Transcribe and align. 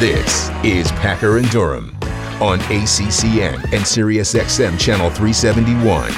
This 0.00 0.50
is 0.64 0.90
Packer 0.92 1.38
and 1.38 1.48
Durham 1.50 1.96
on 2.40 2.58
ACCN 2.58 3.54
and 3.54 3.84
SiriusXM 3.84 4.76
Channel 4.80 5.08
371. 5.10 6.10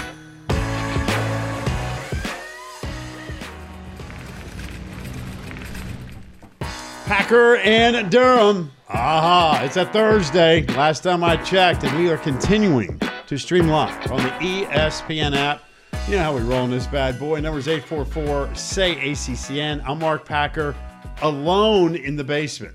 Packer 7.04 7.56
and 7.56 8.10
Durham. 8.10 8.72
Aha, 8.88 9.60
it's 9.62 9.76
a 9.76 9.84
Thursday. 9.84 10.64
Last 10.68 11.02
time 11.02 11.22
I 11.22 11.36
checked, 11.36 11.84
and 11.84 11.98
we 11.98 12.10
are 12.10 12.16
continuing 12.16 12.98
to 13.26 13.36
stream 13.36 13.68
live 13.68 14.10
on 14.10 14.22
the 14.22 14.30
ESPN 14.30 15.36
app. 15.36 15.64
You 16.08 16.16
know 16.16 16.22
how 16.22 16.34
we 16.34 16.40
roll 16.40 16.64
in 16.64 16.70
this 16.70 16.86
bad 16.86 17.18
boy. 17.18 17.40
Numbers 17.40 17.68
844 17.68 18.54
say 18.54 18.94
ACCN. 18.96 19.84
I'm 19.86 19.98
Mark 19.98 20.24
Packer, 20.24 20.74
alone 21.22 21.96
in 21.96 22.16
the 22.16 22.24
basement. 22.24 22.74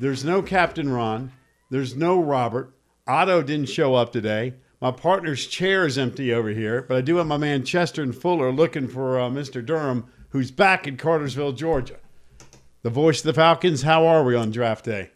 There's 0.00 0.24
no 0.24 0.42
Captain 0.42 0.90
Ron. 0.90 1.32
There's 1.70 1.96
no 1.96 2.20
Robert. 2.20 2.74
Otto 3.06 3.42
didn't 3.42 3.68
show 3.68 3.94
up 3.94 4.12
today. 4.12 4.54
My 4.80 4.90
partner's 4.90 5.46
chair 5.46 5.86
is 5.86 5.96
empty 5.96 6.32
over 6.32 6.48
here, 6.48 6.82
but 6.82 6.96
I 6.96 7.00
do 7.02 7.16
have 7.16 7.26
my 7.26 7.36
man 7.36 7.64
Chester 7.64 8.02
and 8.02 8.14
Fuller 8.14 8.50
looking 8.50 8.88
for 8.88 9.20
uh, 9.20 9.30
Mr. 9.30 9.64
Durham, 9.64 10.06
who's 10.30 10.50
back 10.50 10.88
in 10.88 10.96
Cartersville, 10.96 11.52
Georgia. 11.52 11.98
The 12.82 12.90
voice 12.90 13.20
of 13.20 13.26
the 13.26 13.34
Falcons, 13.34 13.82
how 13.82 14.06
are 14.06 14.24
we 14.24 14.34
on 14.34 14.50
draft 14.50 14.84
day? 14.84 15.10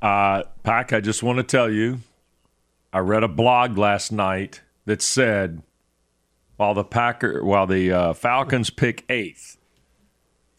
Uh, 0.00 0.42
Pack, 0.64 0.92
I 0.92 1.00
just 1.00 1.22
want 1.22 1.38
to 1.38 1.44
tell 1.44 1.70
you, 1.70 2.00
I 2.92 2.98
read 2.98 3.22
a 3.22 3.28
blog 3.28 3.78
last 3.78 4.10
night 4.10 4.62
that 4.84 5.00
said 5.00 5.62
while 6.56 6.74
the 6.74 6.84
Packer, 6.84 7.44
while 7.44 7.66
the 7.66 7.92
uh, 7.92 8.12
Falcons 8.14 8.70
pick 8.70 9.04
eighth, 9.08 9.58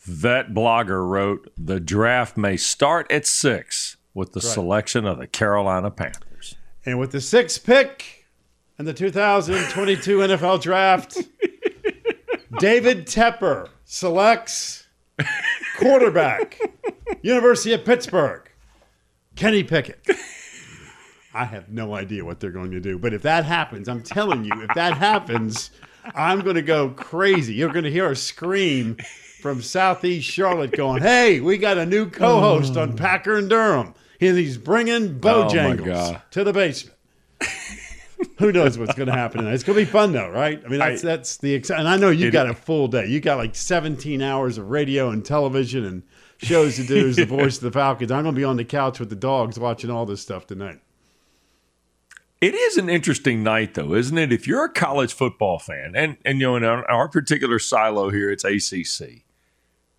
that 0.07 0.53
blogger 0.53 1.07
wrote 1.07 1.51
the 1.57 1.79
draft 1.79 2.35
may 2.37 2.57
start 2.57 3.09
at 3.11 3.25
six 3.25 3.97
with 4.13 4.33
the 4.33 4.39
Right. 4.39 4.53
selection 4.53 5.05
of 5.05 5.17
the 5.17 5.27
Carolina 5.27 5.89
Panthers. 5.91 6.55
And 6.85 6.99
with 6.99 7.11
the 7.11 7.21
sixth 7.21 7.65
pick 7.65 8.25
in 8.77 8.85
the 8.85 8.93
2022 8.93 10.17
NFL 10.19 10.61
Draft, 10.61 11.17
David 12.59 13.07
Tepper 13.07 13.69
selects 13.85 14.87
quarterback, 15.79 16.59
University 17.21 17.73
of 17.73 17.85
Pittsburgh, 17.85 18.49
Kenny 19.35 19.63
Pickett. 19.63 20.05
I 21.33 21.45
have 21.45 21.69
no 21.69 21.95
idea 21.95 22.23
what 22.23 22.39
they're 22.39 22.51
going 22.51 22.71
to 22.71 22.79
do, 22.79 22.99
but 22.99 23.13
if 23.13 23.23
that 23.23 23.45
happens, 23.45 23.87
I'm 23.89 24.03
telling 24.03 24.43
you, 24.43 24.51
if 24.61 24.69
that 24.75 24.97
happens, 24.97 25.71
I'm 26.13 26.41
going 26.41 26.55
to 26.57 26.61
go 26.61 26.89
crazy. 26.89 27.55
You're 27.55 27.71
going 27.71 27.85
to 27.85 27.91
hear 27.91 28.11
a 28.11 28.15
scream 28.15 28.97
from 29.43 29.61
Southeast 29.61 30.25
Charlotte 30.25 30.71
going, 30.71 31.01
Hey, 31.01 31.41
we 31.41 31.57
got 31.57 31.77
a 31.77 31.85
new 31.85 32.09
co 32.09 32.39
host 32.39 32.77
on 32.77 32.91
hmm. 32.91 32.95
Packer 32.95 33.37
and 33.37 33.49
Durham. 33.49 33.93
And 34.21 34.37
he's 34.37 34.57
bringing 34.57 35.19
Oh, 35.21 35.47
Bojangles 35.49 35.85
God. 35.85 36.21
to 36.31 36.45
the 36.45 36.53
basement. 36.53 36.97
Who 38.39 38.53
knows 38.53 38.77
what's 38.77 38.95
going 38.95 39.07
to 39.07 39.13
happen 39.13 39.39
tonight? 39.39 39.53
It's 39.53 39.65
going 39.65 39.77
to 39.77 39.85
be 39.85 39.91
fun, 39.91 40.13
though, 40.13 40.29
right? 40.29 40.63
I 40.65 40.69
mean, 40.69 40.79
that's 40.79 41.03
I- 41.03 41.07
that's 41.07 41.37
the 41.37 41.59
exci- 41.59 41.77
and 41.77 41.89
I 41.89 41.97
know 41.97 42.09
you 42.09 42.31
got 42.31 42.49
a 42.49 42.53
full 42.53 42.87
day. 42.87 43.05
You 43.07 43.19
got 43.19 43.37
like 43.37 43.53
17 43.53 44.21
hours 44.21 44.57
of 44.57 44.69
radio 44.69 45.09
and 45.09 45.25
television 45.25 45.83
and 45.83 46.03
shows 46.37 46.77
to 46.77 46.85
do 46.85 47.09
as 47.09 47.17
the 47.17 47.25
voice 47.25 47.57
of 47.57 47.63
the 47.63 47.71
Falcons. 47.71 48.11
I'm 48.11 48.23
going 48.23 48.33
to 48.33 48.39
be 48.39 48.45
on 48.45 48.55
the 48.55 48.63
couch 48.63 48.97
with 48.97 49.09
the 49.09 49.15
dogs 49.17 49.59
watching 49.59 49.89
all 49.89 50.05
this 50.05 50.21
stuff 50.21 50.47
tonight. 50.47 50.79
It 52.39 52.53
is 52.53 52.77
an 52.77 52.89
interesting 52.89 53.43
night, 53.43 53.73
though, 53.73 53.93
isn't 53.93 54.17
it? 54.17 54.31
If 54.31 54.47
you're 54.47 54.63
a 54.63 54.71
college 54.71 55.13
football 55.13 55.59
fan, 55.59 55.93
and 55.95 56.15
and 56.23 56.39
you 56.39 56.47
know, 56.47 56.55
in 56.55 56.63
our, 56.63 56.89
our 56.89 57.09
particular 57.09 57.59
silo 57.59 58.09
here, 58.09 58.31
it's 58.31 58.45
ACC. 58.45 59.22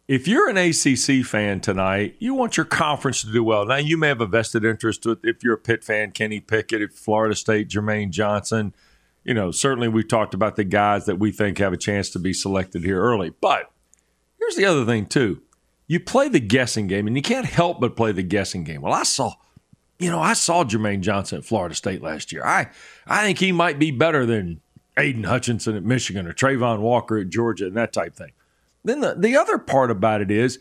If 0.06 0.28
you're 0.28 0.50
an 0.50 0.58
ACC 0.58 1.24
fan 1.24 1.60
tonight, 1.60 2.16
you 2.18 2.34
want 2.34 2.58
your 2.58 2.66
conference 2.66 3.22
to 3.22 3.32
do 3.32 3.42
well. 3.42 3.64
Now, 3.64 3.76
you 3.76 3.96
may 3.96 4.08
have 4.08 4.20
a 4.20 4.26
vested 4.26 4.62
interest 4.62 5.06
with 5.06 5.24
if 5.24 5.42
you're 5.42 5.54
a 5.54 5.58
Pitt 5.58 5.82
fan, 5.82 6.10
Kenny 6.10 6.40
Pickett, 6.40 6.82
if 6.82 6.92
Florida 6.92 7.34
State, 7.34 7.68
Jermaine 7.68 8.10
Johnson. 8.10 8.74
You 9.24 9.32
know, 9.32 9.50
certainly 9.50 9.88
we've 9.88 10.06
talked 10.06 10.34
about 10.34 10.56
the 10.56 10.64
guys 10.64 11.06
that 11.06 11.18
we 11.18 11.32
think 11.32 11.56
have 11.56 11.72
a 11.72 11.78
chance 11.78 12.10
to 12.10 12.18
be 12.18 12.34
selected 12.34 12.84
here 12.84 13.00
early. 13.00 13.30
But 13.30 13.70
here's 14.38 14.56
the 14.56 14.66
other 14.66 14.84
thing 14.84 15.06
too: 15.06 15.40
you 15.86 16.00
play 16.00 16.28
the 16.28 16.40
guessing 16.40 16.86
game, 16.86 17.06
and 17.06 17.16
you 17.16 17.22
can't 17.22 17.46
help 17.46 17.80
but 17.80 17.96
play 17.96 18.12
the 18.12 18.22
guessing 18.22 18.62
game. 18.62 18.82
Well, 18.82 18.92
I 18.92 19.04
saw 19.04 19.32
you 19.98 20.10
know, 20.10 20.20
I 20.20 20.34
saw 20.34 20.64
Jermaine 20.64 21.00
Johnson 21.00 21.38
at 21.38 21.46
Florida 21.46 21.74
State 21.74 22.02
last 22.02 22.30
year. 22.30 22.44
I, 22.44 22.68
I 23.06 23.22
think 23.22 23.38
he 23.38 23.52
might 23.52 23.78
be 23.78 23.90
better 23.90 24.26
than 24.26 24.60
Aidan 24.98 25.24
Hutchinson 25.24 25.76
at 25.76 25.82
Michigan 25.82 26.26
or 26.26 26.34
Travon 26.34 26.80
Walker 26.80 27.16
at 27.18 27.30
Georgia 27.30 27.66
and 27.66 27.76
that 27.76 27.94
type 27.94 28.14
thing. 28.14 28.32
Then 28.84 29.00
the, 29.00 29.14
the 29.18 29.36
other 29.36 29.58
part 29.58 29.90
about 29.90 30.20
it 30.20 30.30
is 30.30 30.58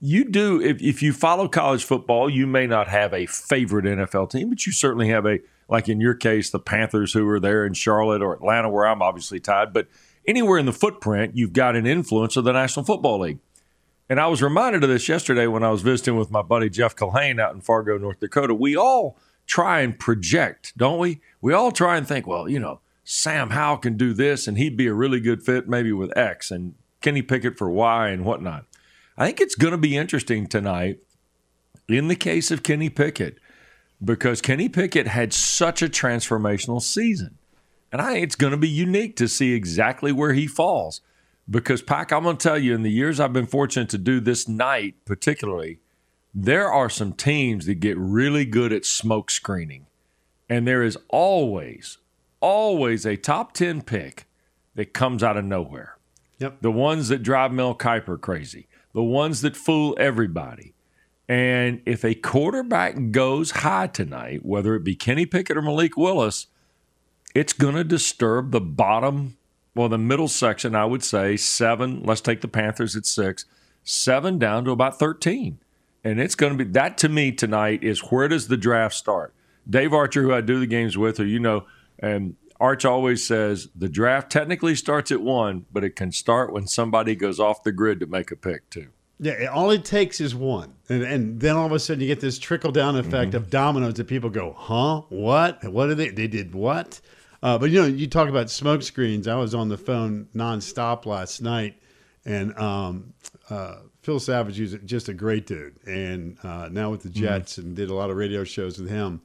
you 0.00 0.24
do, 0.24 0.60
if, 0.60 0.82
if 0.82 1.00
you 1.00 1.12
follow 1.12 1.46
college 1.46 1.84
football, 1.84 2.28
you 2.28 2.46
may 2.46 2.66
not 2.66 2.88
have 2.88 3.14
a 3.14 3.26
favorite 3.26 3.84
NFL 3.84 4.30
team, 4.30 4.48
but 4.50 4.66
you 4.66 4.72
certainly 4.72 5.08
have 5.08 5.24
a, 5.24 5.38
like 5.68 5.88
in 5.88 6.00
your 6.00 6.14
case, 6.14 6.50
the 6.50 6.58
Panthers 6.58 7.12
who 7.12 7.26
are 7.28 7.38
there 7.38 7.64
in 7.64 7.72
Charlotte 7.72 8.20
or 8.20 8.34
Atlanta, 8.34 8.68
where 8.68 8.84
I'm 8.84 9.00
obviously 9.00 9.38
tied. 9.38 9.72
But 9.72 9.86
anywhere 10.26 10.58
in 10.58 10.66
the 10.66 10.72
footprint, 10.72 11.36
you've 11.36 11.52
got 11.52 11.76
an 11.76 11.86
influence 11.86 12.36
of 12.36 12.42
the 12.42 12.52
National 12.52 12.84
Football 12.84 13.20
League. 13.20 13.38
And 14.08 14.18
I 14.18 14.26
was 14.26 14.42
reminded 14.42 14.82
of 14.82 14.90
this 14.90 15.08
yesterday 15.08 15.46
when 15.46 15.62
I 15.62 15.70
was 15.70 15.82
visiting 15.82 16.16
with 16.16 16.32
my 16.32 16.42
buddy 16.42 16.68
Jeff 16.68 16.96
Culhane 16.96 17.40
out 17.40 17.54
in 17.54 17.60
Fargo, 17.60 17.96
North 17.96 18.18
Dakota. 18.18 18.54
We 18.54 18.76
all 18.76 19.16
try 19.46 19.80
and 19.80 19.98
project, 19.98 20.76
don't 20.76 20.98
we? 20.98 21.20
We 21.40 21.52
all 21.52 21.70
try 21.70 21.96
and 21.96 22.06
think, 22.06 22.26
well, 22.26 22.48
you 22.48 22.58
know, 22.58 22.80
Sam 23.04 23.50
Howell 23.50 23.78
can 23.78 23.96
do 23.96 24.12
this 24.12 24.46
and 24.46 24.58
he'd 24.58 24.76
be 24.76 24.88
a 24.88 24.94
really 24.94 25.20
good 25.20 25.42
fit 25.42 25.68
maybe 25.68 25.92
with 25.92 26.16
X 26.16 26.50
and 26.50 26.74
Kenny 27.02 27.22
Pickett 27.22 27.58
for 27.58 27.70
why 27.70 28.08
and 28.08 28.24
whatnot. 28.24 28.64
I 29.16 29.26
think 29.26 29.40
it's 29.40 29.54
going 29.54 29.72
to 29.72 29.78
be 29.78 29.96
interesting 29.96 30.46
tonight 30.46 31.00
in 31.88 32.08
the 32.08 32.16
case 32.16 32.50
of 32.50 32.62
Kenny 32.62 32.88
Pickett 32.88 33.38
because 34.02 34.40
Kenny 34.40 34.68
Pickett 34.68 35.06
had 35.06 35.32
such 35.32 35.82
a 35.82 35.88
transformational 35.88 36.80
season. 36.80 37.38
And 37.90 38.00
I 38.00 38.16
it's 38.16 38.36
going 38.36 38.52
to 38.52 38.56
be 38.56 38.68
unique 38.68 39.16
to 39.16 39.28
see 39.28 39.52
exactly 39.52 40.12
where 40.12 40.32
he 40.32 40.46
falls. 40.46 41.02
Because, 41.50 41.82
Pac, 41.82 42.12
I'm 42.12 42.22
going 42.22 42.36
to 42.36 42.42
tell 42.42 42.58
you, 42.58 42.74
in 42.74 42.82
the 42.82 42.90
years 42.90 43.20
I've 43.20 43.32
been 43.32 43.46
fortunate 43.46 43.90
to 43.90 43.98
do 43.98 44.20
this 44.20 44.48
night, 44.48 44.94
particularly, 45.04 45.80
there 46.34 46.72
are 46.72 46.88
some 46.88 47.12
teams 47.12 47.66
that 47.66 47.74
get 47.74 47.98
really 47.98 48.44
good 48.44 48.72
at 48.72 48.86
smoke 48.86 49.30
screening. 49.30 49.86
And 50.48 50.66
there 50.66 50.82
is 50.82 50.96
always, 51.08 51.98
always 52.40 53.04
a 53.04 53.16
top 53.16 53.52
10 53.52 53.82
pick 53.82 54.26
that 54.74 54.94
comes 54.94 55.22
out 55.22 55.36
of 55.36 55.44
nowhere. 55.44 55.96
Yep. 56.42 56.60
The 56.60 56.72
ones 56.72 57.08
that 57.08 57.22
drive 57.22 57.52
Mel 57.52 57.74
Kiper 57.74 58.20
crazy, 58.20 58.66
the 58.92 59.02
ones 59.02 59.42
that 59.42 59.56
fool 59.56 59.96
everybody. 59.98 60.74
And 61.28 61.80
if 61.86 62.04
a 62.04 62.16
quarterback 62.16 63.12
goes 63.12 63.52
high 63.52 63.86
tonight, 63.86 64.44
whether 64.44 64.74
it 64.74 64.82
be 64.82 64.96
Kenny 64.96 65.24
Pickett 65.24 65.56
or 65.56 65.62
Malik 65.62 65.96
Willis, 65.96 66.48
it's 67.32 67.52
going 67.52 67.76
to 67.76 67.84
disturb 67.84 68.50
the 68.50 68.60
bottom, 68.60 69.36
well, 69.76 69.88
the 69.88 69.98
middle 69.98 70.26
section, 70.26 70.74
I 70.74 70.84
would 70.84 71.04
say 71.04 71.36
seven. 71.36 72.02
Let's 72.02 72.20
take 72.20 72.40
the 72.40 72.48
Panthers 72.48 72.96
at 72.96 73.06
six, 73.06 73.44
seven 73.84 74.40
down 74.40 74.64
to 74.64 74.72
about 74.72 74.98
13. 74.98 75.58
And 76.02 76.20
it's 76.20 76.34
going 76.34 76.58
to 76.58 76.64
be 76.64 76.70
that 76.72 76.98
to 76.98 77.08
me 77.08 77.30
tonight 77.30 77.84
is 77.84 78.10
where 78.10 78.26
does 78.26 78.48
the 78.48 78.56
draft 78.56 78.96
start? 78.96 79.32
Dave 79.70 79.92
Archer, 79.92 80.22
who 80.22 80.34
I 80.34 80.40
do 80.40 80.58
the 80.58 80.66
games 80.66 80.98
with, 80.98 81.20
or 81.20 81.24
you 81.24 81.38
know, 81.38 81.66
and 82.00 82.34
Arch 82.62 82.84
always 82.84 83.26
says 83.26 83.68
the 83.74 83.88
draft 83.88 84.30
technically 84.30 84.76
starts 84.76 85.10
at 85.10 85.20
one, 85.20 85.66
but 85.72 85.82
it 85.82 85.96
can 85.96 86.12
start 86.12 86.52
when 86.52 86.68
somebody 86.68 87.16
goes 87.16 87.40
off 87.40 87.64
the 87.64 87.72
grid 87.72 87.98
to 87.98 88.06
make 88.06 88.30
a 88.30 88.36
pick, 88.36 88.70
too. 88.70 88.90
Yeah, 89.18 89.46
all 89.46 89.72
it 89.72 89.84
takes 89.84 90.20
is 90.20 90.32
one, 90.34 90.74
and 90.88 91.02
and 91.02 91.40
then 91.40 91.54
all 91.54 91.66
of 91.66 91.72
a 91.72 91.78
sudden 91.78 92.00
you 92.00 92.06
get 92.06 92.20
this 92.20 92.38
trickle 92.38 92.72
down 92.72 92.96
effect 92.96 93.34
of 93.34 93.50
dominoes 93.50 93.94
that 93.94 94.08
people 94.08 94.30
go, 94.30 94.52
huh? 94.56 95.02
What? 95.10 95.62
What 95.64 95.88
did 95.88 95.98
they? 95.98 96.08
They 96.08 96.26
did 96.26 96.54
what? 96.54 97.00
Uh, 97.40 97.58
but 97.58 97.70
you 97.70 97.82
know, 97.82 97.86
you 97.86 98.08
talk 98.08 98.28
about 98.28 98.50
smoke 98.50 98.82
screens. 98.82 99.28
I 99.28 99.36
was 99.36 99.54
on 99.54 99.68
the 99.68 99.78
phone 99.78 100.28
nonstop 100.34 101.06
last 101.06 101.40
night, 101.40 101.80
and 102.24 102.56
um, 102.58 103.12
uh, 103.48 103.76
Phil 104.02 104.18
Savage 104.18 104.58
is 104.58 104.76
just 104.84 105.08
a 105.08 105.14
great 105.14 105.46
dude, 105.46 105.78
and 105.86 106.36
uh, 106.42 106.68
now 106.70 106.90
with 106.90 107.02
the 107.02 107.10
Jets, 107.10 107.58
and 107.58 107.76
did 107.76 107.90
a 107.90 107.94
lot 107.94 108.10
of 108.10 108.16
radio 108.16 108.42
shows 108.42 108.78
with 108.80 108.88
him. 108.88 109.20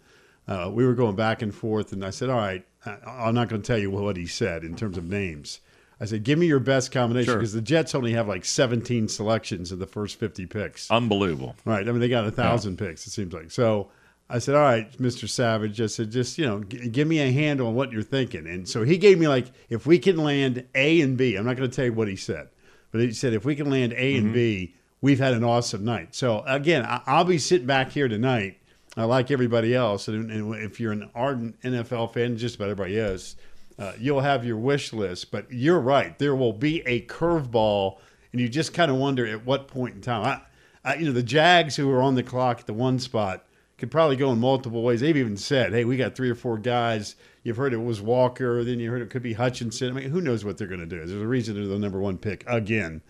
Uh, 0.47 0.69
we 0.71 0.85
were 0.85 0.93
going 0.93 1.15
back 1.15 1.41
and 1.41 1.53
forth, 1.55 1.91
and 1.91 2.05
I 2.05 2.11
said, 2.11 2.29
"All 2.29 2.37
right, 2.37 2.63
I'm 3.05 3.35
not 3.35 3.49
going 3.49 3.61
to 3.61 3.67
tell 3.67 3.77
you 3.77 3.91
what 3.91 4.17
he 4.17 4.27
said 4.27 4.63
in 4.63 4.75
terms 4.75 4.97
of 4.97 5.05
names." 5.05 5.59
I 5.99 6.05
said, 6.05 6.23
"Give 6.23 6.37
me 6.37 6.45
your 6.45 6.59
best 6.59 6.91
combination 6.91 7.25
Sure. 7.31 7.35
because 7.37 7.53
the 7.53 7.61
Jets 7.61 7.95
only 7.95 8.13
have 8.13 8.27
like 8.27 8.45
17 8.45 9.07
selections 9.07 9.71
in 9.71 9.79
the 9.79 9.87
first 9.87 10.19
50 10.19 10.45
picks." 10.45 10.91
Unbelievable. 10.91 11.55
Right. 11.65 11.87
I 11.87 11.91
mean, 11.91 11.99
they 11.99 12.09
got 12.09 12.25
a 12.25 12.31
thousand 12.31 12.77
picks. 12.77 13.07
It 13.07 13.11
seems 13.11 13.33
like. 13.33 13.49
So 13.51 13.89
I 14.29 14.39
said, 14.39 14.55
"All 14.55 14.61
right, 14.61 14.91
Mr. 14.99 15.27
Savage." 15.27 15.81
I 15.81 15.87
said, 15.87 16.11
"Just 16.11 16.37
you 16.37 16.45
know, 16.45 16.63
g- 16.63 16.89
give 16.89 17.07
me 17.07 17.19
a 17.19 17.31
handle 17.31 17.67
on 17.67 17.75
what 17.75 17.91
you're 17.91 18.03
thinking." 18.03 18.45
And 18.45 18.67
so 18.69 18.83
he 18.83 18.97
gave 18.97 19.17
me 19.17 19.27
like, 19.27 19.47
if 19.69 19.85
we 19.87 19.97
can 19.99 20.17
land 20.17 20.65
A 20.75 21.01
and 21.01 21.17
B, 21.17 21.35
I'm 21.35 21.45
not 21.45 21.57
going 21.57 21.69
to 21.69 21.75
tell 21.75 21.85
you 21.85 21.93
what 21.93 22.07
he 22.07 22.15
said, 22.15 22.49
but 22.91 23.01
he 23.01 23.11
said 23.11 23.33
if 23.33 23.43
we 23.45 23.55
can 23.55 23.69
land 23.69 23.93
A 23.93 24.15
and 24.15 24.25
mm-hmm. 24.25 24.33
B, 24.33 24.75
we've 25.01 25.19
had 25.19 25.33
an 25.33 25.43
awesome 25.43 25.83
night. 25.83 26.13
So 26.13 26.43
again, 26.45 26.83
I- 26.85 27.01
I'll 27.07 27.23
be 27.25 27.37
sitting 27.39 27.65
back 27.67 27.91
here 27.91 28.07
tonight, 28.07 28.57
like 29.05 29.31
everybody 29.31 29.75
else, 29.75 30.07
and, 30.07 30.31
and 30.31 30.55
if 30.55 30.79
you're 30.79 30.91
an 30.91 31.09
ardent 31.13 31.61
NFL 31.61 32.13
fan, 32.13 32.37
just 32.37 32.55
about 32.55 32.69
everybody 32.69 32.97
is. 32.97 33.35
Uh, 33.79 33.93
you'll 33.99 34.21
have 34.21 34.43
your 34.43 34.57
wish 34.57 34.91
list, 34.91 35.29
but 35.29 35.45
you're 35.51 35.79
right. 35.79 36.17
There 36.17 36.35
will 36.35 36.53
be 36.53 36.81
a 36.87 37.05
curveball 37.05 37.99
and 38.31 38.41
you 38.41 38.49
just 38.49 38.73
kind 38.73 38.91
of 38.91 38.97
wonder 38.97 39.25
at 39.25 39.45
what 39.45 39.67
point 39.67 39.95
in 39.95 40.01
time. 40.01 40.41
I, 40.83 40.91
I, 40.91 40.95
you 40.95 41.05
know, 41.05 41.11
the 41.11 41.23
Jags 41.23 41.75
who 41.75 41.87
were 41.87 42.01
on 42.01 42.15
the 42.15 42.23
clock 42.23 42.59
at 42.59 42.67
the 42.67 42.73
one 42.73 42.99
spot 42.99 43.45
could 43.77 43.91
probably 43.91 44.15
go 44.15 44.31
in 44.31 44.39
multiple 44.39 44.83
ways. 44.83 45.01
They've 45.01 45.17
even 45.17 45.37
said, 45.37 45.73
"Hey, 45.73 45.85
we 45.85 45.97
got 45.97 46.15
three 46.15 46.29
or 46.29 46.35
four 46.35 46.57
guys." 46.57 47.15
You've 47.43 47.57
heard 47.57 47.73
it 47.73 47.77
was 47.77 48.01
Walker, 48.01 48.63
then 48.63 48.79
you 48.79 48.91
heard 48.91 49.01
it 49.01 49.09
could 49.09 49.23
be 49.23 49.33
Hutchinson. 49.33 49.89
I 49.89 49.91
mean, 49.93 50.09
who 50.09 50.21
knows 50.21 50.43
what 50.43 50.57
they're 50.57 50.67
going 50.67 50.81
to 50.81 50.85
do? 50.85 50.97
There's 50.97 51.21
a 51.21 51.27
reason 51.27 51.55
they're 51.55 51.65
the 51.65 51.79
number 51.79 51.99
one 51.99 52.17
pick 52.17 52.43
again. 52.45 53.01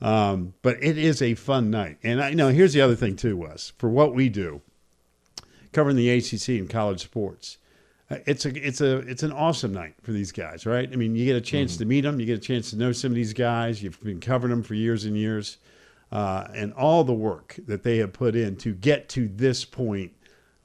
Um, 0.00 0.54
but 0.62 0.82
it 0.82 0.98
is 0.98 1.22
a 1.22 1.34
fun 1.34 1.70
night, 1.70 1.98
and 2.02 2.22
I 2.22 2.30
you 2.30 2.36
know 2.36 2.48
here's 2.48 2.72
the 2.72 2.80
other 2.80 2.96
thing 2.96 3.16
too, 3.16 3.36
Wes. 3.36 3.72
For 3.78 3.88
what 3.88 4.14
we 4.14 4.28
do, 4.28 4.60
covering 5.74 5.96
the 5.96 6.08
ACC 6.08 6.60
and 6.60 6.70
college 6.70 7.02
sports, 7.02 7.58
uh, 8.10 8.16
it's 8.26 8.46
a 8.46 8.66
it's 8.66 8.80
a 8.80 8.98
it's 8.98 9.22
an 9.22 9.32
awesome 9.32 9.72
night 9.72 9.94
for 10.02 10.12
these 10.12 10.32
guys, 10.32 10.64
right? 10.66 10.88
I 10.90 10.96
mean, 10.96 11.16
you 11.16 11.24
get 11.24 11.36
a 11.36 11.40
chance 11.40 11.72
mm-hmm. 11.72 11.78
to 11.80 11.84
meet 11.86 12.00
them, 12.02 12.20
you 12.20 12.26
get 12.26 12.38
a 12.38 12.42
chance 12.42 12.70
to 12.70 12.76
know 12.76 12.92
some 12.92 13.10
of 13.10 13.16
these 13.16 13.32
guys. 13.32 13.82
You've 13.82 14.00
been 14.02 14.20
covering 14.20 14.50
them 14.50 14.62
for 14.62 14.74
years 14.74 15.04
and 15.04 15.16
years, 15.16 15.58
uh, 16.12 16.46
and 16.54 16.72
all 16.74 17.04
the 17.04 17.14
work 17.14 17.56
that 17.66 17.82
they 17.82 17.98
have 17.98 18.12
put 18.12 18.36
in 18.36 18.56
to 18.56 18.72
get 18.72 19.08
to 19.10 19.28
this 19.28 19.64
point 19.64 20.12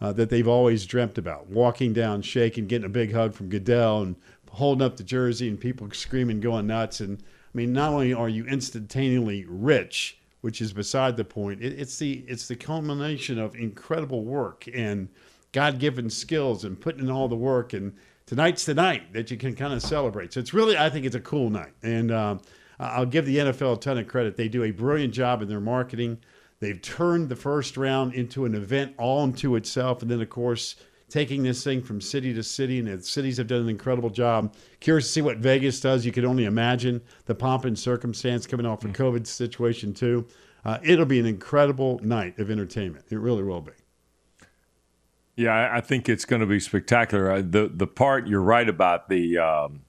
uh, 0.01 0.13
that 0.13 0.29
they've 0.29 0.47
always 0.47 0.85
dreamt 0.85 1.17
about. 1.17 1.47
Walking 1.47 1.93
down, 1.93 2.21
shaking, 2.21 2.67
getting 2.67 2.85
a 2.85 2.89
big 2.89 3.13
hug 3.13 3.33
from 3.33 3.49
Goodell, 3.49 4.01
and 4.03 4.15
holding 4.51 4.85
up 4.85 4.97
the 4.97 5.03
jersey, 5.03 5.47
and 5.47 5.59
people 5.59 5.89
screaming, 5.91 6.39
going 6.39 6.67
nuts. 6.67 6.99
And 6.99 7.19
I 7.19 7.57
mean, 7.57 7.73
not 7.73 7.93
only 7.93 8.13
are 8.13 8.29
you 8.29 8.45
instantaneously 8.45 9.45
rich, 9.47 10.18
which 10.41 10.61
is 10.61 10.73
beside 10.73 11.17
the 11.17 11.25
point, 11.25 11.61
it, 11.61 11.79
it's 11.79 11.97
the 11.97 12.23
it's 12.27 12.47
the 12.47 12.55
culmination 12.55 13.39
of 13.39 13.55
incredible 13.55 14.23
work 14.23 14.67
and 14.73 15.09
God-given 15.51 16.09
skills 16.09 16.63
and 16.63 16.79
putting 16.79 17.01
in 17.01 17.11
all 17.11 17.27
the 17.27 17.35
work. 17.35 17.73
And 17.73 17.93
tonight's 18.25 18.65
the 18.65 18.75
night 18.75 19.13
that 19.13 19.31
you 19.31 19.37
can 19.37 19.55
kind 19.55 19.73
of 19.73 19.81
celebrate. 19.81 20.33
So 20.33 20.39
it's 20.39 20.53
really, 20.53 20.77
I 20.77 20.89
think, 20.89 21.05
it's 21.05 21.15
a 21.15 21.19
cool 21.19 21.49
night. 21.49 21.73
And 21.81 22.11
um, 22.11 22.41
I'll 22.79 23.05
give 23.05 23.25
the 23.25 23.37
NFL 23.37 23.77
a 23.77 23.79
ton 23.79 23.97
of 23.97 24.07
credit. 24.07 24.37
They 24.37 24.47
do 24.47 24.63
a 24.63 24.71
brilliant 24.71 25.13
job 25.13 25.41
in 25.41 25.47
their 25.47 25.59
marketing. 25.59 26.19
They've 26.59 26.81
turned 26.81 27.29
the 27.29 27.35
first 27.35 27.77
round 27.77 28.13
into 28.13 28.45
an 28.45 28.53
event 28.53 28.93
all 28.97 29.23
unto 29.23 29.55
itself. 29.55 30.01
And 30.01 30.11
then, 30.11 30.21
of 30.21 30.29
course, 30.29 30.75
taking 31.09 31.43
this 31.43 31.63
thing 31.63 31.81
from 31.81 31.99
city 31.99 32.33
to 32.33 32.43
city, 32.43 32.79
and 32.79 32.87
the 32.87 33.01
cities 33.01 33.37
have 33.37 33.47
done 33.47 33.61
an 33.61 33.69
incredible 33.69 34.09
job. 34.09 34.53
Curious 34.79 35.07
to 35.07 35.11
see 35.13 35.21
what 35.21 35.37
Vegas 35.37 35.79
does. 35.79 36.05
You 36.05 36.11
can 36.11 36.25
only 36.25 36.45
imagine 36.45 37.01
the 37.25 37.35
pomp 37.35 37.65
and 37.65 37.77
circumstance 37.77 38.45
coming 38.47 38.65
off 38.65 38.85
a 38.85 38.87
COVID 38.87 39.25
situation, 39.27 39.93
too. 39.93 40.27
Uh, 40.65 40.77
it'll 40.83 41.05
be 41.05 41.19
an 41.19 41.25
incredible 41.25 41.99
night 42.03 42.37
of 42.39 42.51
entertainment. 42.51 43.05
It 43.09 43.17
really 43.17 43.43
will 43.43 43.61
be. 43.61 43.71
Yeah, 45.35 45.69
I 45.71 45.79
think 45.79 46.09
it's 46.09 46.25
going 46.25 46.41
to 46.41 46.45
be 46.45 46.59
spectacular. 46.59 47.41
The 47.41 47.71
the 47.73 47.87
part 47.87 48.27
you're 48.27 48.41
right 48.41 48.67
about 48.67 49.07
the 49.07 49.37
um, 49.37 49.83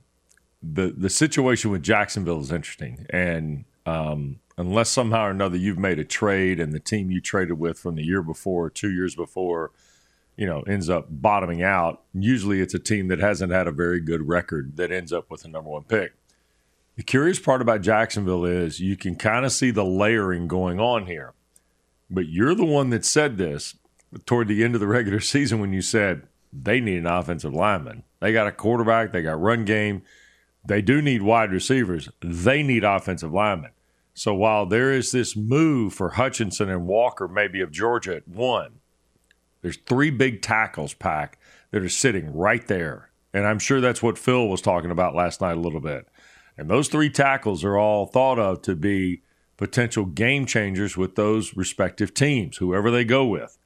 the 0.62 0.94
the 0.96 1.10
situation 1.10 1.72
with 1.72 1.82
Jacksonville 1.82 2.40
is 2.40 2.52
interesting, 2.52 3.04
and 3.10 3.64
um, 3.84 4.38
unless 4.56 4.90
somehow 4.90 5.24
or 5.24 5.30
another 5.30 5.56
you've 5.56 5.76
made 5.76 5.98
a 5.98 6.04
trade 6.04 6.60
and 6.60 6.72
the 6.72 6.78
team 6.78 7.10
you 7.10 7.20
traded 7.20 7.58
with 7.58 7.80
from 7.80 7.96
the 7.96 8.04
year 8.04 8.22
before, 8.22 8.70
two 8.70 8.92
years 8.92 9.16
before, 9.16 9.72
you 10.40 10.46
know, 10.46 10.62
ends 10.62 10.88
up 10.88 11.06
bottoming 11.10 11.62
out, 11.62 12.00
usually 12.14 12.62
it's 12.62 12.72
a 12.72 12.78
team 12.78 13.08
that 13.08 13.18
hasn't 13.18 13.52
had 13.52 13.66
a 13.66 13.70
very 13.70 14.00
good 14.00 14.26
record 14.26 14.78
that 14.78 14.90
ends 14.90 15.12
up 15.12 15.30
with 15.30 15.44
a 15.44 15.48
number 15.48 15.68
one 15.68 15.82
pick. 15.82 16.14
The 16.96 17.02
curious 17.02 17.38
part 17.38 17.60
about 17.60 17.82
Jacksonville 17.82 18.46
is 18.46 18.80
you 18.80 18.96
can 18.96 19.16
kind 19.16 19.44
of 19.44 19.52
see 19.52 19.70
the 19.70 19.84
layering 19.84 20.48
going 20.48 20.80
on 20.80 21.04
here. 21.04 21.34
But 22.08 22.30
you're 22.30 22.54
the 22.54 22.64
one 22.64 22.88
that 22.88 23.04
said 23.04 23.36
this 23.36 23.74
toward 24.24 24.48
the 24.48 24.64
end 24.64 24.74
of 24.74 24.80
the 24.80 24.86
regular 24.86 25.20
season 25.20 25.60
when 25.60 25.74
you 25.74 25.82
said 25.82 26.22
they 26.50 26.80
need 26.80 27.00
an 27.00 27.06
offensive 27.06 27.52
lineman. 27.52 28.04
They 28.20 28.32
got 28.32 28.46
a 28.46 28.52
quarterback, 28.52 29.12
they 29.12 29.20
got 29.20 29.38
run 29.38 29.66
game, 29.66 30.04
they 30.64 30.80
do 30.80 31.02
need 31.02 31.20
wide 31.20 31.52
receivers, 31.52 32.08
they 32.22 32.62
need 32.62 32.82
offensive 32.82 33.30
linemen. 33.30 33.72
So 34.14 34.32
while 34.32 34.64
there 34.64 34.90
is 34.90 35.12
this 35.12 35.36
move 35.36 35.92
for 35.92 36.10
Hutchinson 36.10 36.70
and 36.70 36.86
Walker, 36.86 37.28
maybe 37.28 37.60
of 37.60 37.70
Georgia 37.70 38.16
at 38.16 38.26
one, 38.26 38.79
there's 39.62 39.76
three 39.76 40.10
big 40.10 40.42
tackles 40.42 40.94
pack 40.94 41.38
that 41.70 41.82
are 41.82 41.88
sitting 41.88 42.34
right 42.34 42.66
there. 42.66 43.10
And 43.32 43.46
I'm 43.46 43.58
sure 43.58 43.80
that's 43.80 44.02
what 44.02 44.18
Phil 44.18 44.48
was 44.48 44.60
talking 44.60 44.90
about 44.90 45.14
last 45.14 45.40
night 45.40 45.56
a 45.56 45.60
little 45.60 45.80
bit. 45.80 46.08
And 46.56 46.68
those 46.68 46.88
three 46.88 47.10
tackles 47.10 47.64
are 47.64 47.78
all 47.78 48.06
thought 48.06 48.38
of 48.38 48.62
to 48.62 48.74
be 48.74 49.22
potential 49.56 50.04
game 50.04 50.46
changers 50.46 50.96
with 50.96 51.14
those 51.14 51.56
respective 51.56 52.12
teams, 52.12 52.56
whoever 52.56 52.90
they 52.90 53.04
go 53.04 53.24
with. 53.24 53.56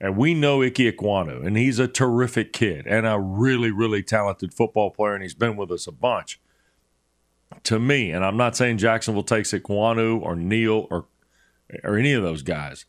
And 0.00 0.16
we 0.16 0.32
know 0.32 0.62
Ike 0.62 0.74
Ekwonu, 0.74 1.44
and 1.44 1.58
he's 1.58 1.78
a 1.78 1.86
terrific 1.86 2.54
kid 2.54 2.86
and 2.86 3.06
a 3.06 3.20
really, 3.20 3.70
really 3.70 4.02
talented 4.02 4.54
football 4.54 4.90
player, 4.90 5.14
and 5.14 5.22
he's 5.22 5.34
been 5.34 5.56
with 5.56 5.70
us 5.70 5.86
a 5.86 5.92
bunch 5.92 6.40
to 7.64 7.78
me, 7.78 8.10
and 8.10 8.24
I'm 8.24 8.36
not 8.36 8.56
saying 8.56 8.78
Jacksonville 8.78 9.22
takes 9.22 9.52
Ekwonu 9.52 10.20
or 10.20 10.36
Neal 10.36 10.86
or 10.90 11.06
or 11.84 11.96
any 11.96 12.12
of 12.12 12.22
those 12.22 12.42
guys. 12.42 12.84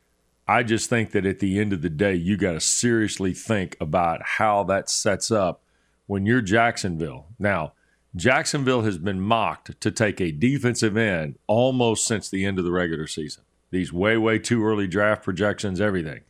I 0.48 0.64
just 0.64 0.90
think 0.90 1.12
that 1.12 1.26
at 1.26 1.40
the 1.40 1.60
end 1.60 1.72
of 1.74 1.82
the 1.82 1.90
day, 1.90 2.16
you 2.16 2.36
got 2.38 2.54
to 2.54 2.60
seriously 2.60 3.34
think 3.34 3.78
about 3.80 4.22
how 4.24 4.64
that 4.64 4.90
sets 4.90 5.32
up 5.32 5.62
when 6.08 6.26
you're 6.26 6.42
Jacksonville. 6.42 7.28
Now, 7.40 7.74
Jacksonville 8.16 8.82
has 8.82 8.98
been 8.98 9.22
mocked 9.22 9.80
to 9.80 9.92
take 9.92 10.20
a 10.20 10.32
defensive 10.32 10.98
end 10.98 11.38
almost 11.48 12.06
since 12.06 12.30
the 12.30 12.46
end 12.46 12.60
of 12.60 12.66
the 12.66 12.72
regular 12.72 13.08
season. 13.08 13.44
These 13.70 13.94
way, 13.94 14.18
way 14.18 14.38
too 14.38 14.66
early 14.66 14.88
draft 14.88 15.24
projections, 15.24 15.80
everything. 15.80 16.22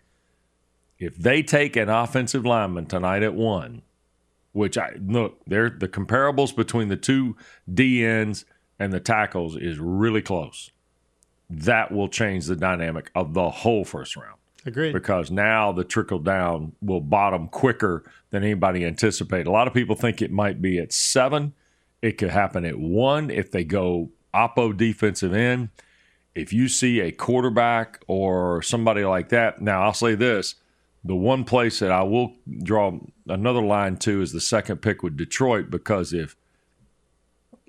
If 1.00 1.18
they 1.18 1.42
take 1.42 1.76
an 1.76 1.90
offensive 1.90 2.46
lineman 2.46 2.86
tonight 2.86 3.24
at 3.24 3.34
one, 3.34 3.82
which 4.52 4.78
I 4.78 4.92
look, 5.04 5.42
they're 5.48 5.72
the 5.72 5.88
comparables 5.88 6.56
between 6.56 6.90
the 6.90 6.98
two 6.98 7.36
DNs 7.70 8.46
and 8.78 8.94
the 8.94 9.00
tackles 9.00 9.56
is 9.56 9.80
really 9.80 10.22
close. 10.22 10.70
That 11.52 11.92
will 11.92 12.08
change 12.08 12.46
the 12.46 12.56
dynamic 12.56 13.12
of 13.14 13.34
the 13.34 13.50
whole 13.50 13.84
first 13.84 14.16
round. 14.16 14.38
Agreed. 14.66 14.94
Because 14.94 15.32
now 15.32 15.72
the 15.72 15.84
trickle 15.84 16.20
down 16.20 16.74
will 16.82 17.02
bottom 17.02 17.48
quicker 17.48 18.04
than 18.30 18.44
anybody 18.44 18.86
anticipated. 18.86 19.48
A 19.48 19.52
lot 19.52 19.68
of 19.68 19.74
people 19.74 19.96
think 19.96 20.22
it 20.22 20.32
might 20.32 20.62
be 20.62 20.80
at 20.80 20.94
seven. 20.94 21.54
It 22.02 22.18
could 22.18 22.30
happen 22.30 22.64
at 22.64 22.80
one 22.80 23.30
if 23.30 23.52
they 23.52 23.64
go 23.64 24.12
oppo 24.34 24.76
defensive 24.76 25.34
end. 25.34 25.70
If 26.34 26.54
you 26.54 26.68
see 26.68 27.02
a 27.02 27.12
quarterback 27.12 28.04
or 28.08 28.62
somebody 28.62 29.04
like 29.04 29.30
that, 29.30 29.62
now 29.62 29.84
I'll 29.84 29.94
say 29.94 30.16
this 30.16 30.56
the 31.04 31.16
one 31.16 31.44
place 31.44 31.80
that 31.80 31.92
I 31.92 32.04
will 32.04 32.36
draw 32.64 33.00
another 33.28 33.62
line 33.62 33.98
to 33.98 34.22
is 34.22 34.32
the 34.32 34.42
second 34.42 34.78
pick 34.78 35.02
with 35.02 35.18
Detroit 35.18 35.70
because 35.70 36.14
if 36.14 36.36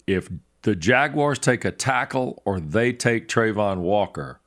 if 0.07 0.29
the 0.63 0.77
Jaguars 0.77 1.39
take 1.39 1.65
a 1.65 1.73
tackle 1.73 2.43
or 2.45 2.61
they 2.61 2.93
take 2.93 3.29
Travon 3.29 3.79
Walker, 3.79 4.41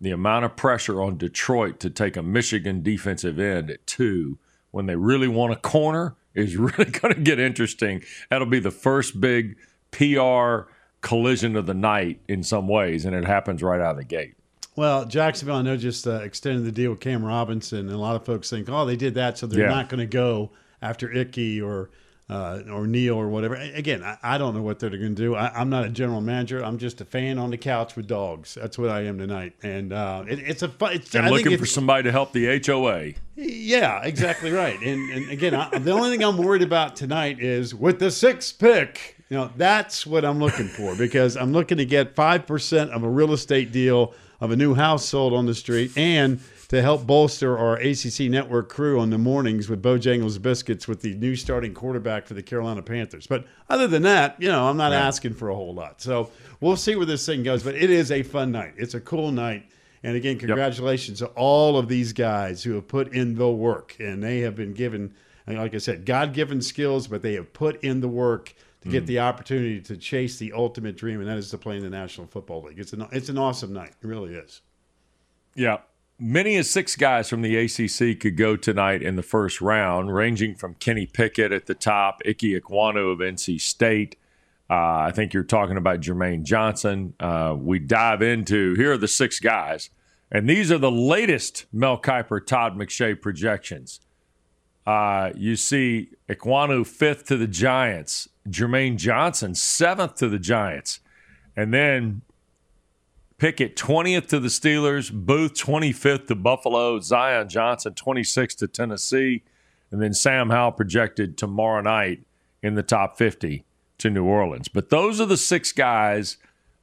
the 0.00 0.12
amount 0.12 0.44
of 0.44 0.56
pressure 0.56 1.02
on 1.02 1.18
Detroit 1.18 1.80
to 1.80 1.90
take 1.90 2.16
a 2.16 2.22
Michigan 2.22 2.82
defensive 2.82 3.38
end 3.38 3.70
at 3.70 3.86
two 3.86 4.38
when 4.70 4.86
they 4.86 4.96
really 4.96 5.28
want 5.28 5.52
a 5.52 5.56
corner 5.56 6.14
is 6.34 6.56
really 6.56 6.84
going 6.84 7.14
to 7.14 7.20
get 7.20 7.40
interesting. 7.40 8.02
That'll 8.30 8.46
be 8.46 8.60
the 8.60 8.70
first 8.70 9.20
big 9.20 9.56
PR 9.90 10.70
collision 11.00 11.56
of 11.56 11.66
the 11.66 11.74
night 11.74 12.20
in 12.28 12.42
some 12.42 12.68
ways, 12.68 13.04
and 13.04 13.14
it 13.14 13.24
happens 13.24 13.62
right 13.62 13.80
out 13.80 13.92
of 13.92 13.96
the 13.96 14.04
gate. 14.04 14.34
Well, 14.76 15.06
Jacksonville, 15.06 15.56
I 15.56 15.62
know, 15.62 15.76
just 15.76 16.06
uh, 16.06 16.20
extended 16.20 16.64
the 16.64 16.70
deal 16.70 16.90
with 16.90 17.00
Cam 17.00 17.24
Robinson, 17.24 17.80
and 17.80 17.90
a 17.90 17.98
lot 17.98 18.14
of 18.14 18.24
folks 18.24 18.48
think, 18.48 18.68
oh, 18.68 18.84
they 18.84 18.94
did 18.94 19.14
that, 19.14 19.36
so 19.36 19.48
they're 19.48 19.62
yeah. 19.62 19.74
not 19.74 19.88
going 19.88 19.98
to 19.98 20.06
go 20.06 20.50
after 20.80 21.12
Ickey 21.12 21.60
or 21.60 21.90
uh, 22.30 22.60
or 22.70 22.86
Neal 22.86 23.14
or 23.14 23.28
whatever. 23.28 23.54
Again, 23.54 24.02
I, 24.02 24.18
I 24.22 24.38
don't 24.38 24.54
know 24.54 24.62
what 24.62 24.78
they're 24.78 24.90
going 24.90 25.14
to 25.14 25.22
do. 25.22 25.34
I, 25.34 25.60
am 25.60 25.70
not 25.70 25.84
a 25.84 25.88
general 25.88 26.20
manager. 26.20 26.62
I'm 26.62 26.78
just 26.78 27.00
a 27.00 27.04
fan 27.04 27.38
on 27.38 27.50
the 27.50 27.56
couch 27.56 27.96
with 27.96 28.06
dogs. 28.06 28.54
That's 28.54 28.78
what 28.78 28.90
I 28.90 29.04
am 29.04 29.18
tonight. 29.18 29.54
And 29.62 29.92
uh, 29.92 30.24
it, 30.28 30.38
it's 30.40 30.62
a 30.62 30.68
fun. 30.68 30.94
It's, 30.94 31.14
and 31.14 31.26
I 31.26 31.30
looking 31.30 31.56
for 31.56 31.66
somebody 31.66 32.04
to 32.04 32.12
help 32.12 32.32
the 32.32 32.60
HOA. 32.64 33.12
Yeah, 33.36 34.02
exactly 34.02 34.50
right. 34.50 34.80
And 34.80 35.10
and 35.10 35.30
again, 35.30 35.54
I, 35.54 35.78
the 35.78 35.92
only 35.92 36.10
thing 36.10 36.22
I'm 36.22 36.36
worried 36.36 36.62
about 36.62 36.96
tonight 36.96 37.40
is 37.40 37.74
with 37.74 37.98
the 37.98 38.10
sixth 38.10 38.58
pick. 38.58 39.16
You 39.30 39.36
know, 39.36 39.50
that's 39.56 40.06
what 40.06 40.24
I'm 40.24 40.38
looking 40.38 40.68
for 40.68 40.96
because 40.96 41.36
I'm 41.36 41.52
looking 41.52 41.78
to 41.78 41.84
get 41.84 42.14
five 42.14 42.46
percent 42.46 42.90
of 42.90 43.04
a 43.04 43.08
real 43.08 43.32
estate 43.32 43.72
deal 43.72 44.14
of 44.40 44.50
a 44.50 44.56
new 44.56 44.74
house 44.74 45.04
sold 45.04 45.32
on 45.32 45.46
the 45.46 45.54
street 45.54 45.96
and 45.96 46.40
to 46.68 46.82
help 46.82 47.06
bolster 47.06 47.56
our 47.56 47.76
ACC 47.76 48.20
network 48.28 48.68
crew 48.68 49.00
on 49.00 49.08
the 49.10 49.18
mornings 49.18 49.68
with 49.68 49.82
Bojangles 49.82 50.40
Biscuits 50.40 50.86
with 50.86 51.00
the 51.00 51.14
new 51.14 51.34
starting 51.34 51.72
quarterback 51.72 52.26
for 52.26 52.34
the 52.34 52.42
Carolina 52.42 52.82
Panthers. 52.82 53.26
But 53.26 53.46
other 53.70 53.86
than 53.86 54.02
that, 54.02 54.36
you 54.38 54.48
know, 54.48 54.68
I'm 54.68 54.76
not 54.76 54.92
right. 54.92 54.98
asking 54.98 55.34
for 55.34 55.48
a 55.48 55.54
whole 55.54 55.72
lot. 55.72 56.02
So 56.02 56.30
we'll 56.60 56.76
see 56.76 56.94
where 56.94 57.06
this 57.06 57.24
thing 57.24 57.42
goes. 57.42 57.62
But 57.62 57.74
it 57.74 57.88
is 57.88 58.12
a 58.12 58.22
fun 58.22 58.52
night. 58.52 58.74
It's 58.76 58.94
a 58.94 59.00
cool 59.00 59.32
night. 59.32 59.70
And 60.02 60.14
again, 60.14 60.38
congratulations 60.38 61.20
yep. 61.20 61.30
to 61.30 61.36
all 61.36 61.78
of 61.78 61.88
these 61.88 62.12
guys 62.12 62.62
who 62.62 62.74
have 62.74 62.86
put 62.86 63.12
in 63.14 63.34
the 63.34 63.50
work. 63.50 63.96
And 63.98 64.22
they 64.22 64.40
have 64.40 64.54
been 64.54 64.74
given, 64.74 65.14
like 65.46 65.74
I 65.74 65.78
said, 65.78 66.04
God 66.04 66.34
given 66.34 66.60
skills, 66.60 67.08
but 67.08 67.22
they 67.22 67.32
have 67.34 67.52
put 67.52 67.82
in 67.82 68.00
the 68.00 68.08
work 68.08 68.54
to 68.82 68.88
get 68.90 69.04
mm. 69.04 69.06
the 69.06 69.20
opportunity 69.20 69.80
to 69.80 69.96
chase 69.96 70.38
the 70.38 70.52
ultimate 70.52 70.96
dream, 70.96 71.20
and 71.20 71.28
that 71.28 71.36
is 71.36 71.50
to 71.50 71.58
play 71.58 71.76
in 71.76 71.82
the 71.82 71.90
National 71.90 72.26
Football 72.26 72.62
League. 72.62 72.78
It's 72.78 72.92
an 72.92 73.06
it's 73.10 73.28
an 73.28 73.38
awesome 73.38 73.72
night. 73.72 73.94
It 74.00 74.06
really 74.06 74.34
is. 74.34 74.60
Yeah. 75.54 75.78
Many 76.20 76.56
as 76.56 76.68
six 76.68 76.96
guys 76.96 77.28
from 77.28 77.42
the 77.42 77.56
ACC 77.56 78.18
could 78.18 78.36
go 78.36 78.56
tonight 78.56 79.02
in 79.02 79.14
the 79.14 79.22
first 79.22 79.60
round, 79.60 80.12
ranging 80.12 80.56
from 80.56 80.74
Kenny 80.74 81.06
Pickett 81.06 81.52
at 81.52 81.66
the 81.66 81.74
top, 81.74 82.20
Ike 82.26 82.38
Ekwonu 82.38 83.12
of 83.12 83.18
NC 83.20 83.60
State, 83.60 84.16
Uh, 84.70 85.06
I 85.08 85.12
think 85.14 85.32
you're 85.32 85.44
talking 85.44 85.78
about 85.78 86.00
Jermaine 86.00 86.42
Johnson. 86.42 87.14
Uh, 87.18 87.56
we 87.58 87.78
dive 87.78 88.20
into 88.20 88.74
here 88.74 88.92
are 88.92 88.98
the 88.98 89.08
six 89.08 89.40
guys, 89.40 89.88
and 90.30 90.46
these 90.46 90.70
are 90.70 90.76
the 90.76 90.90
latest 90.90 91.64
Mel 91.72 91.98
Kiper, 91.98 92.44
Todd 92.44 92.76
McShay 92.76 93.18
projections. 93.18 94.00
Uh, 94.86 95.30
you 95.34 95.56
see 95.56 96.10
Ekwonu 96.28 96.86
fifth 96.86 97.24
to 97.28 97.38
the 97.38 97.46
Giants, 97.46 98.28
Jermaine 98.46 98.96
Johnson 98.96 99.54
seventh 99.54 100.16
to 100.16 100.28
the 100.28 100.38
Giants, 100.38 101.00
and 101.56 101.72
then 101.72 102.20
Pickett 103.38 103.76
20th 103.76 104.26
to 104.28 104.40
the 104.40 104.48
Steelers, 104.48 105.12
Booth 105.12 105.54
25th 105.54 106.26
to 106.26 106.34
Buffalo, 106.34 106.98
Zion 106.98 107.48
Johnson 107.48 107.94
26th 107.94 108.56
to 108.56 108.66
Tennessee, 108.66 109.44
and 109.92 110.02
then 110.02 110.12
Sam 110.12 110.50
Howell 110.50 110.72
projected 110.72 111.38
tomorrow 111.38 111.80
night 111.80 112.24
in 112.64 112.74
the 112.74 112.82
top 112.82 113.16
50 113.16 113.64
to 113.98 114.10
New 114.10 114.24
Orleans. 114.24 114.66
But 114.66 114.90
those 114.90 115.20
are 115.20 115.26
the 115.26 115.36
six 115.36 115.70
guys 115.70 116.36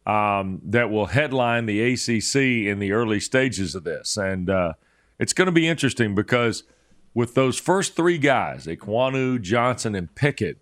um, 0.07 0.61
that 0.63 0.89
will 0.89 1.07
headline 1.07 1.65
the 1.65 1.81
ACC 1.81 2.35
in 2.71 2.79
the 2.79 2.93
early 2.93 3.19
stages 3.19 3.75
of 3.75 3.83
this. 3.83 4.15
And 4.15 4.49
uh, 4.49 4.73
it's 5.19 5.33
going 5.33 5.47
to 5.47 5.51
be 5.51 5.67
interesting 5.67 6.15
because 6.15 6.63
with 7.13 7.35
those 7.35 7.59
first 7.59 7.97
three 7.97 8.17
guys, 8.17 8.65
Ekwonu, 8.65 9.41
Johnson, 9.41 9.93
and 9.93 10.13
Pickett, 10.15 10.57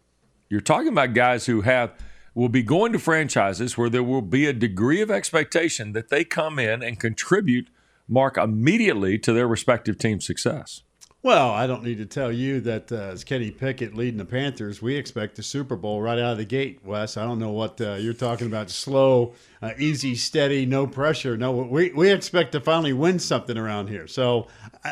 you're 0.49 0.59
talking 0.59 0.87
about 0.87 1.13
guys 1.13 1.45
who 1.45 1.61
have– 1.61 1.93
will 2.35 2.49
be 2.49 2.63
going 2.63 2.91
to 2.93 2.99
franchises 2.99 3.77
where 3.77 3.89
there 3.89 4.03
will 4.03 4.21
be 4.21 4.45
a 4.45 4.53
degree 4.53 5.01
of 5.01 5.11
expectation 5.11 5.93
that 5.93 6.09
they 6.09 6.23
come 6.23 6.59
in 6.59 6.81
and 6.81 6.99
contribute, 6.99 7.69
Mark, 8.07 8.37
immediately 8.37 9.17
to 9.19 9.33
their 9.33 9.47
respective 9.47 9.97
team's 9.97 10.25
success. 10.25 10.81
Well, 11.21 11.51
I 11.51 11.67
don't 11.67 11.83
need 11.83 11.99
to 11.99 12.05
tell 12.05 12.33
you 12.33 12.59
that 12.61 12.91
uh, 12.91 12.95
as 12.95 13.23
Kenny 13.23 13.49
Pickett 13.49 13.95
leading 13.95 14.17
the 14.17 14.25
Panthers, 14.25 14.81
we 14.81 14.95
expect 14.95 15.37
the 15.37 15.43
Super 15.43 15.77
Bowl 15.77 16.01
right 16.01 16.19
out 16.19 16.33
of 16.33 16.37
the 16.37 16.43
gate, 16.43 16.81
Wes. 16.83 17.15
I 17.15 17.23
don't 17.23 17.39
know 17.39 17.51
what 17.51 17.79
uh, 17.79 17.93
you're 17.93 18.13
talking 18.13 18.45
about 18.45 18.69
slow, 18.69 19.33
uh, 19.61 19.71
easy, 19.77 20.15
steady, 20.15 20.65
no 20.65 20.85
pressure. 20.85 21.37
No, 21.37 21.53
we, 21.53 21.93
we 21.93 22.11
expect 22.11 22.51
to 22.51 22.59
finally 22.59 22.91
win 22.91 23.19
something 23.19 23.57
around 23.57 23.87
here. 23.87 24.05
So, 24.05 24.47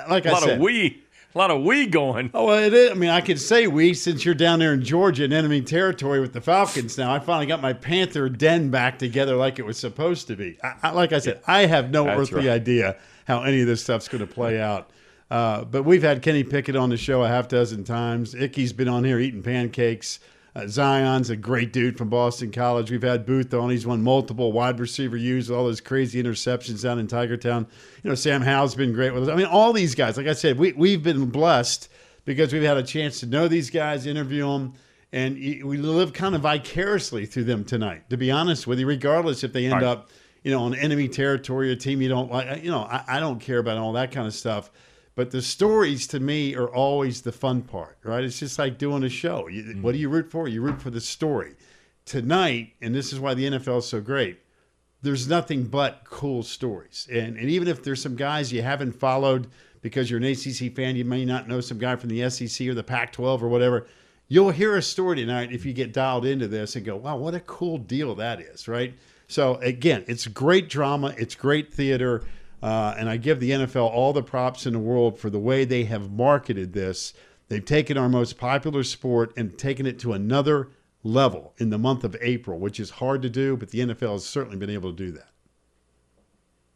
like 0.09 0.25
I 0.25 0.39
said, 0.39 0.61
we 0.61 1.03
a 1.33 1.37
lot 1.37 1.51
of 1.51 1.63
we 1.63 1.87
going. 1.87 2.29
Oh, 2.33 2.45
well, 2.45 2.59
it 2.59 2.73
is. 2.73 2.91
I 2.91 2.93
mean, 2.93 3.09
I 3.09 3.21
could 3.21 3.39
say 3.39 3.67
we 3.67 3.93
since 3.93 4.25
you're 4.25 4.35
down 4.35 4.59
there 4.59 4.73
in 4.73 4.83
Georgia 4.83 5.23
in 5.23 5.33
enemy 5.33 5.61
territory 5.61 6.19
with 6.19 6.33
the 6.33 6.41
Falcons 6.41 6.97
now. 6.97 7.13
I 7.13 7.19
finally 7.19 7.45
got 7.45 7.61
my 7.61 7.73
Panther 7.73 8.29
den 8.29 8.69
back 8.69 8.99
together 8.99 9.35
like 9.35 9.59
it 9.59 9.65
was 9.65 9.77
supposed 9.77 10.27
to 10.27 10.35
be. 10.35 10.57
I, 10.63 10.75
I, 10.83 10.89
like 10.91 11.13
I 11.13 11.19
said, 11.19 11.41
I 11.47 11.65
have 11.65 11.91
no 11.91 12.05
That's 12.05 12.21
earthly 12.21 12.47
right. 12.47 12.55
idea 12.55 12.97
how 13.25 13.43
any 13.43 13.61
of 13.61 13.67
this 13.67 13.83
stuff's 13.83 14.07
going 14.07 14.25
to 14.25 14.33
play 14.33 14.59
out. 14.59 14.89
Uh, 15.29 15.63
but 15.63 15.83
we've 15.83 16.03
had 16.03 16.21
Kenny 16.21 16.43
Pickett 16.43 16.75
on 16.75 16.89
the 16.89 16.97
show 16.97 17.23
a 17.23 17.27
half 17.27 17.47
dozen 17.47 17.85
times. 17.85 18.35
Ickey's 18.35 18.73
been 18.73 18.89
on 18.89 19.05
here 19.05 19.17
eating 19.17 19.41
pancakes. 19.41 20.19
Uh, 20.53 20.67
Zion's 20.67 21.29
a 21.29 21.35
great 21.37 21.71
dude 21.71 21.97
from 21.97 22.09
Boston 22.09 22.51
College. 22.51 22.91
We've 22.91 23.01
had 23.01 23.25
Booth 23.25 23.53
on. 23.53 23.69
He's 23.69 23.87
won 23.87 24.01
multiple 24.01 24.51
wide 24.51 24.79
receiver 24.79 25.15
U's, 25.15 25.49
all 25.49 25.63
those 25.63 25.79
crazy 25.79 26.21
interceptions 26.21 26.83
down 26.83 26.99
in 26.99 27.07
Tiger 27.07 27.37
Town. 27.37 27.65
You 28.03 28.09
know, 28.09 28.15
Sam 28.15 28.41
Howell's 28.41 28.75
been 28.75 28.91
great 28.91 29.13
with 29.13 29.23
us. 29.23 29.29
I 29.29 29.35
mean, 29.35 29.45
all 29.45 29.71
these 29.71 29.95
guys, 29.95 30.17
like 30.17 30.27
I 30.27 30.33
said, 30.33 30.57
we, 30.57 30.73
we've 30.73 31.01
been 31.01 31.27
blessed 31.27 31.87
because 32.25 32.51
we've 32.51 32.63
had 32.63 32.77
a 32.77 32.83
chance 32.83 33.21
to 33.21 33.25
know 33.27 33.47
these 33.47 33.69
guys, 33.69 34.05
interview 34.05 34.45
them, 34.45 34.73
and 35.13 35.35
we 35.35 35.77
live 35.77 36.11
kind 36.11 36.35
of 36.35 36.41
vicariously 36.41 37.25
through 37.25 37.45
them 37.45 37.63
tonight, 37.63 38.09
to 38.09 38.17
be 38.17 38.29
honest 38.29 38.67
with 38.67 38.79
you, 38.79 38.85
regardless 38.85 39.43
if 39.43 39.53
they 39.53 39.65
end 39.65 39.75
right. 39.75 39.83
up, 39.83 40.09
you 40.43 40.51
know, 40.51 40.63
on 40.63 40.75
enemy 40.75 41.07
territory, 41.07 41.71
a 41.71 41.75
team 41.75 42.01
you 42.01 42.09
don't 42.09 42.31
like. 42.31 42.63
You 42.63 42.71
know, 42.71 42.81
I, 42.81 43.03
I 43.07 43.19
don't 43.19 43.39
care 43.39 43.59
about 43.59 43.77
all 43.77 43.93
that 43.93 44.11
kind 44.11 44.27
of 44.27 44.33
stuff 44.33 44.69
but 45.15 45.31
the 45.31 45.41
stories 45.41 46.07
to 46.07 46.19
me 46.19 46.55
are 46.55 46.69
always 46.69 47.21
the 47.21 47.31
fun 47.31 47.61
part, 47.61 47.97
right? 48.03 48.23
It's 48.23 48.39
just 48.39 48.57
like 48.57 48.77
doing 48.77 49.03
a 49.03 49.09
show. 49.09 49.47
You, 49.47 49.63
mm-hmm. 49.63 49.81
What 49.81 49.91
do 49.93 49.97
you 49.97 50.09
root 50.09 50.31
for? 50.31 50.47
You 50.47 50.61
root 50.61 50.81
for 50.81 50.89
the 50.89 51.01
story. 51.01 51.55
Tonight, 52.05 52.73
and 52.81 52.95
this 52.95 53.13
is 53.13 53.19
why 53.19 53.33
the 53.33 53.45
NFL 53.45 53.79
is 53.79 53.87
so 53.87 54.01
great, 54.01 54.39
there's 55.01 55.27
nothing 55.27 55.65
but 55.65 56.03
cool 56.05 56.43
stories. 56.43 57.07
And, 57.11 57.37
and 57.37 57.49
even 57.49 57.67
if 57.67 57.83
there's 57.83 58.01
some 58.01 58.15
guys 58.15 58.53
you 58.53 58.61
haven't 58.61 58.93
followed 58.93 59.47
because 59.81 60.09
you're 60.09 60.19
an 60.19 60.25
ACC 60.25 60.75
fan, 60.75 60.95
you 60.95 61.05
may 61.05 61.25
not 61.25 61.47
know 61.47 61.59
some 61.59 61.79
guy 61.79 61.95
from 61.95 62.09
the 62.09 62.29
SEC 62.29 62.67
or 62.67 62.73
the 62.73 62.83
Pac 62.83 63.11
12 63.11 63.43
or 63.43 63.47
whatever. 63.47 63.87
You'll 64.27 64.51
hear 64.51 64.77
a 64.77 64.81
story 64.81 65.17
tonight 65.17 65.51
if 65.51 65.65
you 65.65 65.73
get 65.73 65.91
dialed 65.91 66.25
into 66.25 66.47
this 66.47 66.75
and 66.75 66.85
go, 66.85 66.95
wow, 66.95 67.17
what 67.17 67.33
a 67.33 67.39
cool 67.41 67.77
deal 67.77 68.15
that 68.15 68.39
is, 68.39 68.67
right? 68.67 68.93
So, 69.27 69.55
again, 69.55 70.05
it's 70.07 70.27
great 70.27 70.69
drama, 70.69 71.13
it's 71.17 71.35
great 71.35 71.73
theater. 71.73 72.23
Uh, 72.61 72.93
and 72.97 73.09
I 73.09 73.17
give 73.17 73.39
the 73.39 73.51
NFL 73.51 73.89
all 73.89 74.13
the 74.13 74.21
props 74.21 74.65
in 74.65 74.73
the 74.73 74.79
world 74.79 75.17
for 75.17 75.29
the 75.29 75.39
way 75.39 75.65
they 75.65 75.85
have 75.85 76.11
marketed 76.11 76.73
this. 76.73 77.13
They've 77.49 77.63
taken 77.63 77.97
our 77.97 78.07
most 78.07 78.37
popular 78.37 78.83
sport 78.83 79.33
and 79.35 79.57
taken 79.57 79.85
it 79.85 79.99
to 79.99 80.13
another 80.13 80.69
level 81.03 81.53
in 81.57 81.69
the 81.69 81.79
month 81.79 82.03
of 82.03 82.15
April, 82.21 82.59
which 82.59 82.79
is 82.79 82.91
hard 82.91 83.21
to 83.23 83.29
do, 83.29 83.57
but 83.57 83.71
the 83.71 83.79
NFL 83.79 84.13
has 84.13 84.25
certainly 84.25 84.57
been 84.57 84.69
able 84.69 84.91
to 84.91 84.95
do 84.95 85.11
that. 85.11 85.29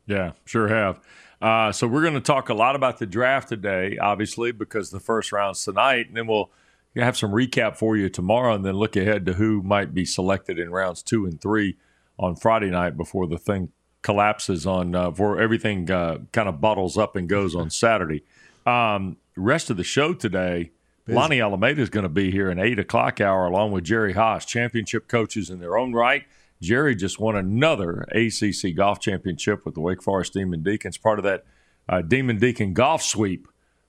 Yeah, 0.07 0.31
sure 0.45 0.67
have. 0.67 0.99
Uh, 1.41 1.71
so 1.71 1.87
we're 1.87 2.01
going 2.01 2.13
to 2.13 2.21
talk 2.21 2.49
a 2.49 2.53
lot 2.53 2.75
about 2.75 2.97
the 2.99 3.05
draft 3.05 3.49
today, 3.49 3.97
obviously, 3.97 4.51
because 4.51 4.89
the 4.89 4.99
first 4.99 5.31
round's 5.31 5.63
tonight, 5.63 6.07
and 6.07 6.17
then 6.17 6.27
we'll 6.27 6.49
have 6.95 7.17
some 7.17 7.31
recap 7.31 7.75
for 7.75 7.97
you 7.97 8.09
tomorrow, 8.09 8.55
and 8.55 8.65
then 8.65 8.75
look 8.75 8.95
ahead 8.95 9.25
to 9.25 9.33
who 9.33 9.61
might 9.61 9.93
be 9.93 10.05
selected 10.05 10.57
in 10.57 10.71
rounds 10.71 11.03
two 11.03 11.25
and 11.25 11.41
three 11.41 11.77
on 12.17 12.35
Friday 12.35 12.69
night 12.69 12.97
before 12.97 13.27
the 13.27 13.37
thing 13.37 13.71
collapses 14.05 14.67
on 14.67 14.93
uh, 14.93 15.09
before 15.09 15.41
everything 15.41 15.89
uh, 15.89 16.19
kind 16.31 16.47
of 16.47 16.61
bottles 16.61 16.95
up 16.95 17.15
and 17.15 17.27
goes 17.27 17.55
on 17.55 17.71
Saturday. 17.71 18.21
Um, 18.63 19.17
rest 19.35 19.71
of 19.71 19.77
the 19.77 19.83
show 19.83 20.13
today, 20.13 20.69
Busy. 21.07 21.17
Lonni 21.17 21.43
Alameda 21.43 21.81
is 21.81 21.89
going 21.89 22.03
to 22.03 22.09
be 22.09 22.29
here 22.29 22.51
in 22.51 22.59
eight 22.59 22.77
o'clock 22.77 23.19
hour 23.19 23.47
along 23.47 23.71
with 23.71 23.83
Jerry 23.83 24.13
Haas, 24.13 24.45
championship 24.45 25.07
coaches 25.07 25.49
in 25.49 25.59
their 25.59 25.75
own 25.75 25.91
right. 25.91 26.23
Jerry 26.61 26.95
just 26.95 27.19
won 27.19 27.35
another 27.35 28.05
ACC 28.11 28.75
golf 28.75 28.99
championship 28.99 29.65
with 29.65 29.73
the 29.73 29.81
Wake 29.81 30.03
Forest 30.03 30.33
Demon 30.33 30.61
Deacons, 30.61 30.99
part 30.99 31.17
of 31.17 31.23
that 31.23 31.43
uh, 31.89 32.03
Demon 32.03 32.37
Deacon 32.37 32.75
golf 32.75 33.01
sweep, 33.01 33.47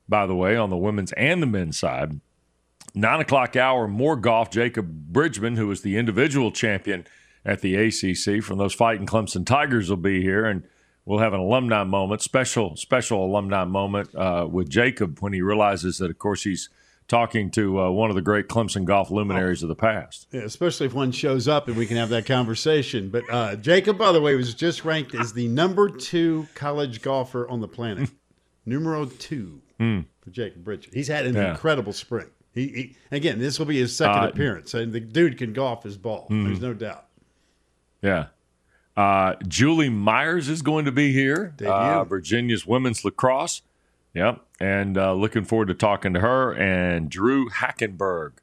by 0.09 0.25
the 0.25 0.35
way, 0.35 0.57
on 0.57 0.71
the 0.71 0.77
women's 0.77 1.11
and 1.11 1.43
the 1.43 1.47
men's 1.47 1.77
side. 1.77 2.19
Nine 2.95 3.19
o'clock 3.19 3.55
hour, 3.55 3.87
more 3.87 4.15
golf. 4.15 4.49
Jacob 4.49 4.89
Bridgeman, 5.13 5.57
who 5.57 5.67
was 5.67 5.81
the 5.81 5.95
individual 5.95 6.51
champion 6.51 7.05
at 7.47 7.61
the 7.61 7.75
ACC 7.75 8.43
from 8.43 8.57
those 8.57 8.73
fighting 8.73 9.07
Clemson 9.07 9.45
Tigers 9.45 9.89
will 9.89 9.97
be 9.97 10.21
here, 10.21 10.45
and 10.45 10.63
we'll 11.05 11.19
have 11.19 11.33
an 11.33 11.39
alumni 11.39 11.83
moment, 11.85 12.21
special 12.21 12.75
special 12.75 13.25
alumni 13.25 13.63
moment 13.63 14.13
uh, 14.13 14.45
with 14.51 14.69
Jacob 14.69 15.19
when 15.21 15.31
he 15.33 15.41
realizes 15.41 15.97
that, 15.97 16.11
of 16.11 16.19
course, 16.19 16.43
he's 16.43 16.69
talking 17.07 17.49
to 17.51 17.79
uh, 17.79 17.89
one 17.89 18.09
of 18.09 18.17
the 18.17 18.21
great 18.21 18.49
Clemson 18.49 18.83
golf 18.83 19.09
luminaries 19.09 19.63
of 19.63 19.69
the 19.69 19.75
past. 19.75 20.27
Yeah, 20.31 20.41
especially 20.41 20.87
if 20.87 20.93
one 20.93 21.13
shows 21.13 21.47
up 21.47 21.69
and 21.69 21.77
we 21.77 21.85
can 21.85 21.95
have 21.95 22.09
that 22.09 22.25
conversation. 22.25 23.07
But 23.09 23.23
uh, 23.29 23.55
Jacob, 23.55 23.97
by 23.97 24.11
the 24.11 24.19
way, 24.19 24.35
was 24.35 24.53
just 24.53 24.83
ranked 24.83 25.15
as 25.15 25.31
the 25.31 25.47
number 25.47 25.89
two 25.89 26.47
college 26.53 27.01
golfer 27.01 27.47
on 27.47 27.61
the 27.61 27.67
planet, 27.69 28.09
numero 28.65 29.05
two 29.05 29.61
mm. 29.79 30.03
for 30.19 30.31
Jacob 30.31 30.65
Bridges. 30.65 30.93
He's 30.93 31.07
had 31.07 31.25
an 31.25 31.35
yeah. 31.35 31.51
incredible 31.51 31.93
spring. 31.93 32.27
He, 32.53 32.67
he, 32.67 32.95
again, 33.11 33.39
this 33.39 33.57
will 33.57 33.67
be 33.67 33.79
his 33.79 33.95
second 33.95 34.23
uh, 34.23 34.27
appearance, 34.27 34.73
and 34.73 34.91
the 34.91 34.99
dude 34.99 35.37
can 35.37 35.53
golf 35.53 35.83
his 35.83 35.95
ball. 35.95 36.27
Mm. 36.29 36.45
There's 36.45 36.59
no 36.59 36.73
doubt. 36.73 37.06
Yeah. 38.01 38.27
Uh, 38.97 39.35
Julie 39.47 39.89
Myers 39.89 40.49
is 40.49 40.63
going 40.63 40.85
to 40.85 40.91
be 40.91 41.13
here. 41.13 41.53
Uh, 41.63 42.03
Virginia's 42.03 42.65
women's 42.65 43.05
lacrosse. 43.05 43.61
Yep. 44.15 44.41
And 44.59 44.97
uh, 44.97 45.13
looking 45.13 45.43
forward 45.43 45.67
to 45.67 45.75
talking 45.75 46.13
to 46.15 46.19
her. 46.19 46.51
And 46.51 47.07
Drew 47.07 47.47
Hackenberg, 47.49 48.33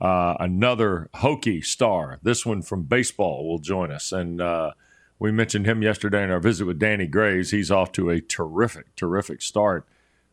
uh, 0.00 0.34
another 0.38 1.08
Hokie 1.16 1.64
star. 1.64 2.20
This 2.22 2.46
one 2.46 2.62
from 2.62 2.84
baseball 2.84 3.48
will 3.48 3.58
join 3.58 3.90
us. 3.90 4.12
And 4.12 4.40
uh, 4.40 4.72
we 5.18 5.32
mentioned 5.32 5.66
him 5.66 5.82
yesterday 5.82 6.22
in 6.22 6.30
our 6.30 6.38
visit 6.38 6.66
with 6.66 6.78
Danny 6.78 7.08
Graves. 7.08 7.50
He's 7.50 7.72
off 7.72 7.90
to 7.92 8.08
a 8.08 8.20
terrific, 8.20 8.94
terrific 8.94 9.42
start 9.42 9.88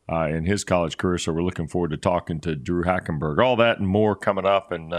uh, 0.08 0.28
in 0.28 0.46
his 0.46 0.64
college 0.64 0.98
career. 0.98 1.18
So 1.18 1.34
we're 1.34 1.42
looking 1.42 1.68
forward 1.68 1.90
to 1.92 1.98
talking 1.98 2.40
to 2.42 2.56
Drew 2.56 2.84
Hackenberg. 2.84 3.44
All 3.44 3.56
that 3.56 3.80
and 3.80 3.88
more 3.88 4.16
coming 4.16 4.46
up. 4.46 4.72
And 4.72 4.94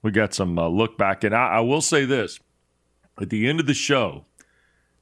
we 0.00 0.12
got 0.12 0.32
some 0.32 0.54
look 0.54 0.96
back. 0.96 1.24
And 1.24 1.34
I, 1.34 1.54
I 1.54 1.60
will 1.60 1.80
say 1.80 2.04
this 2.04 2.38
at 3.22 3.30
the 3.30 3.48
end 3.48 3.60
of 3.60 3.66
the 3.66 3.74
show, 3.74 4.24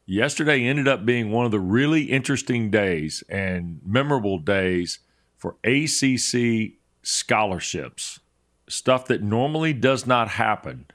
yesterday 0.06 0.64
ended 0.64 0.88
up 0.88 1.04
being 1.04 1.30
one 1.30 1.44
of 1.44 1.50
the 1.50 1.60
really 1.60 2.04
interesting 2.04 2.70
days 2.70 3.22
and 3.28 3.80
memorable 3.84 4.38
days 4.38 5.00
for 5.36 5.56
ACC 5.64 6.72
scholarships, 7.02 8.20
stuff 8.68 9.06
that 9.06 9.22
normally 9.22 9.72
does 9.72 10.06
not 10.06 10.28
happen. 10.28 10.86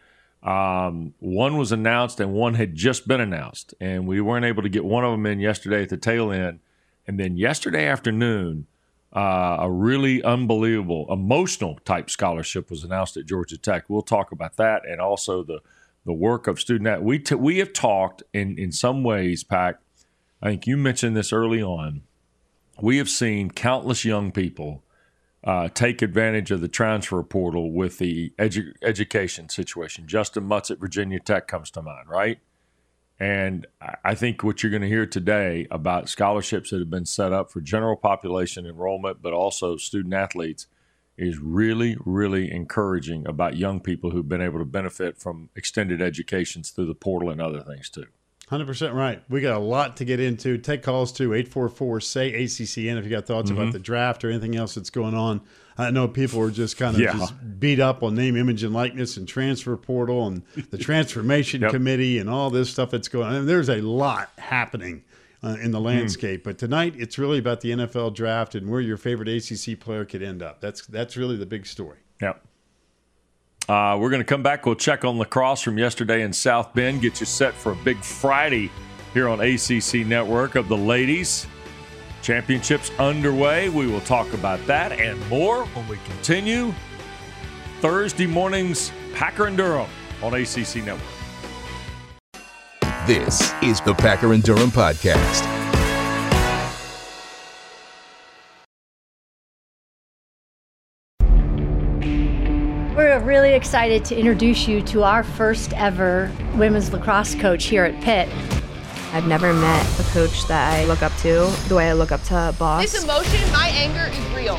Um, 0.41 1.13
one 1.19 1.57
was 1.57 1.71
announced 1.71 2.19
and 2.19 2.33
one 2.33 2.55
had 2.55 2.75
just 2.75 3.07
been 3.07 3.21
announced, 3.21 3.73
and 3.79 4.05
we 4.05 4.19
weren't 4.19 4.45
able 4.45 4.63
to 4.63 4.69
get 4.69 4.83
one 4.83 5.05
of 5.05 5.11
them 5.11 5.25
in 5.25 5.39
yesterday 5.39 5.83
at 5.83 5.89
the 5.89 5.97
tail 5.97 6.31
end. 6.31 6.59
And 7.07 7.19
then 7.19 7.37
yesterday 7.37 7.87
afternoon, 7.87 8.67
uh, 9.15 9.57
a 9.59 9.71
really 9.71 10.23
unbelievable, 10.23 11.05
emotional 11.09 11.79
type 11.85 12.09
scholarship 12.09 12.69
was 12.69 12.83
announced 12.83 13.15
at 13.15 13.25
Georgia 13.25 13.57
Tech. 13.57 13.85
We'll 13.87 14.01
talk 14.01 14.31
about 14.31 14.57
that 14.57 14.81
and 14.87 14.99
also 14.99 15.43
the 15.43 15.59
the 16.05 16.13
work 16.13 16.47
of 16.47 16.59
student. 16.59 17.03
We 17.03 17.19
t- 17.19 17.35
we 17.35 17.57
have 17.59 17.73
talked 17.73 18.23
in 18.33 18.57
in 18.57 18.71
some 18.71 19.03
ways, 19.03 19.43
Pack. 19.43 19.75
I 20.41 20.49
think 20.49 20.67
you 20.67 20.77
mentioned 20.77 21.15
this 21.15 21.31
early 21.31 21.61
on. 21.61 22.01
We 22.81 22.97
have 22.97 23.09
seen 23.09 23.51
countless 23.51 24.03
young 24.03 24.31
people 24.31 24.83
uh, 25.43 25.69
take 25.69 26.01
advantage 26.01 26.51
of 26.51 26.61
the 26.61 26.67
transfer 26.67 27.21
portal 27.23 27.71
with 27.71 27.97
the 27.97 28.33
edu- 28.39 28.73
education 28.81 29.49
situation. 29.49 30.07
Justin 30.07 30.45
Mutts 30.45 30.71
at 30.71 30.79
Virginia 30.79 31.19
Tech 31.19 31.47
comes 31.47 31.69
to 31.71 31.81
mind, 31.81 32.07
right? 32.09 32.39
And 33.19 33.67
I 34.03 34.15
think 34.15 34.43
what 34.43 34.63
you're 34.63 34.71
going 34.71 34.81
to 34.81 34.87
hear 34.87 35.05
today 35.05 35.67
about 35.69 36.09
scholarships 36.09 36.71
that 36.71 36.79
have 36.79 36.89
been 36.89 37.05
set 37.05 37.31
up 37.31 37.51
for 37.51 37.61
general 37.61 37.95
population 37.95 38.65
enrollment, 38.65 39.21
but 39.21 39.33
also 39.33 39.77
student 39.77 40.13
athletes, 40.13 40.67
is 41.17 41.37
really, 41.37 41.95
really 42.05 42.51
encouraging 42.51 43.27
about 43.27 43.55
young 43.55 43.79
people 43.79 44.11
who've 44.11 44.27
been 44.27 44.41
able 44.41 44.59
to 44.59 44.65
benefit 44.65 45.17
from 45.17 45.49
extended 45.55 46.01
educations 46.01 46.71
through 46.71 46.87
the 46.87 46.95
portal 46.95 47.29
and 47.29 47.41
other 47.41 47.61
things 47.61 47.89
too. 47.89 48.07
100% 48.49 48.93
right. 48.93 49.23
We 49.29 49.41
got 49.41 49.55
a 49.55 49.59
lot 49.59 49.97
to 49.97 50.05
get 50.05 50.19
into. 50.19 50.57
Take 50.57 50.83
calls 50.83 51.11
to 51.13 51.33
844 51.33 52.01
say 52.01 52.33
ACCN 52.33 52.97
if 52.97 53.05
you 53.05 53.09
got 53.09 53.25
thoughts 53.25 53.49
mm-hmm. 53.49 53.61
about 53.61 53.73
the 53.73 53.79
draft 53.79 54.23
or 54.23 54.29
anything 54.29 54.55
else 54.55 54.75
that's 54.75 54.89
going 54.89 55.15
on. 55.15 55.41
I 55.77 55.89
know 55.89 56.07
people 56.07 56.39
are 56.41 56.51
just 56.51 56.77
kind 56.77 56.95
of 56.95 57.01
yeah. 57.01 57.13
just 57.13 57.33
beat 57.59 57.79
up 57.79 58.03
on 58.03 58.13
name, 58.15 58.35
image, 58.35 58.63
and 58.63 58.73
likeness 58.73 59.17
and 59.17 59.27
transfer 59.27 59.75
portal 59.75 60.27
and 60.27 60.43
the 60.69 60.77
transformation 60.89 61.61
yep. 61.61 61.71
committee 61.71 62.19
and 62.19 62.29
all 62.29 62.49
this 62.49 62.69
stuff 62.69 62.91
that's 62.91 63.07
going 63.07 63.27
on. 63.27 63.33
I 63.33 63.37
mean, 63.39 63.47
there's 63.47 63.69
a 63.69 63.81
lot 63.81 64.29
happening 64.37 65.03
uh, 65.43 65.57
in 65.61 65.71
the 65.71 65.81
landscape. 65.81 66.41
Mm. 66.41 66.43
But 66.43 66.57
tonight, 66.57 66.93
it's 66.97 67.17
really 67.17 67.39
about 67.39 67.61
the 67.61 67.71
NFL 67.71 68.15
draft 68.15 68.55
and 68.55 68.69
where 68.69 68.81
your 68.81 68.97
favorite 68.97 69.27
ACC 69.27 69.79
player 69.79 70.05
could 70.05 70.23
end 70.23 70.41
up. 70.41 70.61
That's 70.61 70.85
that's 70.85 71.17
really 71.17 71.35
the 71.35 71.45
big 71.45 71.65
story. 71.65 71.97
Yep. 72.21 72.45
Uh, 73.69 73.97
we're 73.99 74.09
going 74.09 74.21
to 74.21 74.25
come 74.25 74.43
back. 74.43 74.65
We'll 74.65 74.75
check 74.75 75.05
on 75.05 75.17
lacrosse 75.17 75.61
from 75.61 75.77
yesterday 75.77 76.23
in 76.23 76.33
South 76.33 76.73
Bend. 76.73 77.01
Get 77.01 77.19
you 77.19 77.25
set 77.25 77.53
for 77.53 77.71
a 77.71 77.75
big 77.77 77.97
Friday 78.03 78.69
here 79.13 79.29
on 79.29 79.39
ACC 79.39 80.05
Network 80.05 80.55
of 80.55 80.67
the 80.67 80.77
ladies. 80.77 81.47
Championships 82.21 82.91
underway. 82.99 83.69
We 83.69 83.87
will 83.87 84.01
talk 84.01 84.33
about 84.33 84.65
that 84.65 84.91
and 84.93 85.19
more 85.29 85.65
when 85.65 85.87
we 85.87 85.97
continue 86.05 86.73
Thursday 87.79 88.27
mornings, 88.27 88.91
Packer 89.13 89.45
and 89.45 89.55
Durham 89.55 89.89
on 90.21 90.33
ACC 90.33 90.77
Network. 90.77 91.22
This 93.05 93.53
is 93.61 93.81
the 93.81 93.93
Packer 93.93 94.31
and 94.31 94.41
Durham 94.41 94.69
Podcast. 94.69 95.43
We're 102.95 103.19
really 103.19 103.55
excited 103.55 104.05
to 104.05 104.17
introduce 104.17 104.69
you 104.69 104.81
to 104.83 105.03
our 105.03 105.21
first 105.21 105.73
ever 105.73 106.31
women's 106.55 106.93
lacrosse 106.93 107.35
coach 107.35 107.65
here 107.65 107.83
at 107.83 108.01
Pitt. 108.01 108.29
I've 109.11 109.27
never 109.27 109.53
met 109.53 109.99
a 109.99 110.03
coach 110.13 110.47
that 110.47 110.73
I 110.73 110.85
look 110.85 111.03
up 111.03 111.11
to 111.17 111.53
the 111.67 111.75
way 111.75 111.89
I 111.89 111.93
look 111.93 112.13
up 112.13 112.23
to 112.23 112.35
a 112.35 112.53
boss. 112.53 112.89
This 112.89 113.03
emotion, 113.03 113.51
my 113.51 113.67
anger 113.67 114.09
is 114.15 114.33
real. 114.33 114.57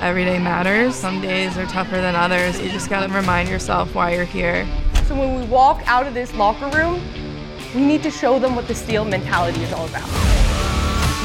Every 0.00 0.24
day 0.24 0.38
matters. 0.38 0.94
Some 0.94 1.20
days 1.20 1.58
are 1.58 1.66
tougher 1.66 2.00
than 2.00 2.14
others. 2.14 2.60
You 2.60 2.70
just 2.70 2.88
gotta 2.88 3.12
remind 3.12 3.48
yourself 3.48 3.92
why 3.92 4.14
you're 4.14 4.24
here. 4.24 4.68
So 5.08 5.18
when 5.18 5.34
we 5.34 5.44
walk 5.46 5.82
out 5.86 6.06
of 6.06 6.14
this 6.14 6.32
locker 6.34 6.68
room, 6.68 7.02
we 7.74 7.80
need 7.80 8.02
to 8.02 8.10
show 8.10 8.38
them 8.38 8.54
what 8.54 8.68
the 8.68 8.74
steel 8.74 9.04
mentality 9.04 9.62
is 9.62 9.72
all 9.72 9.86
about. 9.86 10.08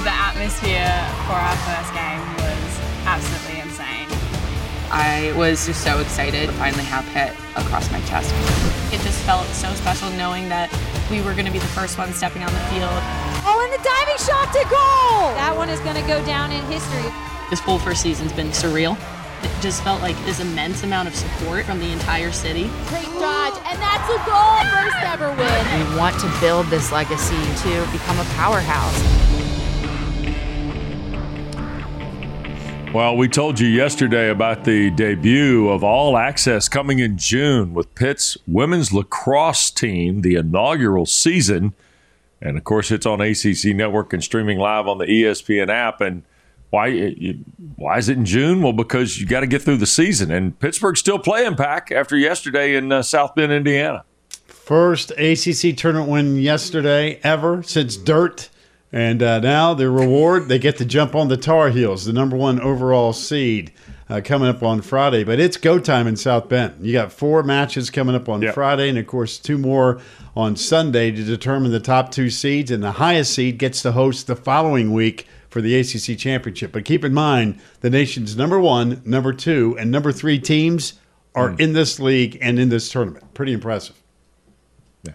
The 0.03 0.13
atmosphere 0.13 0.95
for 1.27 1.35
our 1.35 1.57
first 1.67 1.91
game 1.93 2.23
was 2.39 2.71
absolutely 3.03 3.59
insane. 3.61 4.07
I 4.89 5.33
was 5.35 5.65
just 5.65 5.83
so 5.83 5.99
excited 5.99 6.47
to 6.47 6.53
finally 6.53 6.85
have 6.85 7.05
Pitt 7.11 7.33
across 7.57 7.91
my 7.91 7.99
chest. 8.01 8.31
It 8.93 9.01
just 9.01 9.19
felt 9.23 9.45
so 9.47 9.73
special 9.73 10.09
knowing 10.11 10.47
that 10.47 10.71
we 11.11 11.19
were 11.21 11.33
going 11.33 11.45
to 11.45 11.51
be 11.51 11.59
the 11.59 11.73
first 11.75 11.97
one 11.97 12.13
stepping 12.13 12.43
on 12.43 12.53
the 12.53 12.63
field. 12.71 12.95
Oh, 13.43 13.59
and 13.59 13.71
the 13.75 13.83
diving 13.83 14.19
shot 14.23 14.47
to 14.53 14.63
goal! 14.71 15.35
That 15.35 15.53
one 15.57 15.67
is 15.67 15.81
going 15.81 15.99
to 15.99 16.07
go 16.07 16.23
down 16.25 16.53
in 16.53 16.63
history. 16.71 17.11
This 17.49 17.59
whole 17.59 17.79
first 17.79 18.01
season's 18.01 18.31
been 18.31 18.49
surreal. 18.49 18.95
It 19.43 19.51
just 19.61 19.83
felt 19.83 20.01
like 20.01 20.15
this 20.25 20.39
immense 20.39 20.83
amount 20.83 21.07
of 21.07 21.15
support 21.15 21.65
from 21.65 21.79
the 21.79 21.91
entire 21.91 22.31
city. 22.31 22.69
Great 22.87 23.05
dodge, 23.19 23.59
and 23.65 23.79
that's 23.81 24.09
a 24.09 24.17
goal! 24.25 24.57
First 24.71 24.97
ever 25.03 25.29
win. 25.29 25.89
We 25.91 25.97
want 25.97 26.19
to 26.19 26.33
build 26.39 26.67
this 26.67 26.91
legacy 26.91 27.35
to 27.35 27.91
become 27.91 28.19
a 28.19 28.25
powerhouse. 28.35 29.27
Well, 32.93 33.17
we 33.17 33.27
told 33.27 33.59
you 33.59 33.67
yesterday 33.67 34.29
about 34.29 34.63
the 34.63 34.89
debut 34.91 35.69
of 35.69 35.83
All 35.83 36.17
Access 36.17 36.69
coming 36.69 36.99
in 36.99 37.17
June 37.17 37.73
with 37.73 37.93
Pitt's 37.95 38.37
women's 38.47 38.93
lacrosse 38.93 39.69
team, 39.69 40.21
the 40.21 40.35
inaugural 40.35 41.05
season. 41.05 41.73
And 42.41 42.57
of 42.57 42.63
course, 42.63 42.89
it's 42.89 43.05
on 43.05 43.19
ACC 43.19 43.75
Network 43.75 44.13
and 44.13 44.23
streaming 44.23 44.57
live 44.57 44.87
on 44.87 44.99
the 44.99 45.05
ESPN 45.05 45.69
app. 45.69 45.99
And 45.99 46.23
why 46.69 47.13
why 47.75 47.97
is 47.97 48.09
it 48.09 48.17
in 48.17 48.25
June? 48.25 48.61
Well, 48.61 48.73
because 48.73 49.19
you 49.19 49.25
got 49.25 49.39
to 49.41 49.47
get 49.47 49.61
through 49.61 49.77
the 49.77 49.85
season, 49.87 50.31
and 50.31 50.57
Pittsburgh's 50.59 50.99
still 50.99 51.19
playing 51.19 51.55
pack 51.55 51.91
after 51.91 52.17
yesterday 52.17 52.75
in 52.75 52.91
uh, 52.91 53.01
South 53.01 53.35
Bend, 53.35 53.51
Indiana. 53.51 54.03
First 54.47 55.11
ACC 55.11 55.77
tournament 55.77 56.09
win 56.09 56.35
yesterday 56.35 57.21
ever 57.23 57.63
since 57.63 57.95
Dirt, 57.95 58.49
and 58.91 59.23
uh, 59.23 59.39
now 59.39 59.73
the 59.73 59.89
reward 59.89 60.49
they 60.49 60.59
get 60.59 60.77
to 60.77 60.85
jump 60.85 61.15
on 61.15 61.29
the 61.29 61.37
Tar 61.37 61.69
Heels, 61.69 62.03
the 62.03 62.13
number 62.13 62.35
one 62.35 62.59
overall 62.59 63.13
seed. 63.13 63.71
Uh, 64.09 64.21
coming 64.23 64.47
up 64.47 64.63
on 64.63 64.79
Friday, 64.79 65.25
but 65.25 65.37
it's 65.37 65.57
go 65.57 65.77
time 65.77 66.07
in 66.07 66.15
South 66.15 66.47
Bend. 66.47 66.75
You 66.79 66.93
got 66.93 67.11
four 67.11 67.43
matches 67.43 67.89
coming 67.89 68.15
up 68.15 68.29
on 68.29 68.41
yep. 68.41 68.53
Friday, 68.53 68.87
and 68.87 68.97
of 68.97 69.05
course, 69.05 69.37
two 69.37 69.57
more 69.57 69.99
on 70.33 70.55
Sunday 70.55 71.11
to 71.11 71.23
determine 71.25 71.73
the 71.73 71.81
top 71.81 72.09
two 72.09 72.29
seeds. 72.29 72.71
And 72.71 72.81
the 72.81 72.93
highest 72.93 73.33
seed 73.33 73.57
gets 73.57 73.81
to 73.81 73.91
host 73.91 74.27
the 74.27 74.37
following 74.37 74.93
week 74.93 75.27
for 75.49 75.61
the 75.61 75.77
ACC 75.79 76.17
championship. 76.17 76.71
But 76.71 76.85
keep 76.85 77.03
in 77.03 77.13
mind, 77.13 77.59
the 77.81 77.89
nation's 77.89 78.35
number 78.35 78.59
one, 78.59 79.01
number 79.05 79.33
two, 79.33 79.75
and 79.79 79.91
number 79.91 80.11
three 80.11 80.39
teams 80.39 80.99
are 81.35 81.51
mm. 81.51 81.59
in 81.59 81.73
this 81.73 81.99
league 81.99 82.37
and 82.41 82.59
in 82.59 82.69
this 82.69 82.89
tournament. 82.89 83.33
Pretty 83.33 83.53
impressive. 83.53 84.01
Yeah. 85.03 85.13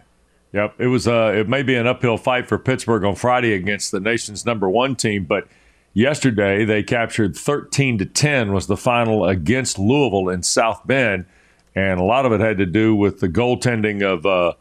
Yep. 0.52 0.74
It 0.78 0.86
was. 0.86 1.08
Uh, 1.08 1.32
it 1.34 1.48
may 1.48 1.62
be 1.62 1.74
an 1.74 1.86
uphill 1.86 2.16
fight 2.16 2.48
for 2.48 2.58
Pittsburgh 2.58 3.04
on 3.04 3.14
Friday 3.14 3.52
against 3.52 3.90
the 3.90 4.00
nation's 4.00 4.46
number 4.46 4.68
one 4.70 4.96
team, 4.96 5.24
but 5.24 5.48
yesterday 5.94 6.64
they 6.64 6.82
captured 6.82 7.36
13 7.36 7.98
to 7.98 8.06
10 8.06 8.52
was 8.52 8.66
the 8.66 8.76
final 8.76 9.26
against 9.26 9.78
Louisville 9.78 10.28
in 10.28 10.42
South 10.42 10.86
Bend, 10.86 11.26
and 11.74 12.00
a 12.00 12.04
lot 12.04 12.26
of 12.26 12.32
it 12.32 12.40
had 12.40 12.58
to 12.58 12.66
do 12.66 12.94
with 12.94 13.20
the 13.20 13.28
goaltending 13.28 14.02
of 14.02 14.24
uh, 14.24 14.54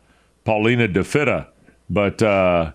Paulina 0.43 0.87
DiFatta. 0.87 1.47
But 1.89 2.21
uh, 2.21 2.71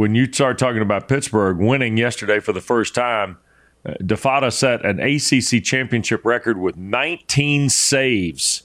when 0.00 0.14
you 0.14 0.24
start 0.32 0.56
talking 0.56 0.80
about 0.80 1.08
Pittsburgh 1.08 1.58
winning 1.58 1.98
yesterday 1.98 2.40
for 2.40 2.54
the 2.54 2.60
first 2.62 2.94
time, 2.94 3.36
uh, 3.84 3.92
DiFatta 4.00 4.50
set 4.50 4.82
an 4.82 4.98
ACC 4.98 5.62
championship 5.62 6.24
record 6.24 6.58
with 6.58 6.74
19 6.78 7.68
saves. 7.68 8.62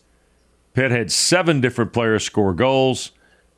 Pitt 0.73 0.91
had 0.91 1.11
seven 1.11 1.59
different 1.59 1.91
players 1.91 2.23
score 2.23 2.53
goals, 2.53 3.11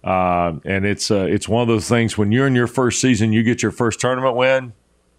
uh, 0.03 0.53
and 0.65 0.87
it's 0.87 1.11
uh, 1.11 1.27
it's 1.29 1.47
one 1.47 1.61
of 1.61 1.67
those 1.67 1.87
things 1.87 2.17
when 2.17 2.31
you're 2.31 2.47
in 2.47 2.55
your 2.55 2.65
first 2.65 2.99
season, 2.99 3.31
you 3.31 3.43
get 3.43 3.61
your 3.61 3.71
first 3.71 3.99
tournament 3.99 4.35
win. 4.35 4.73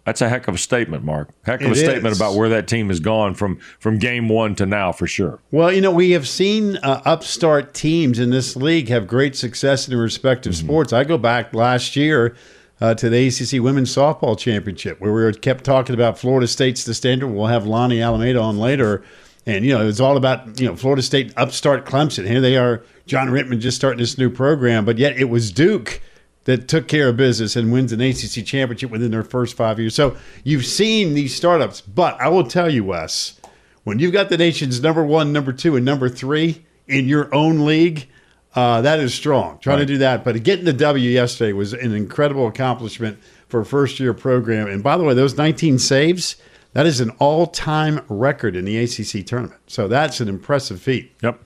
That's 0.09 0.21
a 0.21 0.29
heck 0.29 0.47
of 0.47 0.55
a 0.55 0.57
statement, 0.57 1.03
Mark. 1.03 1.29
Heck 1.43 1.61
of 1.61 1.67
it 1.67 1.73
a 1.73 1.75
statement 1.75 2.15
about 2.15 2.33
where 2.33 2.49
that 2.49 2.67
team 2.67 2.87
has 2.87 2.99
gone 2.99 3.35
from 3.35 3.59
from 3.77 3.99
game 3.99 4.27
one 4.27 4.55
to 4.55 4.65
now, 4.65 4.91
for 4.91 5.05
sure. 5.05 5.39
Well, 5.51 5.71
you 5.71 5.81
know, 5.81 5.91
we 5.91 6.09
have 6.11 6.27
seen 6.27 6.77
uh, 6.77 7.03
upstart 7.05 7.75
teams 7.75 8.17
in 8.17 8.31
this 8.31 8.55
league 8.55 8.89
have 8.89 9.05
great 9.05 9.35
success 9.35 9.87
in 9.87 9.91
their 9.91 10.01
respective 10.01 10.53
mm-hmm. 10.53 10.65
sports. 10.65 10.93
I 10.93 11.03
go 11.03 11.19
back 11.19 11.53
last 11.53 11.95
year 11.95 12.35
uh, 12.81 12.95
to 12.95 13.07
the 13.07 13.27
ACC 13.27 13.61
Women's 13.61 13.95
Softball 13.95 14.35
Championship, 14.35 14.99
where 14.99 15.13
we 15.13 15.21
were 15.21 15.31
kept 15.31 15.63
talking 15.63 15.93
about 15.93 16.17
Florida 16.17 16.47
State's 16.47 16.85
the 16.85 16.95
standard. 16.95 17.27
We'll 17.27 17.45
have 17.45 17.65
Lonni 17.65 18.03
Alameda 18.03 18.41
on 18.41 18.57
later. 18.57 19.03
And, 19.45 19.63
you 19.63 19.77
know, 19.77 19.87
it's 19.87 19.99
all 19.99 20.17
about, 20.17 20.59
you 20.59 20.67
know, 20.67 20.75
Florida 20.75 21.03
State 21.03 21.33
upstart 21.37 21.85
Clemson. 21.85 22.25
Here 22.25 22.41
they 22.41 22.57
are, 22.57 22.83
John 23.05 23.27
Rittman 23.27 23.59
just 23.59 23.77
starting 23.77 23.99
this 23.99 24.17
new 24.17 24.31
program, 24.31 24.85
but 24.85 24.97
yet 24.97 25.17
it 25.17 25.29
was 25.29 25.51
Duke 25.51 26.01
that 26.49 26.67
took 26.67 26.87
care 26.87 27.09
of 27.09 27.17
business 27.17 27.55
and 27.55 27.71
wins 27.71 27.93
an 27.93 28.01
ACC 28.01 28.43
championship 28.43 28.89
within 28.89 29.11
their 29.11 29.21
first 29.21 29.55
five 29.55 29.79
years. 29.79 29.93
So 29.93 30.17
you've 30.43 30.65
seen 30.65 31.13
these 31.13 31.35
startups, 31.35 31.79
but 31.79 32.19
I 32.19 32.27
will 32.29 32.43
tell 32.43 32.67
you, 32.67 32.83
Wes, 32.83 33.39
when 33.83 33.99
you've 33.99 34.13
got 34.13 34.29
the 34.29 34.37
nation's 34.37 34.81
number 34.81 35.03
one, 35.05 35.31
number 35.31 35.53
two, 35.53 35.75
and 35.75 35.85
number 35.85 36.09
three 36.09 36.65
in 36.87 37.07
your 37.07 37.31
own 37.35 37.67
league, 37.67 38.09
uh, 38.55 38.81
that 38.81 38.99
is 38.99 39.13
strong. 39.13 39.59
Trying 39.59 39.75
right. 39.75 39.81
to 39.81 39.85
do 39.85 39.97
that, 39.99 40.23
but 40.23 40.41
getting 40.41 40.65
the 40.65 40.73
W 40.73 41.07
yesterday 41.07 41.53
was 41.53 41.73
an 41.73 41.93
incredible 41.93 42.47
accomplishment 42.47 43.19
for 43.47 43.59
a 43.59 43.65
first 43.65 43.99
year 43.99 44.15
program. 44.15 44.67
And 44.67 44.81
by 44.81 44.97
the 44.97 45.03
way, 45.03 45.13
those 45.13 45.37
19 45.37 45.77
saves, 45.77 46.35
that 46.73 46.87
is 46.87 46.99
an 46.99 47.11
all 47.19 47.45
time 47.45 48.03
record 48.09 48.55
in 48.55 48.65
the 48.65 48.75
ACC 48.75 49.23
tournament. 49.23 49.61
So 49.67 49.87
that's 49.87 50.19
an 50.19 50.27
impressive 50.27 50.81
feat. 50.81 51.13
Yep. 51.21 51.43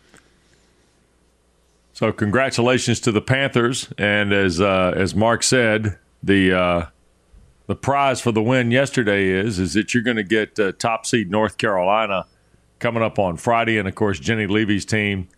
So 1.93 2.11
congratulations 2.11 2.99
to 3.01 3.11
the 3.11 3.21
Panthers, 3.21 3.93
and 3.99 4.33
as 4.33 4.59
uh, 4.59 4.93
as 4.95 5.13
Mark 5.13 5.43
said, 5.43 5.99
the 6.23 6.51
uh, 6.51 6.85
the 7.67 7.75
prize 7.75 8.19
for 8.19 8.31
the 8.31 8.41
win 8.41 8.71
yesterday 8.71 9.27
is 9.27 9.59
is 9.59 9.75
that 9.75 9.93
you're 9.93 10.01
going 10.01 10.17
to 10.17 10.23
get 10.23 10.59
uh, 10.59 10.71
top 10.71 11.05
seed 11.05 11.29
North 11.29 11.59
Carolina 11.59 12.25
coming 12.79 13.03
up 13.03 13.19
on 13.19 13.37
Friday, 13.37 13.77
and 13.77 13.87
of 13.87 13.93
course 13.93 14.19
Jenny 14.19 14.47
Levy's 14.47 14.85
team. 14.85 15.29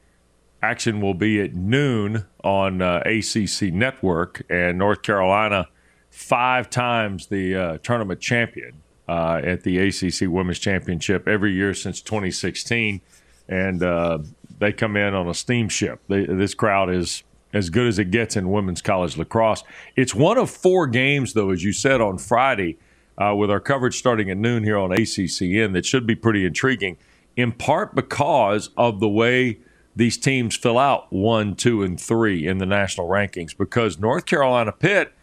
Action 0.62 1.02
will 1.02 1.14
be 1.14 1.42
at 1.42 1.54
noon 1.54 2.26
on 2.42 2.82
uh, 2.82 3.04
ACC 3.06 3.74
Network, 3.74 4.42
and 4.50 4.78
North 4.78 5.02
Carolina, 5.02 5.68
five 6.10 6.70
times 6.70 7.28
the 7.28 7.54
uh, 7.54 7.78
tournament 7.84 8.22
champion, 8.22 8.82
uh, 9.10 9.42
at 9.44 9.64
the 9.64 9.78
ACC 9.78 10.30
Women's 10.30 10.60
Championship 10.60 11.28
every 11.28 11.52
year 11.52 11.74
since 11.74 12.02
2016, 12.02 13.02
and 13.48 13.84
uh, 13.84 14.20
they 14.60 14.72
come 14.74 14.96
in 14.96 15.14
on 15.14 15.28
a 15.28 15.34
steamship. 15.34 16.02
They, 16.08 16.26
this 16.26 16.54
crowd 16.54 16.90
is 16.90 17.24
as 17.54 17.70
good 17.70 17.88
as 17.88 18.00
it 18.00 18.12
gets 18.12 18.36
in 18.36 18.52
women's 18.52 18.82
college 18.82 19.18
lacrosse. 19.18 19.64
It's 19.96 20.14
one 20.14 20.38
of 20.38 20.50
four 20.50 20.88
games, 20.88 21.34
though, 21.34 21.52
as 21.52 21.64
you 21.64 21.72
said 21.72 22.02
on 22.02 22.18
Friday, 22.18 22.78
uh, 23.18 23.34
with 23.36 23.50
our 23.50 23.62
coverage 23.62 23.98
starting 23.98 24.30
at 24.30 24.38
noon 24.38 24.64
here 24.64 24.78
on 24.78 24.90
ACCN, 24.90 25.74
that 25.74 25.86
should 25.86 26.06
be 26.06 26.16
pretty 26.16 26.46
intriguing, 26.46 26.98
in 27.38 27.54
part 27.54 27.96
because 27.96 28.72
of 28.76 29.00
the 29.00 29.08
way 29.08 29.60
these 29.96 30.18
teams 30.18 30.58
fill 30.58 30.78
out 30.78 31.12
one, 31.14 31.56
two, 31.56 31.82
and 31.82 32.00
three 32.00 32.46
in 32.46 32.58
the 32.58 32.66
national 32.66 33.08
rankings. 33.08 33.58
Because 33.58 33.98
North 33.98 34.26
Carolina 34.26 34.74
Pitt 34.74 35.14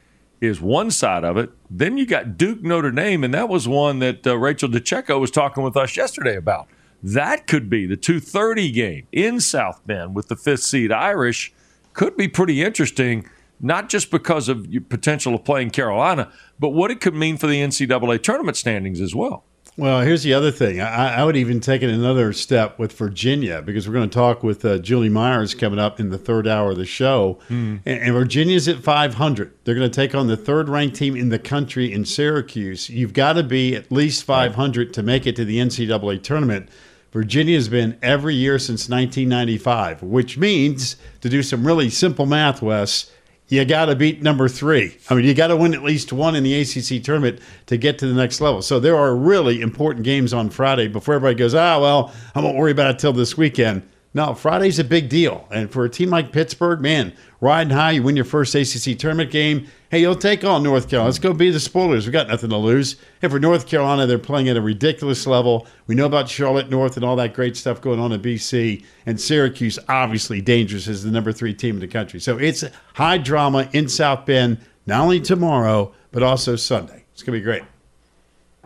is 0.40 0.60
one 0.60 0.90
side 0.90 1.24
of 1.24 1.36
it. 1.36 1.50
Then 1.70 1.98
you 1.98 2.06
got 2.06 2.38
Duke 2.38 2.62
Notre 2.62 2.90
Dame, 2.90 3.22
and 3.22 3.34
that 3.34 3.50
was 3.50 3.68
one 3.68 3.98
that 3.98 4.26
uh, 4.26 4.36
Rachel 4.38 4.68
DeCecco 4.68 5.20
was 5.20 5.30
talking 5.30 5.62
with 5.62 5.76
us 5.76 5.96
yesterday 5.96 6.36
about. 6.36 6.66
That 7.02 7.46
could 7.46 7.68
be 7.68 7.86
the 7.86 7.96
230 7.96 8.70
game 8.70 9.06
in 9.10 9.40
South 9.40 9.80
Bend 9.86 10.14
with 10.14 10.28
the 10.28 10.36
fifth 10.36 10.62
seed 10.62 10.92
Irish 10.92 11.52
could 11.94 12.16
be 12.16 12.28
pretty 12.28 12.62
interesting, 12.62 13.28
not 13.60 13.88
just 13.88 14.10
because 14.10 14.48
of 14.48 14.66
your 14.66 14.82
potential 14.82 15.34
of 15.34 15.44
playing 15.44 15.70
Carolina, 15.70 16.32
but 16.58 16.70
what 16.70 16.90
it 16.90 17.00
could 17.00 17.14
mean 17.14 17.36
for 17.36 17.46
the 17.46 17.60
NCAA 17.60 18.22
tournament 18.22 18.56
standings 18.56 19.00
as 19.00 19.14
well. 19.14 19.44
Well, 19.78 20.02
here's 20.02 20.22
the 20.22 20.34
other 20.34 20.50
thing. 20.50 20.82
I, 20.82 21.20
I, 21.20 21.24
would 21.24 21.36
even 21.36 21.58
take 21.58 21.82
it 21.82 21.88
another 21.88 22.34
step 22.34 22.78
with 22.78 22.92
Virginia 22.92 23.62
because 23.62 23.88
we're 23.88 23.94
going 23.94 24.10
to 24.10 24.14
talk 24.14 24.42
with 24.42 24.66
uh, 24.66 24.76
Julie 24.78 25.08
Myers 25.08 25.54
coming 25.54 25.78
up 25.78 25.98
in 25.98 26.10
the 26.10 26.18
third 26.18 26.46
hour 26.46 26.72
of 26.72 26.76
the 26.76 26.84
show. 26.84 27.38
Mm. 27.48 27.80
And, 27.86 28.02
and, 28.02 28.12
Virginia's 28.12 28.68
at 28.68 28.80
500. 28.80 29.50
They're 29.64 29.74
going 29.74 29.90
to 29.90 29.94
take 29.94 30.14
on 30.14 30.26
the 30.26 30.36
third 30.36 30.68
ranked 30.68 30.96
team 30.96 31.16
in 31.16 31.30
the 31.30 31.38
country 31.38 31.90
in 31.90 32.04
Syracuse. 32.04 32.90
You've 32.90 33.14
got 33.14 33.34
to 33.34 33.42
be 33.42 33.74
at 33.74 33.90
least 33.90 34.24
500 34.24 34.88
right. 34.88 34.92
to 34.92 35.02
make 35.02 35.26
it 35.26 35.36
to 35.36 35.44
the 35.46 35.56
NCAA 35.56 36.22
tournament. 36.22 36.68
Virginia's 37.12 37.68
been 37.68 37.98
every 38.02 38.34
year 38.34 38.58
since 38.58 38.88
1995, 38.88 40.02
which 40.02 40.38
means 40.38 40.96
to 41.20 41.28
do 41.28 41.42
some 41.42 41.66
really 41.66 41.90
simple 41.90 42.24
math, 42.24 42.62
Wes, 42.62 43.10
you 43.48 43.62
got 43.66 43.86
to 43.86 43.94
beat 43.94 44.22
number 44.22 44.48
three. 44.48 44.96
I 45.10 45.14
mean, 45.14 45.26
you 45.26 45.34
got 45.34 45.48
to 45.48 45.56
win 45.56 45.74
at 45.74 45.82
least 45.82 46.10
one 46.10 46.34
in 46.34 46.42
the 46.42 46.58
ACC 46.58 47.04
tournament 47.04 47.38
to 47.66 47.76
get 47.76 47.98
to 47.98 48.06
the 48.06 48.14
next 48.14 48.40
level. 48.40 48.62
So 48.62 48.80
there 48.80 48.96
are 48.96 49.14
really 49.14 49.60
important 49.60 50.06
games 50.06 50.32
on 50.32 50.48
Friday 50.48 50.88
before 50.88 51.16
everybody 51.16 51.34
goes, 51.34 51.54
ah, 51.54 51.78
well, 51.78 52.14
I 52.34 52.40
won't 52.40 52.56
worry 52.56 52.72
about 52.72 52.94
it 52.94 52.98
till 52.98 53.12
this 53.12 53.36
weekend. 53.36 53.82
No, 54.14 54.34
Friday's 54.34 54.78
a 54.78 54.84
big 54.84 55.08
deal. 55.08 55.48
And 55.50 55.70
for 55.70 55.84
a 55.84 55.88
team 55.88 56.10
like 56.10 56.32
Pittsburgh, 56.32 56.82
man, 56.82 57.14
riding 57.40 57.72
high, 57.72 57.92
you 57.92 58.02
win 58.02 58.14
your 58.14 58.26
first 58.26 58.54
ACC 58.54 58.98
tournament 58.98 59.30
game. 59.30 59.68
Hey, 59.90 60.00
you'll 60.00 60.16
take 60.16 60.44
on 60.44 60.62
North 60.62 60.90
Carolina. 60.90 61.08
Let's 61.08 61.18
go 61.18 61.32
be 61.32 61.50
the 61.50 61.58
spoilers. 61.58 62.04
We've 62.04 62.12
got 62.12 62.28
nothing 62.28 62.50
to 62.50 62.58
lose. 62.58 62.96
And 63.22 63.32
for 63.32 63.40
North 63.40 63.66
Carolina, 63.66 64.06
they're 64.06 64.18
playing 64.18 64.50
at 64.50 64.58
a 64.58 64.60
ridiculous 64.60 65.26
level. 65.26 65.66
We 65.86 65.94
know 65.94 66.04
about 66.04 66.28
Charlotte 66.28 66.68
North 66.68 66.96
and 66.96 67.04
all 67.06 67.16
that 67.16 67.32
great 67.32 67.56
stuff 67.56 67.80
going 67.80 68.00
on 68.00 68.12
in 68.12 68.20
BC. 68.20 68.84
And 69.06 69.18
Syracuse, 69.18 69.78
obviously 69.88 70.42
dangerous 70.42 70.88
as 70.88 71.02
the 71.04 71.10
number 71.10 71.32
three 71.32 71.54
team 71.54 71.76
in 71.76 71.80
the 71.80 71.88
country. 71.88 72.20
So 72.20 72.38
it's 72.38 72.64
high 72.94 73.18
drama 73.18 73.70
in 73.72 73.88
South 73.88 74.26
Bend, 74.26 74.58
not 74.84 75.00
only 75.00 75.20
tomorrow, 75.20 75.94
but 76.10 76.22
also 76.22 76.56
Sunday. 76.56 77.04
It's 77.14 77.22
going 77.22 77.38
to 77.38 77.40
be 77.40 77.44
great. 77.44 77.62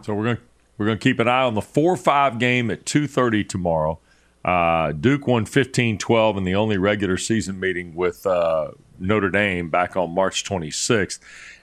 So 0.03 0.13
we're 0.13 0.25
going 0.25 0.37
to 0.37 0.43
we're 0.79 0.87
going 0.87 0.99
to 0.99 1.03
keep 1.03 1.21
an 1.21 1.29
eye 1.29 1.43
on 1.43 1.55
the 1.55 1.63
4-5 1.63 2.39
game 2.39 2.71
at 2.71 2.85
2:30 2.85 3.49
tomorrow. 3.49 3.99
Uh, 4.47 4.93
Duke 4.93 5.27
won 5.27 5.45
15 5.45 5.99
12 5.99 6.37
in 6.37 6.45
the 6.45 6.55
only 6.55 6.79
regular 6.79 7.17
season 7.17 7.59
meeting 7.59 7.97
with 7.97 8.25
uh, 8.25 8.71
Notre 8.97 9.29
Dame 9.29 9.71
back 9.71 9.97
on 9.97 10.15
March 10.15 10.45
26th. 10.45 11.19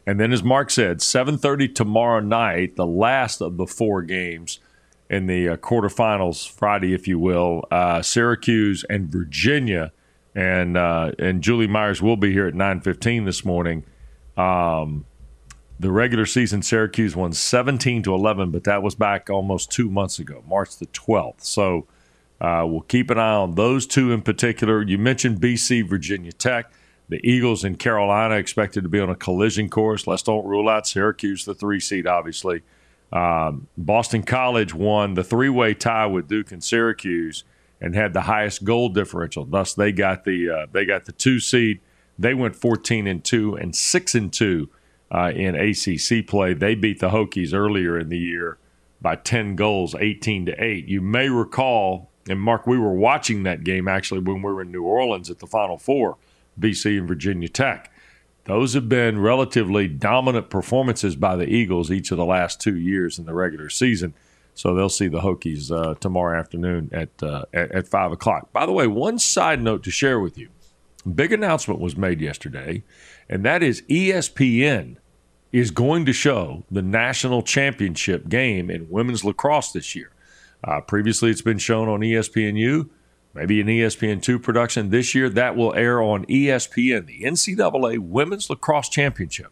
And 0.05 0.19
then, 0.19 0.33
as 0.33 0.43
Mark 0.43 0.69
said, 0.69 0.97
7:30 0.97 1.73
tomorrow 1.73 2.19
night, 2.19 2.75
the 2.75 2.85
last 2.85 3.39
of 3.41 3.55
the 3.55 3.65
four 3.65 4.01
games 4.01 4.59
in 5.09 5.27
the 5.27 5.49
uh, 5.49 5.57
quarterfinals, 5.57 6.49
Friday, 6.49 6.93
if 6.93 7.07
you 7.07 7.17
will, 7.17 7.65
uh, 7.71 8.01
Syracuse 8.01 8.83
and 8.89 9.09
Virginia, 9.09 9.93
and 10.35 10.75
uh, 10.75 11.13
and 11.17 11.41
Julie 11.41 11.67
Myers 11.67 12.01
will 12.01 12.17
be 12.17 12.33
here 12.33 12.47
at 12.47 12.53
9:15 12.53 13.23
this 13.23 13.45
morning. 13.45 13.85
Um, 14.35 15.05
the 15.79 15.91
regular 15.91 16.25
season, 16.25 16.61
Syracuse 16.61 17.15
won 17.15 17.31
17 17.31 18.03
to 18.03 18.13
11, 18.13 18.51
but 18.51 18.65
that 18.65 18.83
was 18.83 18.95
back 18.95 19.29
almost 19.29 19.71
two 19.71 19.89
months 19.89 20.19
ago, 20.19 20.43
March 20.47 20.77
the 20.77 20.85
12th. 20.87 21.43
So 21.43 21.87
uh, 22.43 22.65
we'll 22.67 22.81
keep 22.81 23.09
an 23.09 23.17
eye 23.17 23.35
on 23.35 23.55
those 23.55 23.87
two 23.87 24.11
in 24.11 24.21
particular. 24.21 24.83
You 24.83 24.97
mentioned 24.97 25.39
BC, 25.39 25.87
Virginia 25.87 26.33
Tech. 26.33 26.71
The 27.07 27.19
Eagles 27.23 27.63
in 27.63 27.75
Carolina 27.75 28.35
expected 28.35 28.83
to 28.83 28.89
be 28.89 28.99
on 28.99 29.09
a 29.09 29.15
collision 29.15 29.69
course. 29.69 30.07
Let's 30.07 30.23
don't 30.23 30.45
rule 30.45 30.67
out 30.67 30.85
Syracuse, 30.85 31.45
the 31.45 31.53
three 31.53 31.79
seed, 31.79 32.05
obviously. 32.05 32.61
Um, 33.13 33.67
Boston 33.77 34.23
College 34.23 34.73
won 34.73 35.13
the 35.13 35.23
three 35.23 35.47
way 35.47 35.73
tie 35.73 36.05
with 36.05 36.27
Duke 36.27 36.51
and 36.51 36.61
Syracuse 36.61 37.45
and 37.79 37.95
had 37.95 38.13
the 38.13 38.21
highest 38.21 38.65
goal 38.65 38.89
differential. 38.89 39.45
Thus, 39.45 39.73
they 39.73 39.91
got 39.91 40.25
the 40.25 40.49
uh, 40.49 40.65
they 40.71 40.85
got 40.85 41.05
the 41.05 41.11
two 41.13 41.39
seed. 41.39 41.79
They 42.19 42.33
went 42.33 42.55
14 42.55 43.07
and 43.07 43.23
two 43.23 43.55
and 43.55 43.75
six 43.75 44.15
and 44.15 44.33
two 44.33 44.69
uh, 45.11 45.31
in 45.33 45.55
ACC 45.55 46.27
play. 46.27 46.53
They 46.53 46.75
beat 46.75 46.99
the 46.99 47.09
Hokies 47.09 47.53
earlier 47.53 47.97
in 47.97 48.09
the 48.09 48.17
year 48.17 48.57
by 49.01 49.15
10 49.15 49.55
goals, 49.55 49.95
18 49.97 50.47
to 50.47 50.63
eight. 50.63 50.87
You 50.87 51.01
may 51.01 51.29
recall 51.29 52.09
and 52.27 52.39
Mark, 52.39 52.65
we 52.65 52.77
were 52.77 52.93
watching 52.93 53.43
that 53.43 53.63
game 53.63 53.87
actually 53.87 54.21
when 54.21 54.41
we 54.41 54.51
were 54.51 54.61
in 54.61 54.71
New 54.71 54.83
Orleans 54.83 55.29
at 55.29 55.39
the 55.39 55.47
Final 55.47 55.77
Four, 55.77 56.17
BC 56.59 56.97
and 56.97 57.07
Virginia 57.07 57.49
Tech. 57.49 57.91
Those 58.45 58.73
have 58.73 58.89
been 58.89 59.21
relatively 59.21 59.87
dominant 59.87 60.49
performances 60.49 61.15
by 61.15 61.35
the 61.35 61.47
Eagles 61.47 61.91
each 61.91 62.11
of 62.11 62.17
the 62.17 62.25
last 62.25 62.59
two 62.59 62.75
years 62.75 63.17
in 63.17 63.25
the 63.25 63.33
regular 63.33 63.69
season. 63.69 64.13
So 64.53 64.75
they'll 64.75 64.89
see 64.89 65.07
the 65.07 65.21
Hokies 65.21 65.71
uh, 65.71 65.95
tomorrow 65.95 66.37
afternoon 66.39 66.89
at, 66.91 67.23
uh, 67.23 67.45
at, 67.53 67.71
at 67.71 67.87
five 67.87 68.11
o'clock. 68.11 68.51
By 68.51 68.65
the 68.65 68.71
way, 68.71 68.85
one 68.85 69.17
side 69.17 69.61
note 69.61 69.83
to 69.83 69.91
share 69.91 70.19
with 70.19 70.37
you: 70.37 70.49
big 71.15 71.31
announcement 71.31 71.79
was 71.79 71.97
made 71.97 72.21
yesterday, 72.21 72.83
and 73.27 73.43
that 73.45 73.63
is 73.63 73.81
ESPN 73.83 74.97
is 75.51 75.71
going 75.71 76.05
to 76.05 76.13
show 76.13 76.63
the 76.69 76.81
national 76.81 77.43
championship 77.43 78.27
game 78.27 78.69
in 78.69 78.89
women's 78.89 79.23
lacrosse 79.23 79.71
this 79.71 79.95
year. 79.95 80.12
Uh, 80.63 80.79
previously, 80.81 81.29
it's 81.29 81.41
been 81.41 81.57
shown 81.57 81.89
on 81.89 81.99
ESPNU, 81.99 82.89
maybe 83.33 83.59
an 83.59 83.67
ESPN2 83.67 84.41
production. 84.41 84.89
This 84.89 85.13
year, 85.13 85.29
that 85.29 85.55
will 85.55 85.73
air 85.73 86.01
on 86.01 86.25
ESPN, 86.25 87.05
the 87.05 87.21
NCAA 87.23 87.99
Women's 87.99 88.49
Lacrosse 88.49 88.89
Championship. 88.89 89.51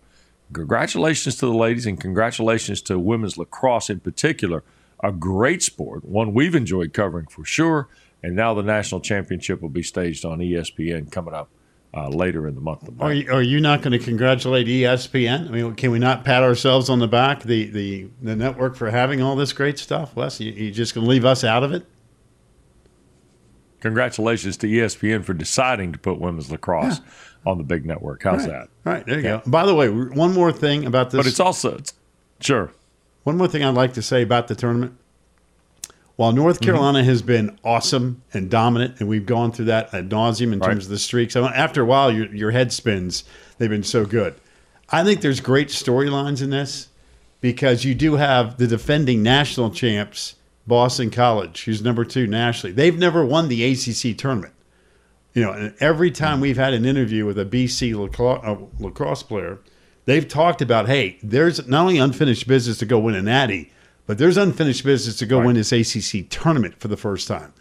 Congratulations 0.53 1.35
to 1.37 1.45
the 1.45 1.53
ladies 1.53 1.85
and 1.85 1.99
congratulations 1.99 2.81
to 2.83 2.99
women's 2.99 3.37
lacrosse 3.37 3.89
in 3.89 3.99
particular. 3.99 4.63
A 5.03 5.11
great 5.11 5.63
sport, 5.63 6.05
one 6.05 6.33
we've 6.33 6.55
enjoyed 6.55 6.93
covering 6.93 7.27
for 7.27 7.45
sure. 7.45 7.87
And 8.21 8.35
now 8.35 8.53
the 8.53 8.61
national 8.61 9.01
championship 9.01 9.61
will 9.61 9.69
be 9.69 9.81
staged 9.81 10.25
on 10.25 10.39
ESPN 10.39 11.11
coming 11.11 11.33
up 11.33 11.49
uh, 11.93 12.07
later 12.09 12.47
in 12.47 12.55
the 12.55 12.61
month 12.61 12.87
of 12.87 12.97
March. 12.97 13.11
Are 13.11 13.13
you, 13.13 13.31
are 13.31 13.41
you 13.41 13.59
not 13.59 13.81
going 13.81 13.91
to 13.91 13.99
congratulate 13.99 14.67
ESPN? 14.67 15.47
I 15.47 15.51
mean, 15.51 15.75
can 15.75 15.91
we 15.91 15.99
not 15.99 16.23
pat 16.23 16.43
ourselves 16.43 16.89
on 16.89 16.99
the 16.99 17.07
back, 17.07 17.43
the 17.43 17.65
the, 17.69 18.07
the 18.21 18.35
network, 18.35 18.75
for 18.75 18.89
having 18.89 19.21
all 19.21 19.35
this 19.35 19.53
great 19.53 19.77
stuff? 19.77 20.15
Wes, 20.15 20.39
you, 20.39 20.51
you 20.51 20.71
just 20.71 20.93
going 20.93 21.05
to 21.05 21.09
leave 21.09 21.25
us 21.25 21.43
out 21.43 21.63
of 21.63 21.73
it? 21.73 21.85
Congratulations 23.81 24.57
to 24.57 24.67
ESPN 24.67 25.25
for 25.25 25.33
deciding 25.33 25.91
to 25.91 25.97
put 25.97 26.19
women's 26.19 26.51
lacrosse 26.51 26.99
yeah. 26.99 27.51
on 27.51 27.57
the 27.57 27.63
big 27.63 27.85
network. 27.85 28.23
How's 28.23 28.47
right. 28.47 28.49
that? 28.49 28.69
All 28.85 28.93
right, 28.93 29.05
there 29.05 29.19
you 29.19 29.23
yeah. 29.23 29.41
go. 29.43 29.49
By 29.49 29.65
the 29.65 29.73
way, 29.73 29.89
one 29.89 30.33
more 30.33 30.51
thing 30.51 30.85
about 30.85 31.09
this. 31.09 31.17
But 31.17 31.27
it's 31.27 31.39
also, 31.39 31.77
it's, 31.77 31.93
sure. 32.39 32.71
One 33.23 33.37
more 33.37 33.47
thing 33.47 33.63
I'd 33.63 33.73
like 33.73 33.93
to 33.93 34.01
say 34.01 34.21
about 34.21 34.47
the 34.47 34.55
tournament. 34.55 34.97
While 36.21 36.33
North 36.33 36.57
mm-hmm. 36.57 36.65
Carolina 36.65 36.99
mm-hmm. 36.99 37.09
has 37.09 37.23
been 37.23 37.57
awesome 37.63 38.21
and 38.31 38.47
dominant, 38.47 38.99
and 38.99 39.09
we've 39.09 39.25
gone 39.25 39.51
through 39.51 39.65
that 39.65 39.91
ad 39.91 40.11
nauseum 40.11 40.53
in 40.53 40.59
right. 40.59 40.69
terms 40.69 40.85
of 40.85 40.91
the 40.91 40.99
streaks, 40.99 41.35
after 41.35 41.81
a 41.81 41.85
while, 41.85 42.11
your, 42.11 42.27
your 42.27 42.51
head 42.51 42.71
spins. 42.71 43.23
They've 43.57 43.71
been 43.71 43.81
so 43.81 44.05
good. 44.05 44.35
I 44.87 45.03
think 45.03 45.21
there's 45.21 45.39
great 45.39 45.69
storylines 45.69 46.43
in 46.43 46.51
this 46.51 46.89
because 47.39 47.85
you 47.85 47.95
do 47.95 48.17
have 48.17 48.57
the 48.57 48.67
defending 48.67 49.23
national 49.23 49.71
champs, 49.71 50.35
Boston 50.67 51.09
College, 51.09 51.63
who's 51.63 51.81
number 51.81 52.05
two 52.05 52.27
nationally. 52.27 52.71
They've 52.71 52.99
never 52.99 53.25
won 53.25 53.47
the 53.47 53.63
ACC 53.71 54.15
tournament. 54.15 54.53
You 55.33 55.41
know, 55.41 55.53
and 55.53 55.73
every 55.79 56.11
time 56.11 56.39
we've 56.39 56.55
had 56.55 56.75
an 56.75 56.85
interview 56.85 57.25
with 57.25 57.39
a 57.39 57.45
BC 57.45 57.95
lacrosse, 57.95 58.41
uh, 58.43 58.57
lacrosse 58.77 59.23
player, 59.23 59.57
they've 60.05 60.27
talked 60.27 60.61
about, 60.61 60.85
hey, 60.85 61.17
there's 61.23 61.67
not 61.67 61.81
only 61.81 61.97
unfinished 61.97 62.47
business 62.47 62.77
to 62.77 62.85
go 62.85 62.99
win 62.99 63.15
a 63.15 63.23
natty, 63.23 63.71
but 64.11 64.17
there's 64.17 64.35
unfinished 64.35 64.83
business 64.83 65.15
to 65.15 65.25
go 65.25 65.37
right. 65.37 65.45
win 65.45 65.55
this 65.55 65.71
ACC 65.71 66.29
tournament 66.29 66.77
for 66.77 66.89
the 66.89 66.97
first 66.97 67.29
time. 67.29 67.53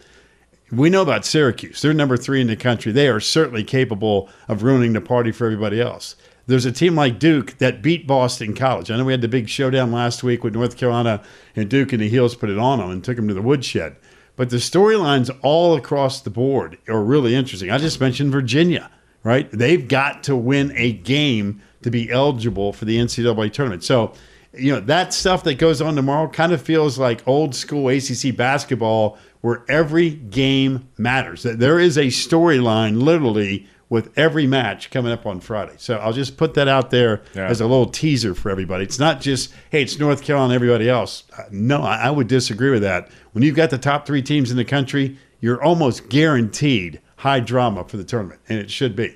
We 0.69 0.89
know 0.89 1.01
about 1.01 1.23
Syracuse. 1.23 1.81
They're 1.81 1.93
number 1.93 2.17
three 2.17 2.41
in 2.41 2.47
the 2.47 2.57
country. 2.57 2.91
They 2.91 3.07
are 3.07 3.21
certainly 3.21 3.63
capable 3.63 4.27
of 4.49 4.61
ruining 4.61 4.91
the 4.91 4.99
party 4.99 5.31
for 5.31 5.45
everybody 5.45 5.79
else. 5.79 6.17
There's 6.47 6.65
a 6.65 6.71
team 6.73 6.93
like 6.93 7.19
Duke 7.19 7.57
that 7.59 7.81
beat 7.81 8.05
Boston 8.05 8.53
College. 8.53 8.91
I 8.91 8.97
know 8.97 9.05
we 9.05 9.13
had 9.13 9.21
the 9.21 9.29
big 9.29 9.47
showdown 9.47 9.93
last 9.93 10.23
week 10.23 10.43
with 10.43 10.53
North 10.53 10.75
Carolina 10.75 11.23
and 11.55 11.69
Duke, 11.69 11.93
and 11.93 12.01
the 12.01 12.09
Heels 12.09 12.35
put 12.35 12.49
it 12.49 12.59
on 12.59 12.79
them 12.79 12.91
and 12.91 13.01
took 13.01 13.15
them 13.15 13.29
to 13.29 13.33
the 13.33 13.41
woodshed. 13.41 13.95
But 14.35 14.49
the 14.49 14.57
storylines 14.57 15.29
all 15.41 15.77
across 15.77 16.19
the 16.19 16.31
board 16.31 16.77
are 16.89 17.01
really 17.01 17.33
interesting. 17.33 17.71
I 17.71 17.77
just 17.77 18.01
mentioned 18.01 18.33
Virginia, 18.33 18.91
right? 19.23 19.49
They've 19.51 19.87
got 19.87 20.21
to 20.23 20.35
win 20.35 20.73
a 20.75 20.91
game 20.91 21.61
to 21.83 21.89
be 21.89 22.11
eligible 22.11 22.73
for 22.73 22.83
the 22.83 22.97
NCAA 22.97 23.53
tournament. 23.53 23.85
So 23.85 24.11
you 24.53 24.73
know, 24.73 24.79
that 24.81 25.13
stuff 25.13 25.43
that 25.45 25.55
goes 25.55 25.81
on 25.81 25.95
tomorrow 25.95 26.27
kind 26.29 26.51
of 26.51 26.61
feels 26.61 26.99
like 26.99 27.25
old 27.27 27.55
school 27.55 27.87
ACC 27.89 28.35
basketball 28.35 29.17
where 29.41 29.63
every 29.69 30.09
game 30.11 30.87
matters. 30.97 31.43
There 31.43 31.79
is 31.79 31.97
a 31.97 32.07
storyline 32.07 33.01
literally 33.01 33.65
with 33.89 34.17
every 34.17 34.47
match 34.47 34.89
coming 34.89 35.11
up 35.11 35.25
on 35.25 35.39
Friday. 35.41 35.73
So 35.77 35.97
I'll 35.97 36.13
just 36.13 36.37
put 36.37 36.53
that 36.53 36.67
out 36.67 36.91
there 36.91 37.21
Yeah. 37.35 37.47
as 37.47 37.59
a 37.59 37.65
little 37.65 37.87
teaser 37.87 38.33
for 38.35 38.49
everybody. 38.49 38.83
It's 38.85 38.99
not 38.99 39.19
just, 39.19 39.51
hey, 39.69 39.81
it's 39.81 39.99
North 39.99 40.23
Carolina 40.23 40.53
and 40.53 40.55
everybody 40.55 40.89
else. 40.89 41.23
Uh, 41.37 41.43
No, 41.51 41.81
I, 41.81 42.03
I 42.03 42.09
would 42.11 42.27
disagree 42.27 42.69
with 42.71 42.83
that. 42.83 43.09
When 43.33 43.43
you've 43.43 43.55
got 43.55 43.69
the 43.69 43.77
top 43.77 44.05
three 44.05 44.21
teams 44.21 44.49
in 44.51 44.57
the 44.57 44.63
country, 44.65 45.17
you're 45.41 45.61
almost 45.61 46.07
guaranteed 46.07 47.01
high 47.17 47.39
drama 47.41 47.83
for 47.83 47.97
the 47.97 48.03
tournament, 48.05 48.39
and 48.47 48.59
it 48.59 48.69
should 48.71 48.95
be. 48.95 49.15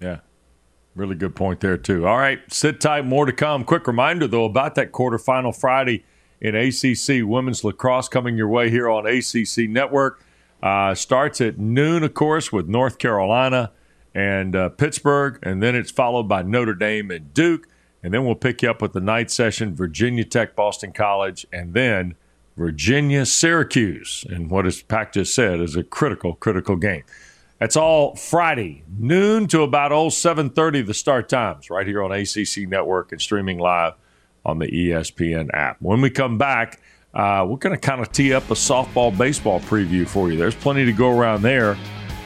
Yeah. 0.00 0.18
Really 0.96 1.14
good 1.14 1.36
point 1.36 1.60
there, 1.60 1.76
too. 1.76 2.06
All 2.06 2.18
right, 2.18 2.40
sit 2.52 2.80
tight. 2.80 3.06
More 3.06 3.24
to 3.24 3.32
come. 3.32 3.64
Quick 3.64 3.86
reminder, 3.86 4.26
though, 4.26 4.44
about 4.44 4.74
that 4.74 4.92
quarterfinal 4.92 5.58
Friday 5.58 6.04
in 6.40 6.54
ACC 6.54 7.26
women's 7.26 7.62
lacrosse 7.62 8.08
coming 8.08 8.36
your 8.36 8.48
way 8.48 8.70
here 8.70 8.88
on 8.88 9.06
ACC 9.06 9.68
Network. 9.68 10.24
Uh, 10.62 10.94
starts 10.94 11.40
at 11.40 11.58
noon, 11.58 12.02
of 12.02 12.14
course, 12.14 12.52
with 12.52 12.68
North 12.68 12.98
Carolina 12.98 13.70
and 14.14 14.56
uh, 14.56 14.68
Pittsburgh, 14.68 15.38
and 15.42 15.62
then 15.62 15.74
it's 15.74 15.90
followed 15.90 16.24
by 16.24 16.42
Notre 16.42 16.74
Dame 16.74 17.10
and 17.10 17.32
Duke. 17.32 17.68
And 18.02 18.12
then 18.12 18.24
we'll 18.24 18.34
pick 18.34 18.62
you 18.62 18.70
up 18.70 18.82
with 18.82 18.92
the 18.92 19.00
night 19.00 19.30
session, 19.30 19.74
Virginia 19.74 20.24
Tech, 20.24 20.56
Boston 20.56 20.92
College, 20.92 21.46
and 21.52 21.74
then 21.74 22.14
Virginia, 22.56 23.26
Syracuse. 23.26 24.24
And 24.28 24.50
what 24.50 24.66
as 24.66 24.82
Pac 24.82 25.12
just 25.12 25.34
said 25.34 25.60
is 25.60 25.76
a 25.76 25.84
critical, 25.84 26.34
critical 26.34 26.76
game. 26.76 27.04
That's 27.60 27.76
all 27.76 28.16
Friday, 28.16 28.84
noon 28.98 29.46
to 29.48 29.62
about 29.62 29.92
oh 29.92 30.08
seven 30.08 30.48
thirty. 30.48 30.80
the 30.80 30.94
start 30.94 31.28
times, 31.28 31.68
right 31.68 31.86
here 31.86 32.02
on 32.02 32.10
ACC 32.10 32.66
Network 32.66 33.12
and 33.12 33.20
streaming 33.20 33.58
live 33.58 33.92
on 34.46 34.58
the 34.58 34.66
ESPN 34.66 35.50
app. 35.52 35.76
When 35.82 36.00
we 36.00 36.08
come 36.08 36.38
back, 36.38 36.80
uh, 37.12 37.44
we're 37.46 37.58
going 37.58 37.78
to 37.78 37.80
kind 37.80 38.00
of 38.00 38.10
tee 38.12 38.32
up 38.32 38.44
a 38.50 38.54
softball 38.54 39.16
baseball 39.16 39.60
preview 39.60 40.08
for 40.08 40.30
you. 40.30 40.38
There's 40.38 40.54
plenty 40.54 40.86
to 40.86 40.92
go 40.92 41.10
around 41.10 41.42
there, 41.42 41.76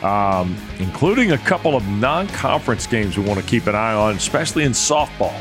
um, 0.05 0.57
including 0.79 1.33
a 1.33 1.38
couple 1.38 1.75
of 1.75 1.85
non 1.88 2.29
conference 2.29 2.87
games 2.87 3.18
we 3.18 3.25
want 3.25 3.40
to 3.40 3.47
keep 3.47 3.66
an 3.66 3.75
eye 3.75 3.94
on, 3.94 4.14
especially 4.14 4.62
in 4.62 4.70
softball. 4.70 5.35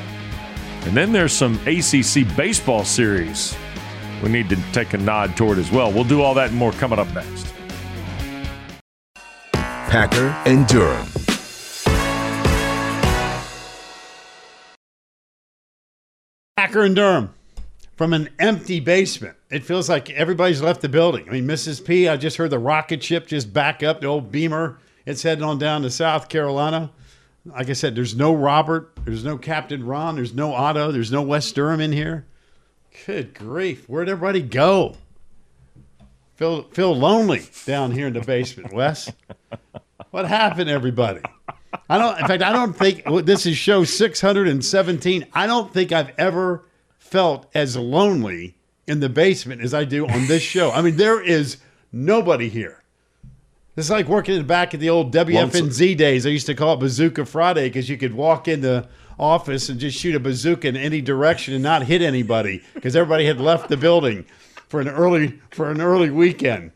And 0.85 0.97
then 0.97 1.11
there's 1.11 1.33
some 1.33 1.53
ACC 1.67 2.35
baseball 2.35 2.83
series 2.83 3.55
we 4.23 4.29
need 4.29 4.49
to 4.49 4.55
take 4.71 4.93
a 4.93 4.97
nod 4.97 5.37
toward 5.37 5.59
as 5.59 5.69
well. 5.69 5.91
We'll 5.91 6.03
do 6.03 6.23
all 6.23 6.33
that 6.33 6.49
and 6.49 6.57
more 6.57 6.71
coming 6.71 6.97
up 6.97 7.13
next. 7.13 7.52
Packer 9.93 10.35
and 10.47 10.65
Durham. 10.65 11.07
Packer 16.57 16.81
and 16.81 16.95
Durham 16.95 17.35
from 17.95 18.13
an 18.13 18.31
empty 18.39 18.79
basement. 18.79 19.37
It 19.51 19.63
feels 19.63 19.89
like 19.89 20.09
everybody's 20.09 20.63
left 20.63 20.81
the 20.81 20.89
building. 20.89 21.29
I 21.29 21.33
mean, 21.33 21.45
Mrs. 21.45 21.85
P, 21.85 22.07
I 22.07 22.17
just 22.17 22.37
heard 22.37 22.49
the 22.49 22.57
rocket 22.57 23.03
ship 23.03 23.27
just 23.27 23.53
back 23.53 23.83
up, 23.83 24.01
the 24.01 24.07
old 24.07 24.31
Beamer. 24.31 24.79
It's 25.05 25.21
heading 25.21 25.43
on 25.43 25.59
down 25.59 25.83
to 25.83 25.91
South 25.91 26.27
Carolina. 26.27 26.89
Like 27.45 27.69
I 27.69 27.73
said, 27.73 27.93
there's 27.93 28.15
no 28.15 28.33
Robert, 28.33 28.97
there's 29.05 29.23
no 29.23 29.37
Captain 29.37 29.85
Ron, 29.85 30.15
there's 30.15 30.33
no 30.33 30.55
Otto, 30.55 30.91
there's 30.91 31.11
no 31.11 31.21
Wes 31.21 31.51
Durham 31.51 31.79
in 31.79 31.91
here. 31.91 32.25
Good 33.05 33.35
grief. 33.35 33.87
Where'd 33.87 34.09
everybody 34.09 34.41
go? 34.41 34.95
Feel 36.43 36.63
feel 36.73 36.93
lonely 36.93 37.43
down 37.65 37.91
here 37.91 38.07
in 38.07 38.11
the 38.11 38.19
basement, 38.19 38.73
Wes. 38.73 39.09
What 40.11 40.27
happened, 40.27 40.69
everybody? 40.69 41.21
I 41.87 41.97
don't. 41.97 42.19
In 42.19 42.27
fact, 42.27 42.43
I 42.43 42.51
don't 42.51 42.73
think 42.77 43.03
well, 43.05 43.23
this 43.23 43.45
is 43.45 43.55
show 43.55 43.85
617. 43.85 45.25
I 45.31 45.47
don't 45.47 45.73
think 45.73 45.93
I've 45.93 46.11
ever 46.17 46.65
felt 46.97 47.45
as 47.55 47.77
lonely 47.77 48.57
in 48.87 48.99
the 48.99 49.07
basement 49.07 49.61
as 49.61 49.73
I 49.73 49.85
do 49.85 50.05
on 50.05 50.27
this 50.27 50.43
show. 50.43 50.69
I 50.71 50.81
mean, 50.81 50.97
there 50.97 51.23
is 51.23 51.59
nobody 51.93 52.49
here. 52.49 52.83
It's 53.77 53.89
like 53.89 54.09
working 54.09 54.35
in 54.35 54.41
the 54.41 54.45
back 54.45 54.73
of 54.73 54.81
the 54.81 54.89
old 54.89 55.13
WFNZ 55.13 55.95
days. 55.95 56.25
I 56.25 56.29
used 56.29 56.47
to 56.47 56.55
call 56.55 56.73
it 56.73 56.81
Bazooka 56.81 57.25
Friday 57.25 57.69
because 57.69 57.87
you 57.87 57.97
could 57.97 58.13
walk 58.13 58.49
in 58.49 58.59
the 58.59 58.89
office 59.17 59.69
and 59.69 59.79
just 59.79 59.97
shoot 59.97 60.13
a 60.13 60.19
bazooka 60.19 60.67
in 60.67 60.75
any 60.75 60.99
direction 60.99 61.53
and 61.53 61.63
not 61.63 61.83
hit 61.83 62.01
anybody 62.01 62.61
because 62.73 62.97
everybody 62.97 63.25
had 63.25 63.39
left 63.39 63.69
the 63.69 63.77
building 63.77 64.25
for 64.73 64.81
an 64.81 64.89
early 64.89 65.39
for 65.51 65.69
an 65.69 65.79
early 65.79 66.09
weekend. 66.09 66.71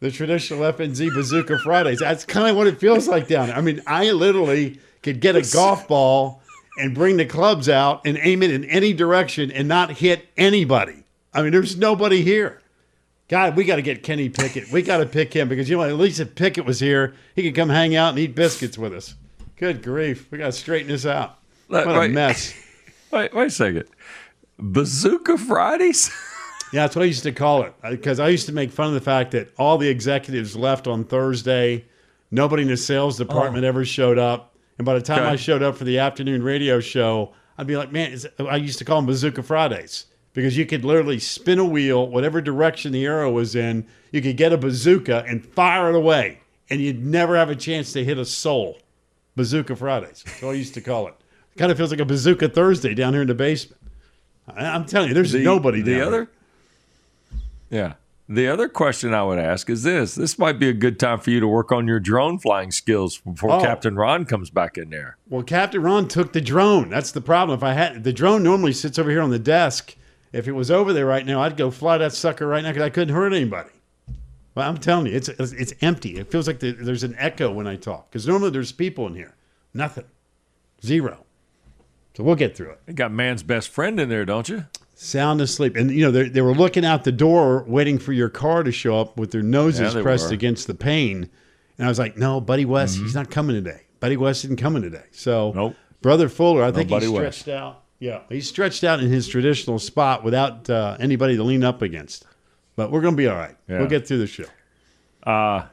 The 0.00 0.10
traditional 0.10 0.60
FNZ 0.70 1.14
Bazooka 1.14 1.58
Fridays. 1.60 1.98
That's 1.98 2.26
kind 2.26 2.46
of 2.50 2.56
what 2.56 2.66
it 2.66 2.78
feels 2.78 3.08
like 3.08 3.26
down 3.26 3.46
there. 3.48 3.56
I 3.56 3.62
mean, 3.62 3.80
I 3.86 4.10
literally 4.10 4.78
could 5.02 5.20
get 5.20 5.34
a 5.34 5.40
golf 5.54 5.88
ball 5.88 6.42
and 6.78 6.94
bring 6.94 7.16
the 7.16 7.24
clubs 7.24 7.66
out 7.70 8.02
and 8.04 8.18
aim 8.20 8.42
it 8.42 8.50
in 8.50 8.66
any 8.66 8.92
direction 8.92 9.50
and 9.50 9.66
not 9.66 9.92
hit 9.92 10.28
anybody. 10.36 11.04
I 11.32 11.40
mean, 11.40 11.52
there's 11.52 11.78
nobody 11.78 12.22
here. 12.22 12.60
God, 13.28 13.56
we 13.56 13.64
got 13.64 13.76
to 13.76 13.82
get 13.82 14.02
Kenny 14.02 14.28
Pickett. 14.28 14.70
We 14.70 14.82
got 14.82 14.98
to 14.98 15.06
pick 15.06 15.32
him 15.32 15.48
because 15.48 15.70
you 15.70 15.78
know 15.78 15.84
at 15.84 15.94
least 15.94 16.20
if 16.20 16.34
Pickett 16.34 16.66
was 16.66 16.80
here, 16.80 17.14
he 17.34 17.42
could 17.42 17.54
come 17.54 17.70
hang 17.70 17.96
out 17.96 18.10
and 18.10 18.18
eat 18.18 18.34
biscuits 18.34 18.76
with 18.76 18.92
us. 18.92 19.14
Good 19.56 19.82
grief, 19.82 20.30
we 20.30 20.36
got 20.36 20.46
to 20.46 20.52
straighten 20.52 20.88
this 20.88 21.06
out. 21.06 21.38
Look, 21.70 21.86
What 21.86 21.96
a 21.96 22.00
wait. 22.00 22.10
mess. 22.10 22.52
Wait, 23.10 23.32
wait 23.32 23.46
a 23.46 23.50
second. 23.50 23.84
Bazooka 24.58 25.38
Fridays? 25.38 26.10
Yeah, 26.72 26.82
that's 26.82 26.94
what 26.96 27.02
I 27.02 27.06
used 27.06 27.22
to 27.22 27.32
call 27.32 27.62
it 27.62 27.72
uh, 27.82 27.90
because 27.90 28.20
I 28.20 28.28
used 28.28 28.46
to 28.46 28.52
make 28.52 28.70
fun 28.70 28.88
of 28.88 28.94
the 28.94 29.00
fact 29.00 29.30
that 29.32 29.50
all 29.58 29.78
the 29.78 29.88
executives 29.88 30.54
left 30.56 30.86
on 30.86 31.04
Thursday. 31.04 31.86
Nobody 32.30 32.62
in 32.62 32.68
the 32.68 32.76
sales 32.76 33.20
oh. 33.20 33.24
department 33.24 33.64
ever 33.64 33.84
showed 33.84 34.18
up. 34.18 34.54
And 34.76 34.84
by 34.84 34.94
the 34.94 35.00
time 35.02 35.20
Okay. 35.20 35.30
I 35.30 35.36
showed 35.36 35.62
up 35.62 35.76
for 35.76 35.84
the 35.84 35.98
afternoon 35.98 36.42
radio 36.42 36.78
show, 36.78 37.32
I'd 37.56 37.66
be 37.66 37.76
like, 37.76 37.90
man, 37.90 38.12
is, 38.12 38.28
I 38.38 38.56
used 38.56 38.78
to 38.78 38.84
call 38.84 38.96
them 38.96 39.06
Bazooka 39.06 39.42
Fridays 39.42 40.06
because 40.34 40.56
you 40.56 40.66
could 40.66 40.84
literally 40.84 41.18
spin 41.18 41.58
a 41.58 41.64
wheel, 41.64 42.06
whatever 42.06 42.40
direction 42.40 42.92
the 42.92 43.04
arrow 43.06 43.30
was 43.32 43.56
in, 43.56 43.86
you 44.12 44.20
could 44.22 44.36
get 44.36 44.52
a 44.52 44.56
bazooka 44.58 45.24
and 45.26 45.44
fire 45.44 45.88
it 45.88 45.96
away. 45.96 46.38
And 46.70 46.80
you'd 46.80 47.04
never 47.04 47.34
have 47.36 47.48
a 47.50 47.56
chance 47.56 47.92
to 47.94 48.04
hit 48.04 48.18
a 48.18 48.24
soul. 48.24 48.78
Bazooka 49.36 49.74
Fridays. 49.76 50.22
That's 50.26 50.42
what 50.42 50.50
I 50.50 50.54
used 50.54 50.74
to 50.74 50.80
call 50.80 51.06
it. 51.08 51.14
it 51.54 51.58
Kind 51.58 51.70
of 51.72 51.78
feels 51.78 51.90
like 51.90 52.00
a 52.00 52.04
Bazooka 52.04 52.48
Thursday 52.50 52.92
down 52.94 53.12
here 53.14 53.22
in 53.22 53.28
the 53.28 53.34
basement. 53.34 53.80
I'm 54.48 54.84
telling 54.84 55.08
you, 55.08 55.14
there's 55.14 55.32
The- 55.32 55.42
nobody 55.44 55.80
The 55.80 55.94
down 55.98 56.06
other, 56.08 56.16
here. 56.18 56.30
Yeah. 57.70 57.94
The 58.30 58.46
other 58.46 58.68
question 58.68 59.14
I 59.14 59.24
would 59.24 59.38
ask 59.38 59.70
is 59.70 59.84
this: 59.84 60.14
This 60.14 60.38
might 60.38 60.58
be 60.58 60.68
a 60.68 60.74
good 60.74 61.00
time 61.00 61.18
for 61.18 61.30
you 61.30 61.40
to 61.40 61.48
work 61.48 61.72
on 61.72 61.86
your 61.86 61.98
drone 61.98 62.38
flying 62.38 62.70
skills 62.70 63.18
before 63.18 63.52
Oh. 63.52 63.60
Captain 63.60 63.96
Ron 63.96 64.26
comes 64.26 64.50
back 64.50 64.76
in 64.76 64.90
there. 64.90 65.16
Well, 65.30 65.42
Captain 65.42 65.82
Ron 65.82 66.08
took 66.08 66.34
the 66.34 66.40
drone. 66.42 66.90
That's 66.90 67.10
the 67.10 67.22
problem. 67.22 67.56
If 67.56 67.62
I 67.62 67.72
had 67.72 68.04
the 68.04 68.12
drone, 68.12 68.42
normally 68.42 68.74
sits 68.74 68.98
over 68.98 69.10
here 69.10 69.22
on 69.22 69.30
the 69.30 69.38
desk. 69.38 69.96
If 70.30 70.46
it 70.46 70.52
was 70.52 70.70
over 70.70 70.92
there 70.92 71.06
right 71.06 71.24
now, 71.24 71.40
I'd 71.40 71.56
go 71.56 71.70
fly 71.70 71.96
that 71.98 72.12
sucker 72.12 72.46
right 72.46 72.62
now 72.62 72.68
because 72.68 72.82
I 72.82 72.90
couldn't 72.90 73.14
hurt 73.14 73.32
anybody. 73.32 73.70
Well, 74.54 74.68
I'm 74.68 74.76
telling 74.76 75.06
you, 75.06 75.12
it's 75.14 75.28
it's, 75.28 75.72
empty. 75.80 76.18
It 76.18 76.30
feels 76.30 76.46
like 76.46 76.58
the, 76.58 76.72
there's 76.72 77.04
an 77.04 77.14
echo 77.16 77.50
when 77.50 77.66
I 77.66 77.76
talk 77.76 78.10
because 78.10 78.26
normally 78.26 78.50
there's 78.50 78.72
people 78.72 79.06
in 79.06 79.14
here. 79.14 79.36
Nothing, 79.72 80.04
zero. 80.84 81.24
So 82.14 82.24
we'll 82.24 82.34
get 82.34 82.56
through 82.56 82.72
it. 82.72 82.80
You 82.88 82.94
got 82.94 83.12
man's 83.12 83.42
best 83.42 83.68
friend 83.68 83.98
in 84.00 84.08
there, 84.08 84.24
don't 84.24 84.48
you? 84.48 84.66
Sound 85.00 85.40
asleep, 85.40 85.76
and 85.76 85.92
you 85.92 86.02
know 86.02 86.10
they 86.10 86.28
they 86.28 86.40
were 86.40 86.54
looking 86.54 86.84
out 86.84 87.04
the 87.04 87.12
door, 87.12 87.62
waiting 87.68 87.98
for 88.00 88.12
your 88.12 88.28
car 88.28 88.64
to 88.64 88.72
show 88.72 88.98
up 89.00 89.16
with 89.16 89.30
their 89.30 89.42
noses 89.42 89.94
Yeah, 89.94 90.02
pressed 90.02 90.28
were. 90.28 90.34
against 90.34 90.66
the 90.66 90.74
pane. 90.74 91.30
And 91.78 91.86
I 91.86 91.88
was 91.88 92.00
like, 92.00 92.16
"No, 92.16 92.40
Buddy 92.40 92.64
West, 92.64 92.96
he's 92.98 93.14
not 93.14 93.30
coming 93.30 93.54
today. 93.54 93.82
Buddy 94.00 94.16
West 94.16 94.44
isn't 94.44 94.58
coming 94.58 94.82
today." 94.82 95.04
So. 95.12 95.52
Nope. 95.54 95.76
Brother 96.00 96.28
Fuller, 96.28 96.62
I 96.62 96.70
think 96.70 96.90
Buddy 96.90 97.06
he's 97.06 97.12
West. 97.14 97.40
stretched 97.40 97.56
out. 97.56 97.82
Yeah, 98.00 98.20
he's 98.28 98.48
stretched 98.48 98.84
out 98.84 99.00
in 99.00 99.08
his 99.10 99.26
traditional 99.26 99.78
spot 99.80 100.22
without 100.22 100.70
uh, 100.70 100.96
anybody 101.00 101.36
to 101.36 101.42
lean 101.42 101.64
up 101.64 101.82
against. 101.82 102.24
But 102.76 102.90
we're 102.92 103.00
gonna 103.00 103.16
be 103.16 103.26
all 103.28 103.36
right. 103.36 103.56
Yeah. 103.68 103.78
We'll 103.78 103.88
get 103.88 104.06
through 104.06 104.18
the 104.18 104.26
show. 104.28 104.44
Uh, 105.24 105.66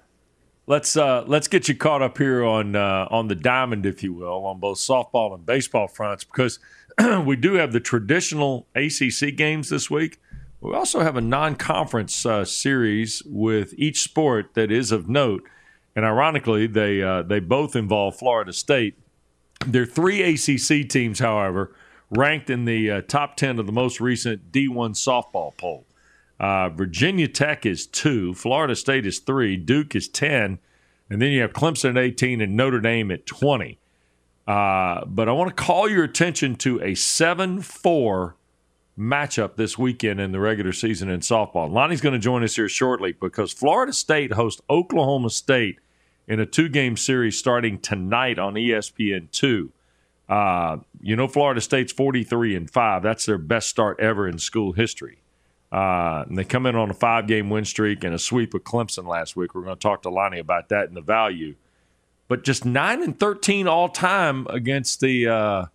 let's 0.67 0.97
uh, 0.97 1.23
let's 1.27 1.47
get 1.47 1.67
you 1.67 1.75
caught 1.75 2.01
up 2.01 2.17
here 2.17 2.43
on 2.43 2.75
uh, 2.75 3.07
on 3.11 3.27
the 3.27 3.35
diamond, 3.35 3.85
if 3.85 4.01
you 4.03 4.13
will, 4.13 4.45
on 4.45 4.59
both 4.59 4.77
softball 4.79 5.33
and 5.35 5.45
baseball 5.45 5.87
fronts, 5.87 6.23
because 6.23 6.57
we 7.25 7.35
do 7.35 7.53
have 7.53 7.73
the 7.73 7.79
traditional 7.79 8.67
ACC 8.75 9.35
games 9.35 9.69
this 9.69 9.89
week. 9.89 10.19
We 10.61 10.73
also 10.73 11.01
have 11.01 11.15
a 11.15 11.21
non-conference 11.21 12.25
uh, 12.25 12.45
series 12.45 13.21
with 13.25 13.73
each 13.77 14.01
sport 14.01 14.53
that 14.55 14.71
is 14.71 14.91
of 14.91 15.07
note, 15.07 15.43
and 15.95 16.05
ironically, 16.05 16.67
they 16.67 17.01
uh, 17.01 17.21
they 17.21 17.39
both 17.39 17.75
involve 17.75 18.17
Florida 18.17 18.51
State. 18.51 18.97
There 19.65 19.83
are 19.83 19.85
three 19.85 20.21
ACC 20.21 20.89
teams, 20.89 21.19
however, 21.19 21.75
ranked 22.09 22.49
in 22.49 22.65
the 22.65 22.91
uh, 22.91 23.01
top 23.01 23.37
ten 23.37 23.59
of 23.59 23.65
the 23.65 23.71
most 23.71 24.01
recent 24.01 24.51
D1 24.51 24.95
softball 24.95 25.55
poll. 25.57 25.85
Uh, 26.39 26.69
Virginia 26.69 27.27
Tech 27.27 27.65
is 27.65 27.87
two, 27.87 28.33
Florida 28.33 28.75
State 28.75 29.05
is 29.05 29.19
three, 29.19 29.55
Duke 29.55 29.95
is 29.95 30.09
10, 30.09 30.59
and 31.09 31.21
then 31.21 31.31
you 31.31 31.41
have 31.41 31.53
Clemson 31.53 31.91
at 31.91 31.97
18 31.97 32.41
and 32.41 32.57
Notre 32.57 32.81
Dame 32.81 33.11
at 33.11 33.25
20. 33.25 33.79
Uh, 34.47 35.03
but 35.05 35.27
I 35.27 35.31
want 35.31 35.55
to 35.55 35.63
call 35.63 35.89
your 35.89 36.03
attention 36.03 36.55
to 36.57 36.81
a 36.81 36.95
7 36.95 37.61
4 37.61 38.35
matchup 38.97 39.55
this 39.55 39.77
weekend 39.77 40.19
in 40.19 40.31
the 40.31 40.39
regular 40.39 40.71
season 40.71 41.09
in 41.09 41.19
softball. 41.19 41.69
Lonni's 41.69 42.01
going 42.01 42.13
to 42.13 42.19
join 42.19 42.43
us 42.43 42.55
here 42.55 42.69
shortly 42.69 43.11
because 43.11 43.51
Florida 43.51 43.91
State 43.91 44.33
hosts 44.33 44.61
Oklahoma 44.69 45.29
State 45.29 45.79
in 46.27 46.39
a 46.39 46.45
two 46.45 46.69
game 46.69 46.95
series 46.95 47.37
starting 47.37 47.79
tonight 47.79 48.39
on 48.39 48.57
E 48.57 48.69
ESPN2. 48.69 49.69
Uh, 50.27 50.77
you 51.01 51.15
know, 51.15 51.27
Florida 51.27 51.61
State's 51.61 51.91
43 51.91 52.55
and 52.55 52.69
5. 52.69 53.03
That's 53.03 53.25
their 53.25 53.37
best 53.37 53.69
start 53.69 53.99
ever 53.99 54.27
in 54.27 54.39
school 54.39 54.71
history. 54.71 55.19
Uh, 55.71 56.23
and 56.27 56.37
they 56.37 56.43
come 56.43 56.65
in 56.65 56.75
on 56.75 56.89
a 56.89 56.93
five 56.93 57.27
game 57.27 57.49
win 57.49 57.65
streak 57.65 58.03
and 58.03 58.13
a 58.13 58.19
sweep 58.19 58.53
of 58.53 58.63
Clemson 58.63 59.07
last 59.07 59.35
week. 59.35 59.53
We're 59.53 59.63
going 59.63 59.75
to 59.75 59.81
talk 59.81 60.03
to 60.03 60.09
Lonnie 60.09 60.39
about 60.39 60.69
that 60.69 60.87
and 60.87 60.95
the 60.95 61.01
value. 61.01 61.55
But 62.27 62.43
just 62.43 62.65
9 62.65 63.03
and 63.03 63.19
13 63.19 63.67
all 63.67 63.89
time 63.89 64.47
against 64.49 64.99
the. 64.99 65.27
Uh, 65.27 65.65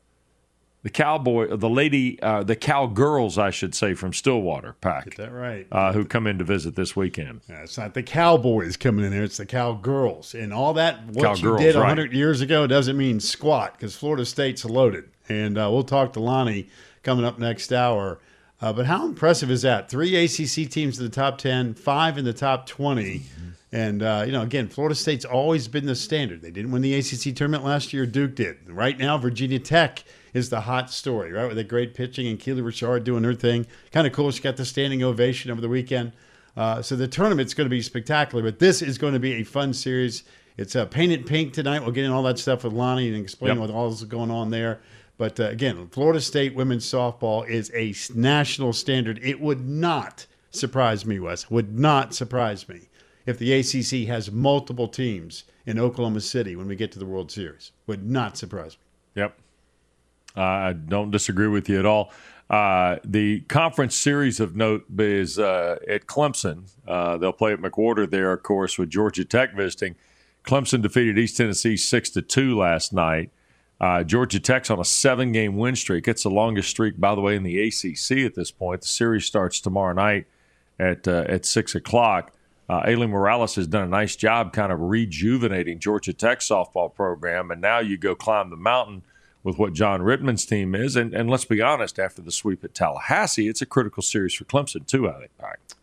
the 0.82 0.90
cowboy, 0.90 1.54
the 1.56 1.68
lady, 1.68 2.20
uh, 2.22 2.42
the 2.42 2.56
cowgirls, 2.56 3.36
I 3.36 3.50
should 3.50 3.74
say, 3.74 3.92
from 3.92 4.12
Stillwater 4.14 4.74
Pack. 4.80 5.04
Get 5.04 5.16
that 5.18 5.32
right. 5.32 5.66
Uh, 5.70 5.92
who 5.92 6.04
come 6.04 6.26
in 6.26 6.38
to 6.38 6.44
visit 6.44 6.74
this 6.74 6.96
weekend. 6.96 7.42
Yeah, 7.48 7.62
it's 7.62 7.76
not 7.76 7.92
the 7.92 8.02
cowboys 8.02 8.78
coming 8.78 9.04
in 9.04 9.10
there; 9.10 9.22
it's 9.22 9.36
the 9.36 9.44
cowgirls. 9.44 10.34
And 10.34 10.54
all 10.54 10.72
that 10.74 11.04
what 11.08 11.24
Cowgirls, 11.24 11.60
you 11.60 11.66
did 11.66 11.74
right. 11.74 11.82
100 11.82 12.12
years 12.14 12.40
ago 12.40 12.66
doesn't 12.66 12.96
mean 12.96 13.20
squat 13.20 13.74
because 13.74 13.94
Florida 13.94 14.24
State's 14.24 14.64
loaded. 14.64 15.10
And 15.28 15.58
uh, 15.58 15.68
we'll 15.70 15.84
talk 15.84 16.14
to 16.14 16.20
Lonni 16.20 16.68
coming 17.02 17.24
up 17.24 17.38
next 17.38 17.72
hour. 17.72 18.18
Uh, 18.60 18.72
but 18.72 18.86
how 18.86 19.06
impressive 19.06 19.50
is 19.50 19.62
that? 19.62 19.88
Three 19.90 20.14
ACC 20.16 20.70
teams 20.70 20.98
in 20.98 21.04
the 21.04 21.10
top 21.10 21.38
10, 21.38 21.74
five 21.74 22.18
in 22.18 22.24
the 22.24 22.32
top 22.34 22.66
20. 22.66 23.22
And, 23.72 24.02
uh, 24.02 24.24
you 24.26 24.32
know, 24.32 24.42
again, 24.42 24.68
Florida 24.68 24.94
State's 24.94 25.24
always 25.24 25.68
been 25.68 25.86
the 25.86 25.94
standard. 25.94 26.42
They 26.42 26.50
didn't 26.50 26.72
win 26.72 26.82
the 26.82 26.94
ACC 26.94 27.34
tournament 27.36 27.64
last 27.64 27.92
year. 27.92 28.04
Duke 28.04 28.34
did. 28.34 28.68
Right 28.68 28.98
now, 28.98 29.16
Virginia 29.16 29.60
Tech 29.60 30.02
is 30.34 30.50
the 30.50 30.62
hot 30.62 30.90
story, 30.90 31.32
right? 31.32 31.46
With 31.46 31.56
the 31.56 31.64
great 31.64 31.94
pitching 31.94 32.26
and 32.26 32.38
Keely 32.38 32.62
Rochard 32.62 33.04
doing 33.04 33.22
her 33.24 33.32
thing. 33.34 33.66
Kind 33.92 34.06
of 34.06 34.12
cool. 34.12 34.30
She 34.32 34.42
got 34.42 34.56
the 34.56 34.64
standing 34.64 35.02
ovation 35.02 35.50
over 35.50 35.60
the 35.60 35.68
weekend. 35.68 36.12
Uh, 36.56 36.82
so 36.82 36.96
the 36.96 37.06
tournament's 37.08 37.54
going 37.54 37.66
to 37.66 37.70
be 37.70 37.80
spectacular, 37.80 38.42
but 38.42 38.58
this 38.58 38.82
is 38.82 38.98
going 38.98 39.12
to 39.14 39.20
be 39.20 39.34
a 39.34 39.44
fun 39.44 39.72
series. 39.72 40.24
It's 40.56 40.74
uh, 40.76 40.84
painted 40.86 41.24
pink 41.24 41.52
tonight. 41.52 41.80
We'll 41.82 41.92
get 41.92 42.04
in 42.04 42.10
all 42.10 42.24
that 42.24 42.38
stuff 42.40 42.64
with 42.64 42.72
Lonni 42.74 43.06
and 43.14 43.22
explain 43.22 43.52
Yep. 43.52 43.58
what 43.58 43.70
all 43.70 43.88
is 43.88 44.02
going 44.04 44.30
on 44.32 44.50
there. 44.50 44.80
But 45.20 45.38
uh, 45.38 45.48
again, 45.50 45.87
Florida 45.88 46.18
State 46.18 46.54
women's 46.54 46.87
softball 46.87 47.46
is 47.46 47.70
a 47.74 47.94
national 48.18 48.72
standard. 48.72 49.20
It 49.22 49.38
would 49.38 49.68
not 49.68 50.24
surprise 50.48 51.04
me, 51.04 51.20
Wes. 51.20 51.50
Would 51.50 51.78
not 51.78 52.14
surprise 52.14 52.66
me 52.66 52.88
if 53.26 53.38
the 53.38 53.52
ACC 53.52 54.09
has 54.09 54.33
multiple 54.33 54.88
teams 54.88 55.44
in 55.66 55.78
Oklahoma 55.78 56.22
City 56.22 56.56
when 56.56 56.66
we 56.66 56.74
get 56.74 56.90
to 56.92 56.98
the 56.98 57.04
World 57.04 57.30
Series. 57.30 57.72
Would 57.87 58.09
not 58.09 58.38
surprise 58.38 58.78
me. 58.78 59.20
Yep. 59.22 59.38
Uh, 60.38 60.40
I 60.40 60.72
don't 60.72 61.11
disagree 61.11 61.48
with 61.48 61.68
you 61.68 61.78
at 61.78 61.85
all. 61.85 62.11
Uh, 62.48 62.96
the 63.04 63.40
conference 63.40 63.94
series 63.94 64.40
of 64.40 64.56
note 64.56 64.87
is 64.98 65.38
uh, 65.38 65.76
at 65.87 66.06
Clemson. 66.06 66.70
Uh, 66.88 67.18
they'll 67.18 67.30
play 67.30 67.52
at 67.52 67.59
McWhorter 67.59 68.11
there, 68.11 68.33
of 68.33 68.42
course, 68.42 68.78
with 68.78 68.88
Georgia 68.88 69.26
Tech 69.26 69.54
visiting. 69.54 69.96
Clemson 70.44 70.80
defeated 70.80 71.18
East 71.18 71.37
Tennessee 71.37 71.76
six 71.76 72.09
to 72.09 72.22
two 72.22 72.56
last 72.56 72.94
night. 72.94 73.30
Uh, 73.80 74.04
Georgia 74.04 74.38
Tech's 74.38 74.70
on 74.70 74.78
a 74.78 74.84
seven-game 74.84 75.56
win 75.56 75.74
streak. 75.74 76.06
It's 76.06 76.22
the 76.22 76.30
longest 76.30 76.68
streak, 76.68 77.00
by 77.00 77.14
the 77.14 77.22
way, 77.22 77.34
in 77.34 77.42
the 77.42 77.60
ACC 77.66 78.18
at 78.26 78.34
this 78.34 78.50
point. 78.50 78.82
The 78.82 78.88
series 78.88 79.24
starts 79.24 79.60
tomorrow 79.60 79.94
night 79.94 80.26
at 80.78 81.08
uh, 81.08 81.24
at 81.28 81.46
six 81.46 81.74
o'clock. 81.74 82.32
Uh, 82.68 82.82
Aileen 82.86 83.10
Morales 83.10 83.56
has 83.56 83.66
done 83.66 83.82
a 83.82 83.88
nice 83.88 84.14
job, 84.14 84.52
kind 84.52 84.70
of 84.70 84.80
rejuvenating 84.80 85.80
Georgia 85.80 86.12
Tech 86.12 86.40
softball 86.40 86.94
program, 86.94 87.50
and 87.50 87.60
now 87.60 87.80
you 87.80 87.96
go 87.96 88.14
climb 88.14 88.50
the 88.50 88.56
mountain 88.56 89.02
with 89.42 89.59
what 89.59 89.72
John 89.72 90.00
Rittman's 90.00 90.44
team 90.44 90.74
is. 90.74 90.96
And, 90.96 91.14
and 91.14 91.31
let's 91.31 91.44
be 91.44 91.62
honest, 91.62 91.98
after 91.98 92.20
the 92.20 92.31
sweep 92.31 92.62
at 92.64 92.74
Tallahassee, 92.74 93.48
it's 93.48 93.62
a 93.62 93.66
critical 93.66 94.03
series 94.03 94.35
for 94.35 94.44
Clemson 94.44 94.87
too. 94.87 95.09
I 95.09 95.18
think. 95.18 95.31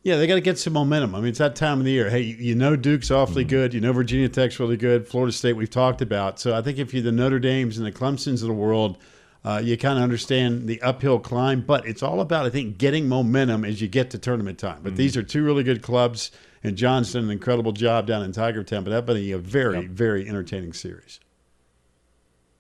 Yeah, 0.04 0.17
they 0.17 0.28
got 0.28 0.36
to 0.36 0.41
get 0.41 0.58
some 0.58 0.74
momentum. 0.74 1.15
I 1.15 1.20
mean, 1.20 1.30
it's 1.30 1.39
that 1.39 1.56
time 1.56 1.80
of 1.80 1.86
the 1.86 1.91
year. 1.91 2.10
Hey, 2.10 2.22
you, 2.22 2.56
know 2.56 2.76
Duke's 2.76 3.12
awfully 3.12 3.43
good. 3.43 3.74
You 3.74 3.82
know 3.82 3.91
Virginia 3.91 4.30
Tech's 4.30 4.60
really 4.60 4.78
good. 4.78 5.08
Florida 5.08 5.34
State 5.34 5.54
we've 5.54 5.70
talked 5.70 6.02
about. 6.02 6.39
So 6.39 6.56
I 6.56 6.62
think 6.62 6.78
if 6.78 6.93
you're 6.93 7.04
the 7.04 7.12
Notre 7.12 7.39
Dames 7.39 7.78
and 7.78 7.86
the 7.86 7.91
Clemsons 7.91 8.41
of 8.41 8.48
the 8.48 8.54
world, 8.54 8.98
uh, 9.43 9.62
you 9.63 9.78
kind 9.78 9.98
of 9.98 10.04
understand 10.04 10.67
the 10.67 10.82
uphill 10.82 11.20
climb. 11.20 11.62
But 11.62 11.88
it's 11.88 12.04
all 12.04 12.22
about, 12.22 12.46
I 12.46 12.50
think, 12.50 12.78
getting 12.78 13.10
momentum 13.10 13.65
as 13.65 13.82
you 13.82 13.88
get 13.88 14.12
to 14.12 14.17
tournament 14.17 14.60
time. 14.60 14.80
But 14.84 14.96
these 14.96 15.17
are 15.17 15.24
two 15.24 15.43
really 15.43 15.63
good 15.63 15.82
clubs, 15.82 16.32
and 16.63 16.78
John's 16.78 17.12
done 17.12 17.26
an 17.26 17.32
incredible 17.32 17.72
job 17.72 18.08
down 18.08 18.24
in 18.24 18.32
Tiger 18.32 18.63
Town. 18.63 18.84
But 18.84 18.91
that'll 18.91 19.15
be 19.15 19.32
a 19.32 19.38
very, 19.38 19.88
very 19.88 20.28
entertaining 20.28 20.74
series. 20.74 21.20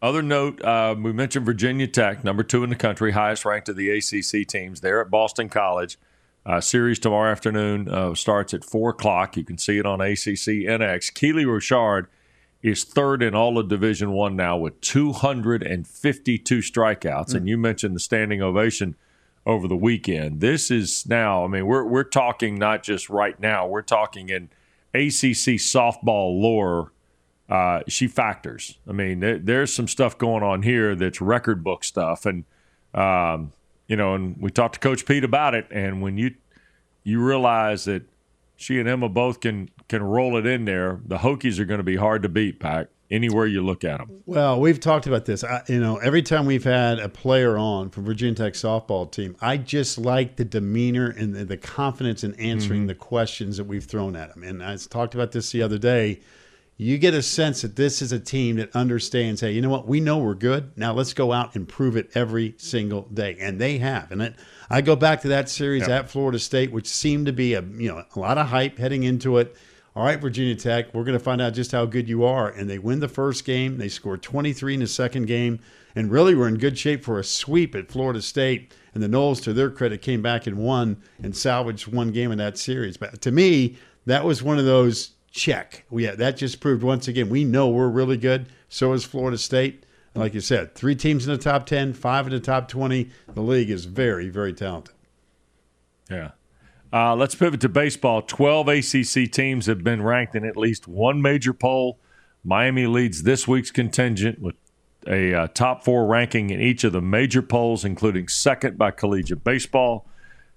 Other 0.01 0.21
note, 0.21 0.61
uh, 0.61 0.95
we 0.97 1.11
mentioned 1.11 1.45
Virginia 1.45 1.87
Tech, 1.87 2.23
number 2.23 2.43
two 2.43 2.63
in 2.63 2.69
the 2.69 2.75
country, 2.75 3.11
highest 3.11 3.45
ranked 3.45 3.67
of 3.69 3.75
the 3.75 3.89
ACC 3.89 4.47
teams. 4.47 4.81
They're 4.81 5.01
at 5.01 5.09
Boston 5.09 5.49
College. 5.49 5.97
Uh, 6.45 6.61
series 6.61 6.99
tomorrow 6.99 7.31
afternoon 7.31 7.89
uh, 7.89 8.13
starts 8.13 8.53
at 8.53 8.63
4 8.63 8.91
o'clock. 8.91 9.35
You 9.35 9.43
can 9.43 9.57
see 9.57 9.79
it 9.79 9.85
on 9.85 9.99
ACC 9.99 10.63
NX. 10.63 11.13
Keely 11.13 11.45
Rochard 11.45 12.07
is 12.61 12.83
third 12.83 13.21
in 13.23 13.35
all 13.35 13.57
of 13.57 13.67
Division 13.67 14.11
One 14.11 14.35
now 14.35 14.55
with 14.55 14.79
252 14.81 16.59
strikeouts. 16.59 17.33
And 17.33 17.49
you 17.49 17.57
mentioned 17.57 17.95
the 17.95 17.99
standing 17.99 18.41
ovation 18.41 18.95
over 19.45 19.67
the 19.67 19.75
weekend. 19.75 20.39
This 20.39 20.69
is 20.69 21.05
now, 21.07 21.43
I 21.43 21.47
mean, 21.47 21.65
we're, 21.65 21.83
we're 21.83 22.03
talking 22.03 22.55
not 22.55 22.83
just 22.83 23.09
right 23.09 23.37
now, 23.39 23.67
we're 23.67 23.81
talking 23.81 24.29
in 24.29 24.43
ACC 24.93 25.57
softball 25.57 26.39
lore 26.39 26.91
uh, 27.49 27.81
she 27.87 28.07
factors. 28.07 28.77
I 28.87 28.91
mean, 28.91 29.19
there, 29.19 29.37
there's 29.37 29.73
some 29.73 29.87
stuff 29.87 30.17
going 30.17 30.43
on 30.43 30.63
here 30.63 30.95
that's 30.95 31.21
record 31.21 31.63
book 31.63 31.83
stuff, 31.83 32.25
and 32.25 32.43
um, 32.93 33.53
you 33.87 33.95
know, 33.95 34.15
and 34.15 34.37
we 34.39 34.51
talked 34.51 34.75
to 34.75 34.79
Coach 34.79 35.05
Pete 35.05 35.23
about 35.23 35.55
it. 35.55 35.67
And 35.71 36.01
when 36.01 36.17
you 36.17 36.35
you 37.03 37.23
realize 37.23 37.85
that 37.85 38.03
she 38.57 38.79
and 38.79 38.89
Emma 38.89 39.09
both 39.09 39.39
can 39.39 39.69
can 39.87 40.03
roll 40.03 40.37
it 40.37 40.45
in 40.45 40.65
there, 40.65 40.99
the 41.05 41.17
Hokies 41.17 41.59
are 41.59 41.65
going 41.65 41.79
to 41.79 41.83
be 41.83 41.95
hard 41.95 42.23
to 42.23 42.29
beat. 42.29 42.59
Pack 42.59 42.87
anywhere 43.09 43.45
you 43.45 43.61
look 43.61 43.83
at 43.83 43.99
them. 43.99 44.21
Well, 44.25 44.59
we've 44.59 44.79
talked 44.79 45.07
about 45.07 45.25
this. 45.25 45.43
I, 45.43 45.63
you 45.67 45.79
know, 45.79 45.97
every 45.97 46.21
time 46.21 46.45
we've 46.45 46.63
had 46.63 46.99
a 46.99 47.09
player 47.09 47.57
on 47.57 47.89
from 47.89 48.05
Virginia 48.05 48.35
Tech 48.35 48.53
softball 48.53 49.09
team, 49.09 49.35
I 49.41 49.57
just 49.57 49.97
like 49.97 50.35
the 50.35 50.45
demeanor 50.45 51.09
and 51.09 51.33
the, 51.33 51.45
the 51.45 51.57
confidence 51.57 52.23
in 52.23 52.33
answering 52.35 52.87
the 52.87 52.95
questions 52.95 53.57
that 53.57 53.63
we've 53.63 53.85
thrown 53.85 54.15
at 54.15 54.33
them. 54.33 54.43
And 54.43 54.63
I 54.63 54.75
talked 54.75 55.15
about 55.15 55.31
this 55.31 55.51
the 55.51 55.61
other 55.61 55.77
day. 55.77 56.19
You 56.79 56.99
get 56.99 57.15
a 57.15 57.23
sense 57.23 57.63
that 57.63 57.75
this 57.75 58.03
is 58.03 58.11
a 58.11 58.19
team 58.19 58.57
that 58.57 58.75
understands. 58.75 59.41
Hey, 59.41 59.51
you 59.51 59.61
know 59.61 59.69
what? 59.69 59.87
We 59.87 59.99
know 59.99 60.19
we're 60.19 60.35
good. 60.35 60.71
Now 60.77 60.93
let's 60.93 61.13
go 61.13 61.33
out 61.33 61.55
and 61.55 61.67
prove 61.67 61.97
it 61.97 62.11
every 62.13 62.53
single 62.57 63.03
day, 63.11 63.35
and 63.39 63.59
they 63.59 63.79
have. 63.79 64.11
And 64.11 64.21
it, 64.21 64.35
I 64.69 64.81
go 64.81 64.95
back 64.95 65.21
to 65.21 65.27
that 65.29 65.49
series 65.49 65.87
at 65.87 66.09
Florida 66.09 66.37
State, 66.37 66.71
which 66.71 66.87
seemed 66.87 67.25
to 67.25 67.33
be 67.33 67.55
a 67.55 67.61
you 67.63 67.89
know 67.89 68.03
a 68.15 68.19
lot 68.19 68.37
of 68.37 68.47
hype 68.47 68.77
heading 68.77 69.03
into 69.03 69.37
it. 69.37 69.55
All 69.97 70.03
right, 70.03 70.21
Virginia 70.21 70.55
Tech, 70.55 70.93
we're 70.93 71.03
going 71.03 71.17
to 71.17 71.23
find 71.23 71.41
out 71.41 71.55
just 71.55 71.71
how 71.71 71.85
good 71.85 72.07
you 72.07 72.23
are. 72.23 72.49
And 72.49 72.69
they 72.69 72.77
win 72.77 72.99
the 72.99 73.07
first 73.07 73.45
game. 73.45 73.79
They 73.79 73.89
score 73.89 74.15
23 74.15 74.75
in 74.75 74.79
the 74.81 74.87
second 74.87 75.25
game. 75.25 75.59
And 75.95 76.11
really 76.11 76.35
were 76.35 76.47
in 76.47 76.59
good 76.59 76.77
shape 76.77 77.03
for 77.03 77.17
a 77.17 77.23
sweep 77.23 77.73
at 77.73 77.89
Florida 77.89 78.21
State. 78.21 78.75
And 78.93 79.01
the 79.01 79.07
Noles, 79.07 79.41
to 79.41 79.53
their 79.53 79.71
credit, 79.71 80.03
came 80.03 80.21
back 80.21 80.45
and 80.45 80.57
won 80.57 81.01
and 81.23 81.35
salvaged 81.35 81.87
one 81.87 82.11
game 82.11 82.31
in 82.31 82.37
that 82.37 82.59
series. 82.59 82.95
But 82.95 83.21
to 83.21 83.31
me, 83.31 83.77
that 84.05 84.23
was 84.23 84.43
one 84.43 84.59
of 84.59 84.65
those 84.65 85.13
check. 85.37 85.85
We 85.89 86.05
that 86.05 86.37
just 86.37 86.59
proved 86.59 86.83
once 86.83 87.07
again 87.07 87.29
we 87.29 87.45
know 87.45 87.69
we're 87.69 87.87
really 87.87 88.17
good. 88.17 88.47
So 88.67 88.93
is 88.93 89.05
Florida 89.05 89.37
State. 89.37 89.85
Like 90.13 90.33
you 90.33 90.41
said, 90.41 90.73
three 90.73 90.95
teams 90.95 91.27
in 91.27 91.31
the 91.31 91.37
top 91.37 91.67
10, 91.67 91.93
five 91.93 92.25
in 92.25 92.33
the 92.33 92.39
top 92.39 92.67
20. 92.67 93.09
The 93.35 93.41
league 93.41 93.69
is 93.69 93.85
very, 93.85 94.29
very 94.29 94.51
talented. 94.51 94.95
Yeah. 96.09 96.31
Uh, 96.91 97.15
let's 97.15 97.35
pivot 97.35 97.61
to 97.61 97.69
baseball. 97.69 98.23
12 98.23 98.67
ACC 98.67 99.31
teams 99.31 99.67
have 99.67 99.83
been 99.83 100.01
ranked 100.01 100.35
in 100.35 100.43
at 100.43 100.57
least 100.57 100.87
one 100.87 101.21
major 101.21 101.53
poll. 101.53 101.99
Miami 102.43 102.87
leads 102.87 103.23
this 103.23 103.47
week's 103.47 103.69
contingent 103.69 104.41
with 104.41 104.55
a 105.05 105.33
uh, 105.33 105.47
top 105.47 105.83
four 105.83 106.07
ranking 106.07 106.49
in 106.49 106.59
each 106.59 106.83
of 106.83 106.93
the 106.93 107.01
major 107.01 107.41
polls, 107.41 107.85
including 107.85 108.27
second 108.27 108.77
by 108.77 108.89
collegiate 108.89 109.43
baseball. 109.43 110.07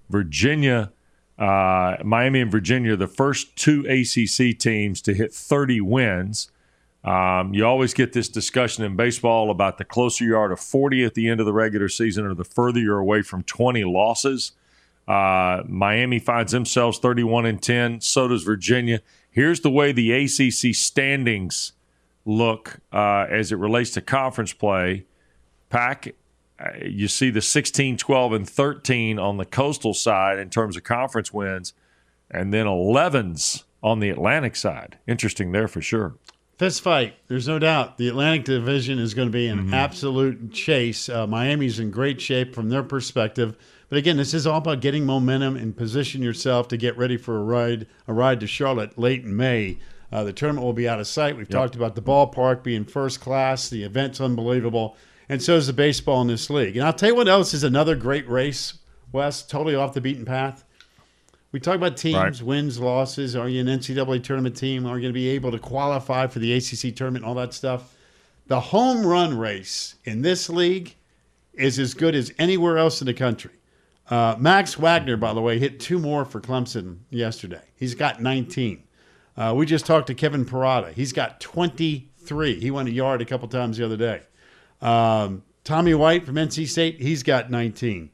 Virginia, 0.09 0.93
uh, 1.41 1.97
Miami 2.05 2.43
and 2.43 2.51
Virginia 2.51 2.97
the 2.97 3.09
first 3.09 3.57
two 3.57 3.81
ACC 3.87 4.57
teams 4.59 5.01
to 5.03 5.15
hit 5.15 5.33
30 5.33 5.81
wins. 5.81 6.51
Um, 7.03 7.55
you 7.55 7.65
always 7.65 7.95
get 7.95 8.13
this 8.13 8.29
discussion 8.29 8.85
in 8.85 8.95
baseball 8.95 9.51
about 9.51 9.79
the 9.79 9.87
closer 9.87 10.23
you 10.23 10.37
are 10.37 10.49
to 10.49 10.57
40 10.57 11.03
at 11.03 11.15
the 11.15 11.29
end 11.29 11.41
of 11.41 11.47
the 11.47 11.53
regular 11.55 11.89
season 11.89 12.27
or 12.27 12.35
the 12.35 12.45
further 12.45 12.79
you're 12.79 12.99
away 12.99 13.23
from 13.23 13.43
20 13.43 13.85
losses. 13.85 14.53
Uh, 15.09 15.63
Miami 15.67 16.19
finds 16.19 16.53
themselves 16.53 16.99
31 16.99 17.47
and 17.47 17.63
10. 17.63 18.03
So 18.03 18.29
does 18.29 18.43
Virginia. 18.43 19.01
Here's 19.31 19.61
the 19.61 19.71
way 19.71 19.93
the 19.93 20.13
ACC 20.13 20.75
standings 20.75 21.73
look 22.27 22.81
uh, 22.93 23.27
as 23.31 23.51
it 23.51 23.57
relates 23.57 23.93
to 23.93 24.03
conference 24.03 24.53
play. 24.53 25.07
Pack, 25.71 26.15
you 26.83 27.09
see 27.09 27.31
the 27.31 27.41
16, 27.41 27.97
12, 27.97 28.33
and 28.33 28.49
13 28.49 29.19
on 29.19 29.37
the 29.37 29.45
coastal 29.45 29.95
side 29.95 30.39
in 30.39 30.51
terms 30.51 30.77
of 30.77 30.85
conference 30.85 31.33
wins, 31.33 31.73
and 32.31 32.53
then 32.53 32.67
11s 32.67 33.65
on 33.83 34.01
the 34.01 34.11
Atlantic 34.11 34.57
side. 34.57 34.99
Interesting 35.07 35.53
there 35.53 35.69
for 35.69 35.81
sure. 35.81 36.15
Fist 36.59 36.83
fight. 36.83 37.15
There's 37.29 37.49
no 37.49 37.59
doubt. 37.59 37.97
The 37.97 38.09
Atlantic 38.09 38.45
Division 38.45 38.99
is 38.99 39.15
going 39.15 39.29
to 39.29 39.33
be 39.33 39.47
an 39.47 39.73
absolute 39.73 40.53
chase. 40.53 41.09
Uh, 41.09 41.27
Miami's 41.27 41.79
in 41.79 41.91
great 41.91 42.21
shape 42.21 42.55
from 42.55 42.69
their 42.69 42.83
perspective. 42.83 43.57
But 43.89 43.97
again, 43.97 44.19
this 44.19 44.35
is 44.35 44.47
all 44.47 44.59
about 44.59 44.83
getting 44.83 45.07
momentum 45.07 45.57
and 45.57 45.75
position 45.75 46.23
yourself 46.23 46.69
to 46.69 46.77
get 46.77 46.99
ready 46.99 47.17
for 47.17 47.39
a 47.39 47.43
ride, 47.43 47.87
a 48.07 48.13
ride 48.13 48.41
to 48.41 48.47
Charlotte 48.47 48.99
late 48.99 49.25
in 49.25 49.35
May. 49.35 49.79
Uh, 50.13 50.23
the 50.23 50.35
tournament 50.35 50.65
will 50.65 50.75
be 50.75 50.87
out 50.89 51.01
of 51.01 51.07
sight. 51.07 51.37
We've 51.37 51.49
talked 51.49 51.77
about 51.77 51.95
the 51.95 52.03
ballpark 52.03 52.63
being 52.63 52.85
first 52.85 53.21
class. 53.21 53.71
The 53.71 53.85
event's 53.85 54.21
unbelievable. 54.21 54.97
And 55.31 55.41
so 55.41 55.55
is 55.57 55.69
the 55.69 55.73
baseball 55.73 56.21
in 56.23 56.27
this 56.27 56.51
league. 56.51 56.77
And 56.77 56.85
I'll 56.85 56.93
tell 56.93 57.11
you 57.11 57.15
what 57.15 57.29
else 57.29 57.55
is 57.55 57.63
another 57.63 57.95
great 57.95 58.29
race, 58.29 58.75
Wes, 59.13 59.43
totally 59.47 59.77
off 59.77 59.95
the 59.95 60.01
beaten 60.01 60.25
path. 60.25 60.65
We 61.53 61.61
talk 61.61 61.77
about 61.77 61.97
teams, 61.97 62.17
Right. 62.43 62.43
wins, 62.43 62.79
losses. 62.81 63.37
Are 63.37 63.49
you 63.49 63.61
an 63.61 63.69
NCAA 63.69 64.19
tournament 64.19 64.57
team? 64.57 64.87
Are 64.87 64.97
you 64.97 65.03
going 65.03 65.13
to 65.13 65.19
be 65.19 65.29
able 65.29 65.53
to 65.53 65.59
qualify 65.59 66.27
for 66.27 66.41
the 66.41 66.53
ACC 66.53 66.95
tournament 66.95 67.25
and 67.25 67.29
all 67.29 67.35
that 67.37 67.55
stuff? 67.55 67.95
The 68.49 68.59
home 68.61 69.07
run 69.07 69.39
race 69.39 69.95
in 70.05 70.23
this 70.23 70.51
league 70.51 70.97
is 71.55 71.79
as 71.79 71.95
good 71.95 72.15
as 72.15 72.33
anywhere 72.39 72.79
else 72.79 73.01
in 73.01 73.07
the 73.07 73.15
country. 73.15 73.53
Uh, 74.09 74.35
Max 74.39 74.77
Wagner, 74.77 75.17
by 75.17 75.33
the 75.33 75.41
way, 75.41 75.61
hit 75.61 75.79
two 75.79 75.99
more 76.01 76.25
for 76.25 76.41
Clemson 76.41 76.99
yesterday. 77.11 77.63
He's 77.77 77.95
got 77.95 78.21
19. 78.21 78.83
Uh, 79.37 79.55
we 79.57 79.67
just 79.67 79.87
talked 79.87 80.09
to 80.09 80.15
Kevin 80.15 80.45
Parada. 80.45 80.93
He's 80.93 81.13
got 81.13 81.41
23. 81.41 82.59
He 82.61 82.71
went 82.73 82.89
a 82.89 82.93
yard 82.93 83.23
a 83.23 83.25
couple 83.25 83.47
times 83.47 83.77
the 83.77 83.85
other 83.85 83.97
day. 83.97 84.23
Um, 84.81 85.43
Tommy 85.65 85.95
White 85.95 86.25
from 86.25 86.37
NC 86.37 86.69
State, 86.69 87.01
he's 87.01 87.23
got 87.23 87.51
19. 87.51 88.11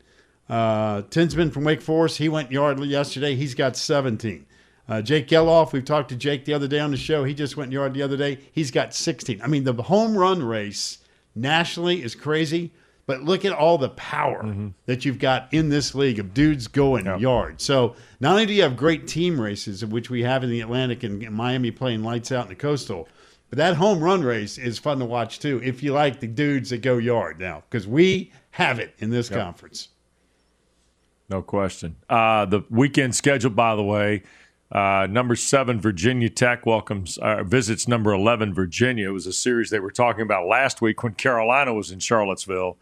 Uh, 0.49 1.03
Tinsman 1.11 1.51
from 1.51 1.65
Wake 1.65 1.81
Forest, 1.81 2.19
he 2.19 2.29
went 2.29 2.53
yard 2.53 2.79
yesterday. 2.81 3.35
He's 3.35 3.55
got 3.55 3.77
17. 3.77 4.47
Uh, 4.89 5.03
Jake 5.03 5.27
Gelof, 5.27 5.73
we've 5.73 5.85
talked 5.85 6.11
to 6.11 6.17
Jake 6.17 6.45
the 6.45 6.55
other 6.55 6.69
day 6.69 6.79
on 6.79 6.93
the 6.93 6.97
show. 6.97 7.25
He 7.25 7.35
just 7.35 7.57
went 7.57 7.73
yard 7.73 7.95
the 7.95 8.03
other 8.03 8.17
day. 8.17 8.39
He's 8.53 8.71
got 8.71 8.95
16. 8.95 9.43
I 9.43 9.47
mean, 9.49 9.65
the 9.65 9.75
home 9.75 10.17
run 10.17 10.43
race 10.43 10.99
nationally 11.35 12.03
is 12.03 12.15
crazy, 12.15 12.73
but 13.07 13.23
look 13.23 13.45
at 13.45 13.53
all 13.53 13.79
the 13.79 13.91
power 13.91 14.43
that 14.87 15.05
you've 15.05 15.19
got 15.19 15.53
in 15.53 15.69
this 15.69 15.95
league 15.95 16.19
of 16.19 16.35
dudes 16.35 16.69
going 16.69 17.07
yard. 17.21 17.61
So 17.61 17.95
not 18.21 18.33
only 18.33 18.47
do 18.47 18.53
you 18.53 18.63
have 18.63 18.77
great 18.77 19.07
team 19.09 19.41
races, 19.41 19.85
which 19.85 20.09
we 20.11 20.23
have 20.23 20.45
in 20.45 20.51
the 20.51 20.61
Atlantic 20.61 21.03
and 21.03 21.31
Miami 21.33 21.71
playing 21.71 22.03
lights 22.03 22.31
out 22.31 22.45
in 22.45 22.49
the 22.49 22.55
coastal, 22.57 23.09
but 23.51 23.59
that 23.59 23.77
home 23.77 24.01
run 24.01 24.23
race 24.23 24.59
is 24.59 24.79
fun 24.79 24.99
to 24.99 25.05
watch 25.05 25.39
too 25.39 25.61
if 25.63 25.83
you 25.83 25.93
like 25.93 26.21
the 26.21 26.27
dudes 26.27 26.71
that 26.71 26.83
go 26.83 26.99
yard 26.99 27.39
now, 27.39 27.63
because 27.69 27.87
we 27.87 28.33
have 28.51 28.79
it 28.79 28.95
in 28.99 29.11
this 29.11 29.29
conference. 29.29 29.89
No 31.29 31.43
question. 31.43 31.97
Uh, 32.09 32.45
the 32.45 32.63
weekend 32.71 33.15
schedule, 33.15 33.51
by 33.51 33.75
the 33.75 33.83
way, 33.83 34.23
uh, 34.71 35.07
number 35.09 35.37
seven 35.37 35.81
Virginia 35.81 36.29
Tech 36.29 36.67
welcomes 36.67 37.19
uh, 37.19 37.43
visits 37.45 37.87
number 37.87 38.13
eleven 38.13 38.53
Virginia. 38.53 39.09
It 39.09 39.13
was 39.13 39.27
a 39.27 39.33
series 39.33 39.71
they 39.71 39.81
were 39.81 39.91
talking 39.91 40.23
about 40.23 40.47
last 40.47 40.81
week 40.81 41.03
when 41.03 41.15
Carolina 41.15 41.73
was 41.73 41.91
in 41.91 42.01
Charlottesville, 42.01 42.77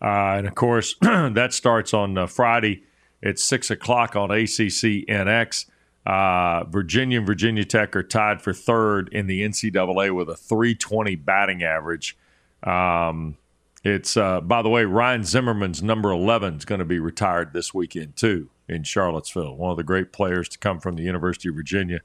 uh, 0.00 0.36
and 0.36 0.46
of 0.46 0.54
course 0.54 0.94
that 1.00 1.52
starts 1.52 1.92
on 1.92 2.16
uh, 2.16 2.26
Friday 2.26 2.84
at 3.22 3.38
six 3.38 3.70
o'clock 3.70 4.16
on 4.16 4.30
ACC 4.30 5.04
NX. 5.06 5.66
Uh, 6.08 6.64
Virginia 6.64 7.18
and 7.18 7.26
Virginia 7.26 7.66
Tech 7.66 7.94
are 7.94 8.02
tied 8.02 8.40
for 8.40 8.54
third 8.54 9.10
in 9.12 9.26
the 9.26 9.42
NCAA 9.42 10.14
with 10.16 10.30
a 10.30 10.36
320 10.36 11.16
batting 11.16 11.62
average. 11.62 12.16
Um, 12.62 13.36
it's 13.84 14.16
uh, 14.16 14.40
by 14.40 14.62
the 14.62 14.70
way, 14.70 14.86
Ryan 14.86 15.24
Zimmerman's 15.24 15.82
number 15.82 16.10
11 16.10 16.56
is 16.56 16.64
going 16.64 16.78
to 16.78 16.86
be 16.86 16.98
retired 16.98 17.52
this 17.52 17.74
weekend 17.74 18.16
too 18.16 18.48
in 18.66 18.84
Charlottesville. 18.84 19.54
One 19.54 19.70
of 19.70 19.76
the 19.76 19.84
great 19.84 20.10
players 20.10 20.48
to 20.48 20.58
come 20.58 20.80
from 20.80 20.96
the 20.96 21.02
University 21.02 21.50
of 21.50 21.56
Virginia 21.56 22.00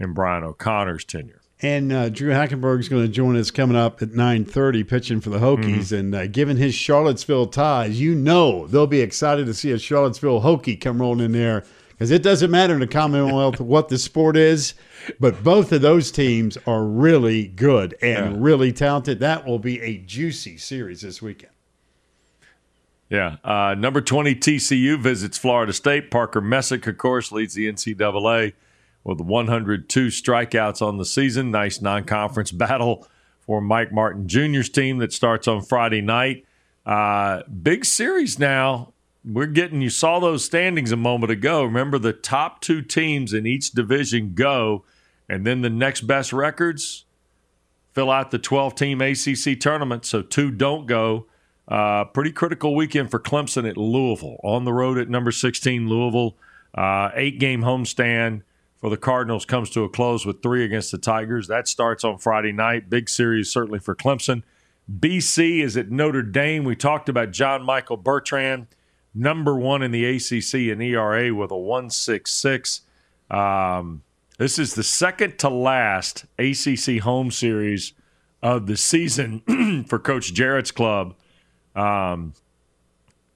in 0.00 0.14
Brian 0.14 0.42
O'Connor's 0.42 1.04
tenure. 1.04 1.40
And 1.62 1.92
uh, 1.92 2.08
Drue 2.08 2.30
Hackenberg 2.30 2.80
is 2.80 2.88
going 2.88 3.06
to 3.06 3.08
join 3.08 3.36
us 3.36 3.52
coming 3.52 3.76
up 3.76 4.02
at 4.02 4.10
9.30 4.10 4.88
pitching 4.88 5.20
for 5.20 5.30
the 5.30 5.38
Hokies. 5.38 5.96
And 5.96 6.12
uh, 6.12 6.26
given 6.26 6.56
his 6.56 6.74
Charlottesville 6.74 7.46
ties, 7.46 8.00
you 8.00 8.16
know 8.16 8.66
they'll 8.66 8.88
be 8.88 9.00
excited 9.00 9.46
to 9.46 9.54
see 9.54 9.70
a 9.70 9.78
Charlottesville 9.78 10.40
Hokie 10.40 10.78
come 10.78 11.00
rolling 11.00 11.24
in 11.24 11.32
there 11.32 11.64
because 11.94 12.10
it 12.10 12.22
doesn't 12.22 12.50
matter 12.50 12.74
in 12.74 12.80
the 12.80 12.86
Commonwealth 12.86 13.60
what 13.60 13.88
the 13.88 13.98
sport 13.98 14.36
is, 14.36 14.74
but 15.20 15.42
both 15.44 15.70
of 15.72 15.80
those 15.80 16.10
teams 16.10 16.58
are 16.66 16.84
really 16.84 17.46
good 17.46 17.96
and 18.02 18.42
really 18.42 18.72
talented. 18.72 19.20
That 19.20 19.46
will 19.46 19.60
be 19.60 19.80
a 19.80 19.98
juicy 19.98 20.56
series 20.56 21.02
this 21.02 21.22
weekend. 21.22 21.52
Yeah. 23.10 23.36
Uh, 23.44 23.74
number 23.74 24.00
20 24.00 24.34
TCU 24.34 24.98
visits 24.98 25.38
Florida 25.38 25.72
State. 25.72 26.10
Parker 26.10 26.40
Messick, 26.40 26.86
of 26.86 26.98
course, 26.98 27.30
leads 27.30 27.54
the 27.54 27.70
NCAA 27.70 28.54
with 29.04 29.20
102 29.20 30.06
strikeouts 30.08 30.82
on 30.82 30.96
the 30.96 31.04
season. 31.04 31.50
Nice 31.50 31.80
non 31.80 32.04
conference 32.04 32.50
battle 32.52 33.06
for 33.40 33.60
Mike 33.60 33.92
Martin 33.92 34.26
Jr.'s 34.26 34.68
team 34.68 34.98
that 34.98 35.12
starts 35.12 35.46
on 35.46 35.62
Friday 35.62 36.00
night. 36.00 36.44
Uh, 36.86 37.42
big 37.44 37.84
series 37.84 38.38
now. 38.38 38.93
We're 39.24 39.46
getting, 39.46 39.80
you 39.80 39.90
saw 39.90 40.20
those 40.20 40.44
standings 40.44 40.92
a 40.92 40.96
moment 40.96 41.32
ago. 41.32 41.64
Remember, 41.64 41.98
the 41.98 42.12
top 42.12 42.60
two 42.60 42.82
teams 42.82 43.32
in 43.32 43.46
each 43.46 43.70
division 43.70 44.34
go, 44.34 44.84
and 45.28 45.46
then 45.46 45.62
the 45.62 45.70
next 45.70 46.02
best 46.02 46.32
records 46.32 47.06
fill 47.94 48.10
out 48.10 48.30
the 48.30 48.38
12 48.38 48.74
team 48.74 49.00
ACC 49.00 49.58
tournament. 49.58 50.04
So 50.04 50.20
two 50.20 50.50
don't 50.50 50.86
go. 50.86 51.26
Uh, 51.66 52.04
pretty 52.04 52.32
critical 52.32 52.74
weekend 52.74 53.10
for 53.10 53.18
Clemson 53.18 53.68
at 53.68 53.76
Louisville. 53.76 54.36
On 54.42 54.64
the 54.64 54.72
road 54.72 54.98
at 54.98 55.08
number 55.08 55.30
16, 55.30 55.88
Louisville. 55.88 56.36
Uh, 56.74 57.10
eight 57.14 57.38
game 57.38 57.62
homestand 57.62 58.42
for 58.80 58.90
the 58.90 58.96
Cardinals 58.96 59.46
comes 59.46 59.70
to 59.70 59.84
a 59.84 59.88
close 59.88 60.26
with 60.26 60.42
three 60.42 60.64
against 60.64 60.90
the 60.90 60.98
Tigers. 60.98 61.46
That 61.46 61.68
starts 61.68 62.04
on 62.04 62.18
Friday 62.18 62.52
night. 62.52 62.90
Big 62.90 63.08
series, 63.08 63.50
certainly 63.50 63.78
for 63.78 63.94
Clemson. 63.94 64.42
BC 64.92 65.62
is 65.62 65.76
at 65.76 65.90
Notre 65.90 66.22
Dame. 66.22 66.64
We 66.64 66.76
talked 66.76 67.08
about 67.08 67.30
John 67.30 67.62
Michael 67.62 67.96
Bertrand, 67.96 68.66
number 69.14 69.56
one 69.56 69.82
in 69.82 69.90
the 69.90 70.04
ACC 70.04 70.54
in 70.54 70.80
ERA 70.80 71.34
with 71.34 71.50
a 71.50 71.56
166. 71.56 72.82
Um, 73.30 74.02
this 74.38 74.58
is 74.58 74.74
the 74.74 74.82
second 74.82 75.38
to 75.38 75.48
last 75.48 76.24
ACC 76.38 76.98
home 77.00 77.30
series 77.30 77.92
of 78.42 78.66
the 78.66 78.76
season 78.76 79.84
for 79.88 79.98
Coach 79.98 80.34
Jarrett's 80.34 80.72
club. 80.72 81.14
Um, 81.76 82.34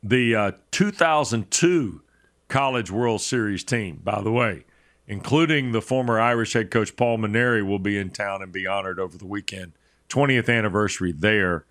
the 0.02 0.34
uh, 0.34 0.52
2002 0.70 2.02
College 2.48 2.90
World 2.90 3.20
Series 3.20 3.64
team, 3.64 4.00
by 4.02 4.20
the 4.22 4.32
way, 4.32 4.64
including 5.06 5.72
the 5.72 5.82
former 5.82 6.18
Irish 6.20 6.52
head 6.52 6.70
coach 6.70 6.96
Paul 6.96 7.18
Mainieri, 7.18 7.66
will 7.66 7.78
be 7.78 7.96
in 7.96 8.10
town 8.10 8.42
and 8.42 8.52
be 8.52 8.66
honored 8.66 8.98
over 8.98 9.16
the 9.16 9.26
weekend. 9.26 9.72
20th 10.08 10.48
anniversary 10.48 11.12
there 11.12 11.64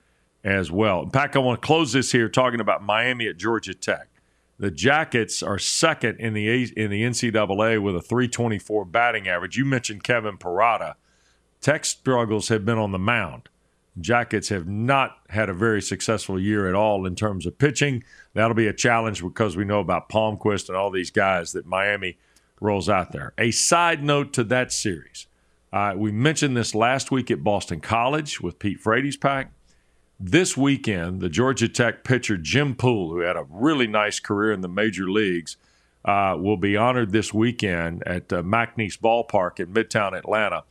as 0.48 0.72
well. 0.72 1.04
In 1.04 1.10
fact, 1.10 1.36
I 1.36 1.40
want 1.40 1.62
to 1.62 1.66
close 1.66 1.92
this 1.92 2.14
here 2.14 2.30
talking 2.30 2.62
about 2.62 2.82
Miami 2.82 3.28
at 3.28 3.36
Georgia 3.36 3.74
Tech. 3.74 4.08
The 4.58 4.72
Jackets 4.72 5.44
are 5.44 5.60
second 5.60 6.20
in 6.22 6.34
the 6.34 6.48
in 6.50 6.90
the 6.90 7.04
NCAA 7.04 7.82
with 7.82 7.98
a 7.98 8.02
324 8.02 8.86
batting 8.86 9.28
average. 9.28 9.58
You 9.58 9.66
mentioned 9.66 10.04
Kevin 10.04 10.38
Parada. 10.38 10.96
Tech 11.60 11.84
struggles 11.84 12.48
have 12.48 12.64
been 12.64 12.78
on 12.78 12.94
the 12.94 12.98
mound. 13.00 13.50
Jackets 14.00 14.48
have 14.50 14.68
not 14.68 15.18
had 15.30 15.50
a 15.50 15.54
very 15.54 15.82
successful 15.82 16.40
year 16.40 16.70
at 16.70 16.76
all 16.76 17.06
in 17.06 17.16
terms 17.16 17.46
of 17.46 17.58
pitching. 17.58 18.04
That'll 18.34 18.56
be 18.56 18.68
a 18.68 18.74
challenge 18.74 19.22
because 19.22 19.58
we 19.58 19.66
know 19.66 19.80
about 19.82 20.08
Palmquist 20.08 20.70
and 20.70 20.78
all 20.78 20.92
these 20.92 21.12
guys 21.12 21.52
that 21.54 21.66
Miami 21.66 22.18
rolls 22.62 22.88
out 22.88 23.12
there. 23.12 23.34
A 23.38 23.52
side 23.52 24.02
note 24.02 24.34
to 24.34 24.44
that 24.46 24.72
series. 24.72 25.28
Uh, 25.74 25.94
we 25.98 26.12
mentioned 26.12 26.56
this 26.56 26.74
last 26.74 27.12
week 27.12 27.30
at 27.30 27.44
Boston 27.44 27.82
College 27.82 28.40
with 28.40 28.60
Pete 28.60 28.80
Frates 28.80 29.18
pack. 29.18 29.52
This 30.20 30.58
weekend, 30.58 31.22
the 31.22 31.30
Georgia 31.30 31.68
Tech 31.68 32.04
pitcher 32.04 32.38
Jim 32.38 32.74
Poole, 32.74 33.12
who 33.12 33.20
had 33.20 33.36
a 33.36 33.46
really 33.52 33.86
nice 33.86 34.20
career 34.20 34.52
in 34.52 34.62
the 34.62 34.68
major 34.68 35.08
leagues, 35.08 35.58
uh, 36.04 36.36
will 36.40 36.58
be 36.58 36.76
honored 36.76 37.12
this 37.12 37.36
weekend 37.36 38.02
at 38.08 38.34
uh, 38.34 38.42
Mac 38.42 38.78
Nease 38.78 38.98
Ballpark 38.98 39.60
in 39.60 39.68
Midtown 39.68 40.18
Atlanta. 40.18 40.64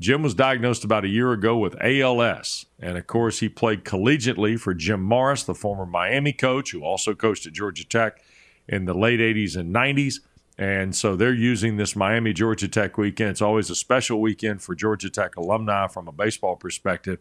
Jim 0.00 0.22
was 0.22 0.34
diagnosed 0.34 0.82
about 0.82 1.04
a 1.04 1.08
year 1.08 1.30
ago 1.32 1.56
with 1.56 1.76
ALS. 1.80 2.66
And 2.80 2.98
of 2.98 3.06
course, 3.06 3.38
he 3.38 3.48
played 3.48 3.84
collegiately 3.84 4.58
for 4.58 4.74
Jim 4.74 5.02
Morris, 5.02 5.44
the 5.44 5.54
former 5.54 5.86
Miami 5.86 6.32
coach, 6.32 6.72
who 6.72 6.82
also 6.82 7.14
coached 7.14 7.46
at 7.46 7.52
Georgia 7.52 7.86
Tech 7.86 8.20
in 8.66 8.84
the 8.86 8.94
late 8.94 9.20
80s 9.20 9.56
and 9.56 9.72
90s. 9.72 10.20
And 10.56 10.94
so 10.94 11.14
they're 11.14 11.32
using 11.32 11.76
this 11.76 11.94
Miami 11.94 12.32
Georgia 12.32 12.66
Tech 12.66 12.98
weekend. 12.98 13.30
It's 13.30 13.42
always 13.42 13.70
a 13.70 13.76
special 13.76 14.20
weekend 14.20 14.60
for 14.60 14.74
Georgia 14.74 15.08
Tech 15.08 15.36
alumni 15.36 15.86
from 15.86 16.08
a 16.08 16.12
baseball 16.12 16.56
perspective 16.56 17.20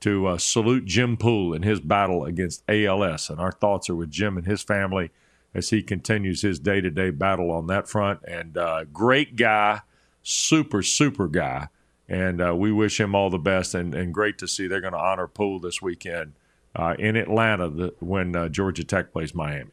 to 0.00 0.26
uh, 0.26 0.38
salute 0.38 0.84
Jim 0.84 1.16
Poole 1.16 1.54
in 1.54 1.62
his 1.62 1.80
battle 1.80 2.24
against 2.24 2.62
ALS. 2.68 3.30
And 3.30 3.40
our 3.40 3.52
thoughts 3.52 3.88
are 3.88 3.96
with 3.96 4.10
Jim 4.10 4.36
and 4.36 4.46
his 4.46 4.62
family 4.62 5.10
as 5.54 5.70
he 5.70 5.82
continues 5.82 6.42
his 6.42 6.58
day 6.58 6.80
to 6.80 6.90
day 6.90 7.10
battle 7.10 7.50
on 7.50 7.66
that 7.68 7.88
front. 7.88 8.20
And 8.28 8.56
uh, 8.58 8.84
great 8.92 9.36
guy, 9.36 9.80
super, 10.22 10.82
super 10.82 11.28
guy. 11.28 11.68
And 12.08 12.40
uh, 12.40 12.54
we 12.54 12.70
wish 12.70 13.00
him 13.00 13.14
all 13.14 13.30
the 13.30 13.38
best. 13.38 13.74
And, 13.74 13.94
and 13.94 14.12
great 14.12 14.38
to 14.38 14.48
see 14.48 14.66
they're 14.66 14.80
going 14.80 14.92
to 14.92 14.98
honor 14.98 15.26
Poole 15.26 15.58
this 15.58 15.80
weekend 15.80 16.34
uh, 16.74 16.94
in 16.98 17.16
Atlanta 17.16 17.70
the, 17.70 17.94
when 18.00 18.36
uh, 18.36 18.48
Georgia 18.48 18.84
Tech 18.84 19.12
plays 19.12 19.34
Miami. 19.34 19.70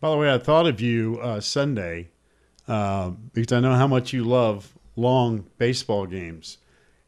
By 0.00 0.10
the 0.10 0.16
way, 0.16 0.32
I 0.32 0.38
thought 0.38 0.66
of 0.66 0.80
you 0.80 1.18
uh, 1.22 1.40
Sunday 1.40 2.10
because 2.66 3.52
I 3.52 3.60
know 3.60 3.74
how 3.74 3.86
much 3.86 4.12
you 4.12 4.24
love 4.24 4.74
long 4.96 5.46
baseball 5.58 6.06
games. 6.06 6.58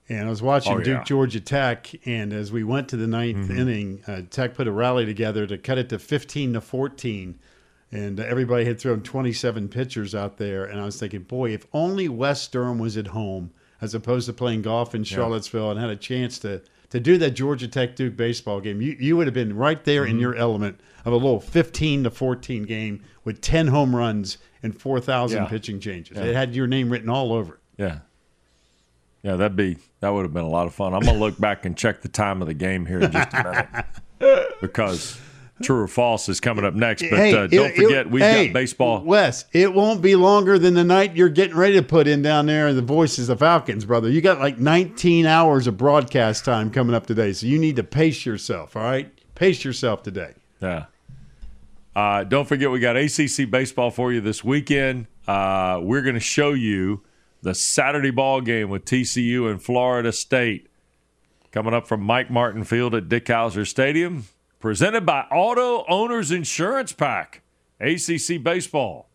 And 0.09 0.27
I 0.27 0.31
was 0.31 0.43
watching 0.43 0.73
Oh, 0.75 0.79
yeah. 0.79 0.85
Duke 0.85 1.05
Georgia 1.05 1.41
Tech, 1.41 1.91
and 2.07 2.33
as 2.33 2.53
we 2.53 2.63
went 2.63 2.89
to 2.91 2.97
the 2.97 3.07
9th 3.07 3.37
Mm-hmm. 3.47 3.59
inning, 3.59 4.03
uh, 4.07 4.23
Tech 4.31 4.55
put 4.55 4.69
a 4.69 4.73
rally 4.73 5.07
together 5.07 5.47
to 5.47 5.57
cut 5.57 5.79
it 5.79 5.89
to 5.89 5.99
15 5.99 6.53
to 6.55 6.61
14. 6.61 7.39
And 7.91 8.19
everybody 8.21 8.65
had 8.65 8.79
thrown 8.81 9.03
27 9.03 9.69
pitchers 9.69 10.15
out 10.15 10.37
there. 10.37 10.65
And 10.65 10.81
I 10.81 10.85
was 10.85 10.99
thinking, 10.99 11.23
boy, 11.23 11.51
if 11.55 11.67
only 11.73 12.09
Wes 12.09 12.47
Durham 12.49 12.79
was 12.79 12.97
at 12.97 13.07
home 13.09 13.53
as 13.81 13.95
opposed 13.95 14.27
to 14.27 14.33
playing 14.33 14.63
golf 14.63 14.95
in 14.95 15.05
Charlottesville 15.05 15.71
and 15.71 15.79
had 15.81 15.91
a 15.91 15.97
chance 15.97 16.39
to, 16.41 16.61
to 16.91 16.99
do 17.01 17.17
that 17.19 17.31
Georgia 17.31 17.69
Tech 17.69 17.95
Duke 17.97 18.17
baseball 18.17 18.61
game, 18.61 18.83
you, 18.83 18.97
you 18.99 19.17
would 19.17 19.27
have 19.27 19.35
been 19.35 19.57
right 19.57 19.83
there 19.85 20.03
Mm-hmm. 20.03 20.11
in 20.11 20.19
your 20.19 20.35
element 20.35 20.81
of 21.05 21.13
a 21.13 21.17
little 21.17 21.41
15 21.41 22.05
to 22.05 22.11
14 22.11 22.65
game 22.65 23.03
with 23.25 23.41
10 23.41 23.69
home 23.69 23.95
runs 23.95 24.39
and 24.63 24.79
4,000 24.79 25.43
Yeah. 25.43 25.49
pitching 25.49 25.79
changes. 25.81 26.17
Yeah. 26.17 26.25
It 26.25 26.35
had 26.35 26.55
your 26.55 26.67
name 26.67 26.91
written 26.91 27.09
all 27.09 27.33
over 27.33 27.55
it. 27.55 27.61
Yeah. 27.79 27.99
Yeah, 29.25 29.35
that'd 29.37 29.57
be 29.57 29.79
that 30.01 30.11
would 30.11 30.23
have 30.23 30.35
been 30.35 30.45
a 30.45 30.49
lot 30.49 30.67
of 30.67 30.75
fun. 30.75 30.95
I'm 30.95 31.01
gonna 31.01 31.19
look 31.19 31.41
back 31.41 31.65
and 31.65 31.77
check 31.77 32.03
the 32.03 32.09
time 32.09 32.41
of 32.43 32.47
the 32.47 32.55
game 32.55 32.85
here 32.87 33.01
in 33.01 33.11
just 33.11 33.33
a 33.33 33.67
minute 34.21 34.47
because 34.61 35.19
true 35.63 35.81
or 35.83 35.89
false 35.89 36.29
is 36.29 36.41
coming 36.41 36.65
up 36.65 36.75
next. 36.75 37.05
But 37.11 37.19
uh, 37.35 37.47
don't 37.47 37.71
it- 37.71 37.77
forget 37.77 37.93
it- 38.07 38.11
we've 38.11 38.23
hey, 38.23 38.49
got 38.49 38.53
baseball. 38.53 39.01
Wes, 39.03 39.47
it 39.53 39.73
won't 39.73 40.03
be 40.03 40.15
longer 40.15 40.59
than 40.59 40.75
the 40.75 40.85
night 40.85 41.17
you're 41.17 41.31
getting 41.31 41.57
ready 41.57 41.75
to 41.77 41.83
put 41.83 42.07
in 42.07 42.21
down 42.21 42.45
there 42.47 42.69
in 42.69 42.77
the 42.77 42.83
voices 42.83 43.29
of 43.31 43.39
Falcons, 43.39 43.85
brother. 43.87 44.11
You 44.11 44.21
got 44.21 44.41
like 44.41 44.59
19 44.59 45.25
hours 45.27 45.67
of 45.67 45.79
broadcast 45.79 46.45
time 46.45 46.71
coming 46.71 46.95
up 46.95 47.07
today, 47.07 47.33
so 47.33 47.47
you 47.47 47.59
need 47.59 47.77
to 47.77 47.85
pace 47.85 48.27
yourself. 48.27 48.77
All 48.77 48.83
right, 48.83 49.11
pace 49.35 49.65
yourself 49.65 50.03
today. 50.03 50.35
Yeah. 50.61 50.85
Uh, 51.97 52.25
don't 52.25 52.47
forget, 52.47 52.71
we 52.71 52.81
got 52.81 52.97
ACC 52.97 53.49
baseball 53.49 53.91
for 53.91 54.13
you 54.13 54.21
this 54.21 54.43
weekend. 54.43 55.07
Uh, 55.29 55.79
we're 55.83 56.03
going 56.03 56.15
to 56.15 56.21
show 56.21 56.53
you 56.53 57.03
the 57.45 57.55
Saturday 57.55 58.11
ball 58.11 58.41
game 58.41 58.71
with 58.71 58.85
TCU 58.85 59.51
and 59.51 59.63
Florida 59.63 60.13
State 60.13 60.69
coming 61.53 61.75
up 61.75 61.87
from 61.87 62.01
Mike 62.03 62.31
Martin 62.31 62.65
Field 62.65 62.95
at 62.95 63.09
Dick 63.09 63.27
Howser 63.27 63.67
Stadium, 63.67 64.25
presented 64.59 65.07
by 65.07 65.21
Auto 65.31 65.85
Owners 65.89 66.33
Insurance 66.33 66.93
Pack. 66.93 67.43
ACC 67.81 68.43
baseball 68.43 69.11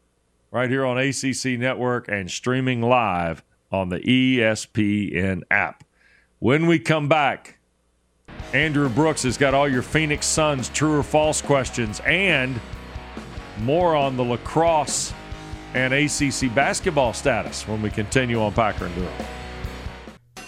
right 0.52 0.70
here 0.70 0.86
on 0.86 0.98
ACC 0.98 1.60
Network 1.60 2.08
and 2.08 2.30
streaming 2.30 2.82
live 2.82 3.44
on 3.72 3.90
the 3.90 4.00
ESPN 4.00 5.42
app. 5.50 5.84
When 6.38 6.68
we 6.68 6.78
come 6.78 7.08
back, 7.08 7.58
Andrew 8.54 8.90
Brooks 8.90 9.24
has 9.24 9.38
got 9.38 9.54
all 9.54 9.68
your 9.68 9.82
Phoenix 9.82 10.28
Suns 10.28 10.70
true 10.70 11.00
or 11.00 11.04
false 11.04 11.42
questions 11.42 12.00
and 12.02 12.60
more 13.60 13.96
on 13.96 14.18
the 14.18 14.24
lacrosse 14.24 15.14
and 15.74 15.94
ACC 15.94 16.54
basketball 16.54 17.14
status 17.14 17.68
when 17.68 17.82
we 17.82 17.90
continue 17.90 18.42
on 18.42 18.54
Packer 18.54 18.86
and 18.86 18.96
Durham. 18.96 19.26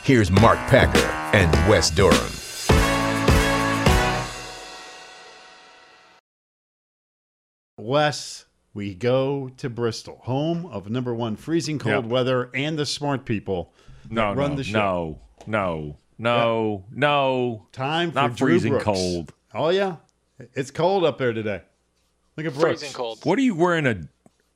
Here's 0.03 0.31
Mark 0.31 0.57
Packer 0.67 0.97
and 1.35 1.51
Wes 1.69 1.89
Durham. 1.91 2.31
Wes, 7.77 8.45
we 8.73 8.93
go 8.93 9.49
to 9.57 9.69
Bristol, 9.69 10.19
home 10.23 10.65
of 10.67 10.89
number 10.89 11.13
one 11.13 11.35
freezing 11.35 11.79
cold 11.79 12.05
Yep. 12.05 12.11
weather 12.11 12.49
and 12.53 12.77
the 12.77 12.85
smart 12.85 13.25
people 13.25 13.73
that 14.05 14.11
No, 14.13 14.33
run 14.33 14.51
no, 14.51 14.55
the 14.57 14.63
show. 14.63 15.19
no, 15.47 15.47
no, 15.47 15.97
no, 16.17 16.85
no. 16.91 17.67
Time 17.71 18.11
for 18.11 18.15
Not 18.15 18.35
Drew 18.35 18.49
freezing 18.49 18.71
Brooks. 18.73 18.85
cold. 18.85 19.33
Oh 19.53 19.69
yeah, 19.69 19.97
it's 20.53 20.71
cold 20.71 21.03
up 21.03 21.17
there 21.17 21.33
today. 21.33 21.61
Look 22.37 22.45
at 22.45 22.53
Brooks. 22.53 22.81
Freezing 22.81 22.95
cold. 22.95 23.19
What 23.23 23.39
are 23.39 23.41
you 23.43 23.55
wearing 23.55 23.85
a 23.87 24.01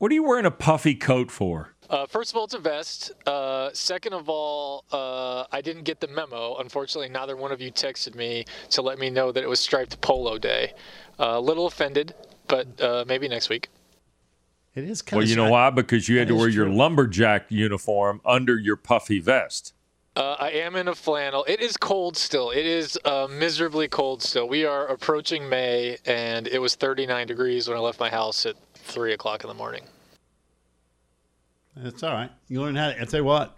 What 0.05 0.11
are 0.11 0.13
you 0.13 0.21
wearing 0.21 0.45
a 0.45 0.51
puffy 0.51 0.93
coat 0.93 1.31
for? 1.31 1.73
Uh, 1.89 2.05
first 2.05 2.31
of 2.31 2.37
all, 2.37 2.43
it's 2.43 2.53
a 2.53 2.59
vest. 2.59 3.11
Uh, 3.25 3.71
second 3.73 4.13
of 4.13 4.29
all, 4.29 4.85
uh, 4.91 5.45
I 5.51 5.61
didn't 5.61 5.81
get 5.81 5.99
the 5.99 6.07
memo. 6.07 6.57
Unfortunately, 6.57 7.09
neither 7.09 7.35
one 7.35 7.51
of 7.51 7.59
you 7.59 7.71
texted 7.71 8.13
me 8.13 8.45
to 8.69 8.83
let 8.83 8.99
me 8.99 9.09
know 9.09 9.31
that 9.31 9.43
it 9.43 9.49
was 9.49 9.59
striped 9.59 9.99
polo 10.01 10.37
day. 10.37 10.73
A 11.17 11.41
little 11.41 11.65
offended, 11.65 12.13
but 12.47 12.79
uh, 12.79 13.03
maybe 13.07 13.27
next 13.27 13.49
week. 13.49 13.69
It 14.75 14.83
is 14.83 15.01
kind 15.01 15.23
of 15.23 15.23
Well, 15.23 15.27
you 15.27 15.35
know 15.37 15.49
why? 15.49 15.71
Because 15.71 16.07
you 16.07 16.19
had 16.19 16.27
That 16.27 16.33
to 16.33 16.37
wear 16.37 16.49
your 16.49 16.65
true. 16.65 16.75
lumberjack 16.75 17.47
uniform 17.49 18.21
under 18.23 18.59
your 18.59 18.75
puffy 18.75 19.19
vest. 19.19 19.73
Uh, 20.15 20.35
I 20.37 20.51
am 20.51 20.75
in 20.75 20.87
a 20.87 20.93
flannel. 20.93 21.45
It 21.47 21.61
is 21.61 21.77
cold 21.77 22.15
still. 22.15 22.51
It 22.51 22.67
is 22.67 22.95
uh, 23.05 23.27
miserably 23.27 23.87
cold 23.87 24.21
still. 24.21 24.47
We 24.47 24.65
are 24.65 24.85
approaching 24.85 25.49
May, 25.49 25.97
and 26.05 26.47
it 26.47 26.59
was 26.59 26.75
39 26.75 27.25
degrees 27.25 27.67
when 27.67 27.75
I 27.75 27.79
left 27.81 27.99
my 27.99 28.11
house 28.11 28.45
at 28.45 28.55
3 28.75 29.11
o'clock 29.13 29.43
in 29.43 29.47
the 29.47 29.55
morning. 29.55 29.81
It's 31.77 32.03
all 32.03 32.13
right. 32.13 32.31
You 32.47 32.61
learn 32.61 32.75
how 32.75 32.91
to. 32.91 33.01
I 33.01 33.05
tell 33.05 33.19
you 33.21 33.25
what, 33.25 33.57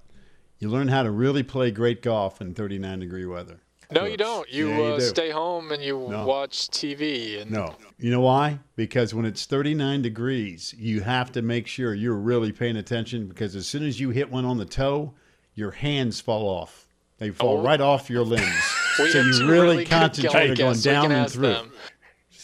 you 0.59 0.69
learn 0.69 0.87
how 0.87 1.03
to 1.03 1.11
really 1.11 1.43
play 1.43 1.71
great 1.71 2.01
golf 2.01 2.41
in 2.41 2.53
39 2.53 2.99
degree 2.99 3.25
weather. 3.25 3.59
No, 3.89 4.03
you 4.05 4.17
don't. 4.17 4.49
You, 4.51 4.67
Yeah, 4.69 4.77
you 4.77 4.83
uh, 4.83 4.97
do. 4.97 5.01
stay 5.05 5.29
home 5.29 5.71
and 5.71 5.81
you 5.81 6.07
No. 6.09 6.25
watch 6.25 6.67
TV. 6.69 7.41
And 7.41 7.51
No. 7.51 7.75
You 7.97 8.11
know 8.11 8.19
why? 8.19 8.59
Because 8.75 9.13
when 9.13 9.23
it's 9.25 9.45
39 9.45 10.01
degrees, 10.01 10.75
you 10.77 11.01
have 11.01 11.31
to 11.33 11.41
make 11.41 11.67
sure 11.67 11.93
you're 11.93 12.15
really 12.17 12.51
paying 12.51 12.75
attention 12.75 13.27
because 13.27 13.55
as 13.55 13.65
soon 13.65 13.83
as 13.85 13.97
you 13.99 14.09
hit 14.09 14.29
one 14.29 14.43
on 14.43 14.57
the 14.57 14.65
toe, 14.65 15.13
your 15.55 15.71
hands 15.71 16.19
fall 16.19 16.47
off. 16.49 16.85
They 17.17 17.29
fall 17.29 17.59
Oh. 17.59 17.63
right 17.63 17.79
off 17.81 18.09
your 18.09 18.23
limbs. 18.23 18.43
We 18.99 19.11
so 19.11 19.19
you 19.21 19.31
really, 19.47 19.51
really 19.51 19.77
good 19.83 19.89
concentrate 19.91 20.49
on 20.49 20.55
going 20.55 20.79
down 20.79 21.05
and 21.05 21.13
ask 21.13 21.35
through. 21.35 21.49
them. 21.49 21.71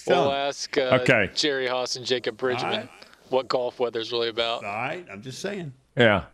We'll 0.06 0.30
'em. 0.32 0.36
ask 0.50 0.78
uh, 0.78 1.00
Okay. 1.02 1.32
Jerry 1.34 1.66
Haas 1.68 1.96
and 1.96 2.06
Jacob 2.06 2.38
Bridgeman 2.38 2.72
right. 2.82 2.90
What 3.30 3.48
golf 3.48 3.80
weather's 3.80 4.12
really 4.12 4.30
about. 4.30 4.64
All 4.64 4.72
right, 4.74 5.06
I'm 5.12 5.22
just 5.22 5.40
saying. 5.40 5.74
Yeah. 5.98 6.26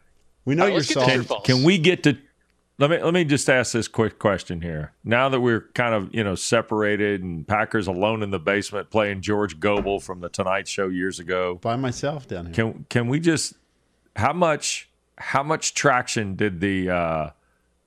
We 0.46 0.56
know 0.56 0.64
All 0.64 0.68
right, 0.68 0.72
you're 0.72 0.80
let's 0.80 0.94
soft. 1.28 1.28
true. 1.46 1.56
Can 1.56 1.64
we 1.64 1.78
get 1.78 2.04
to 2.04 2.18
let 2.78 2.90
me 2.90 2.98
let 3.04 3.14
me 3.14 3.26
just 3.26 3.50
ask 3.50 3.74
this 3.74 3.88
quick 3.88 4.20
question 4.20 4.62
here. 4.62 4.94
Now 5.04 5.28
that 5.30 5.40
we're 5.42 5.62
kind 5.74 5.94
of, 5.94 6.14
you 6.16 6.24
know, 6.24 6.36
separated 6.36 7.22
and 7.22 7.46
Packers 7.48 7.88
alone 7.88 8.24
in 8.24 8.32
the 8.32 8.40
basement 8.40 8.90
playing 8.90 9.22
George 9.22 9.60
Gobel 9.60 10.00
from 10.02 10.22
the 10.22 10.30
Tonight 10.30 10.68
Show 10.68 10.88
years 10.88 11.20
ago. 11.20 11.56
By 11.62 11.76
myself 11.76 12.28
down 12.28 12.46
here. 12.48 12.54
Can 12.54 12.86
can 12.90 13.08
we 13.08 13.20
just 13.20 13.54
how 14.16 14.34
much 14.34 14.90
how 15.18 15.44
much 15.44 15.74
traction 15.74 16.36
did 16.36 16.62
the 16.62 16.90
uh 16.90 17.30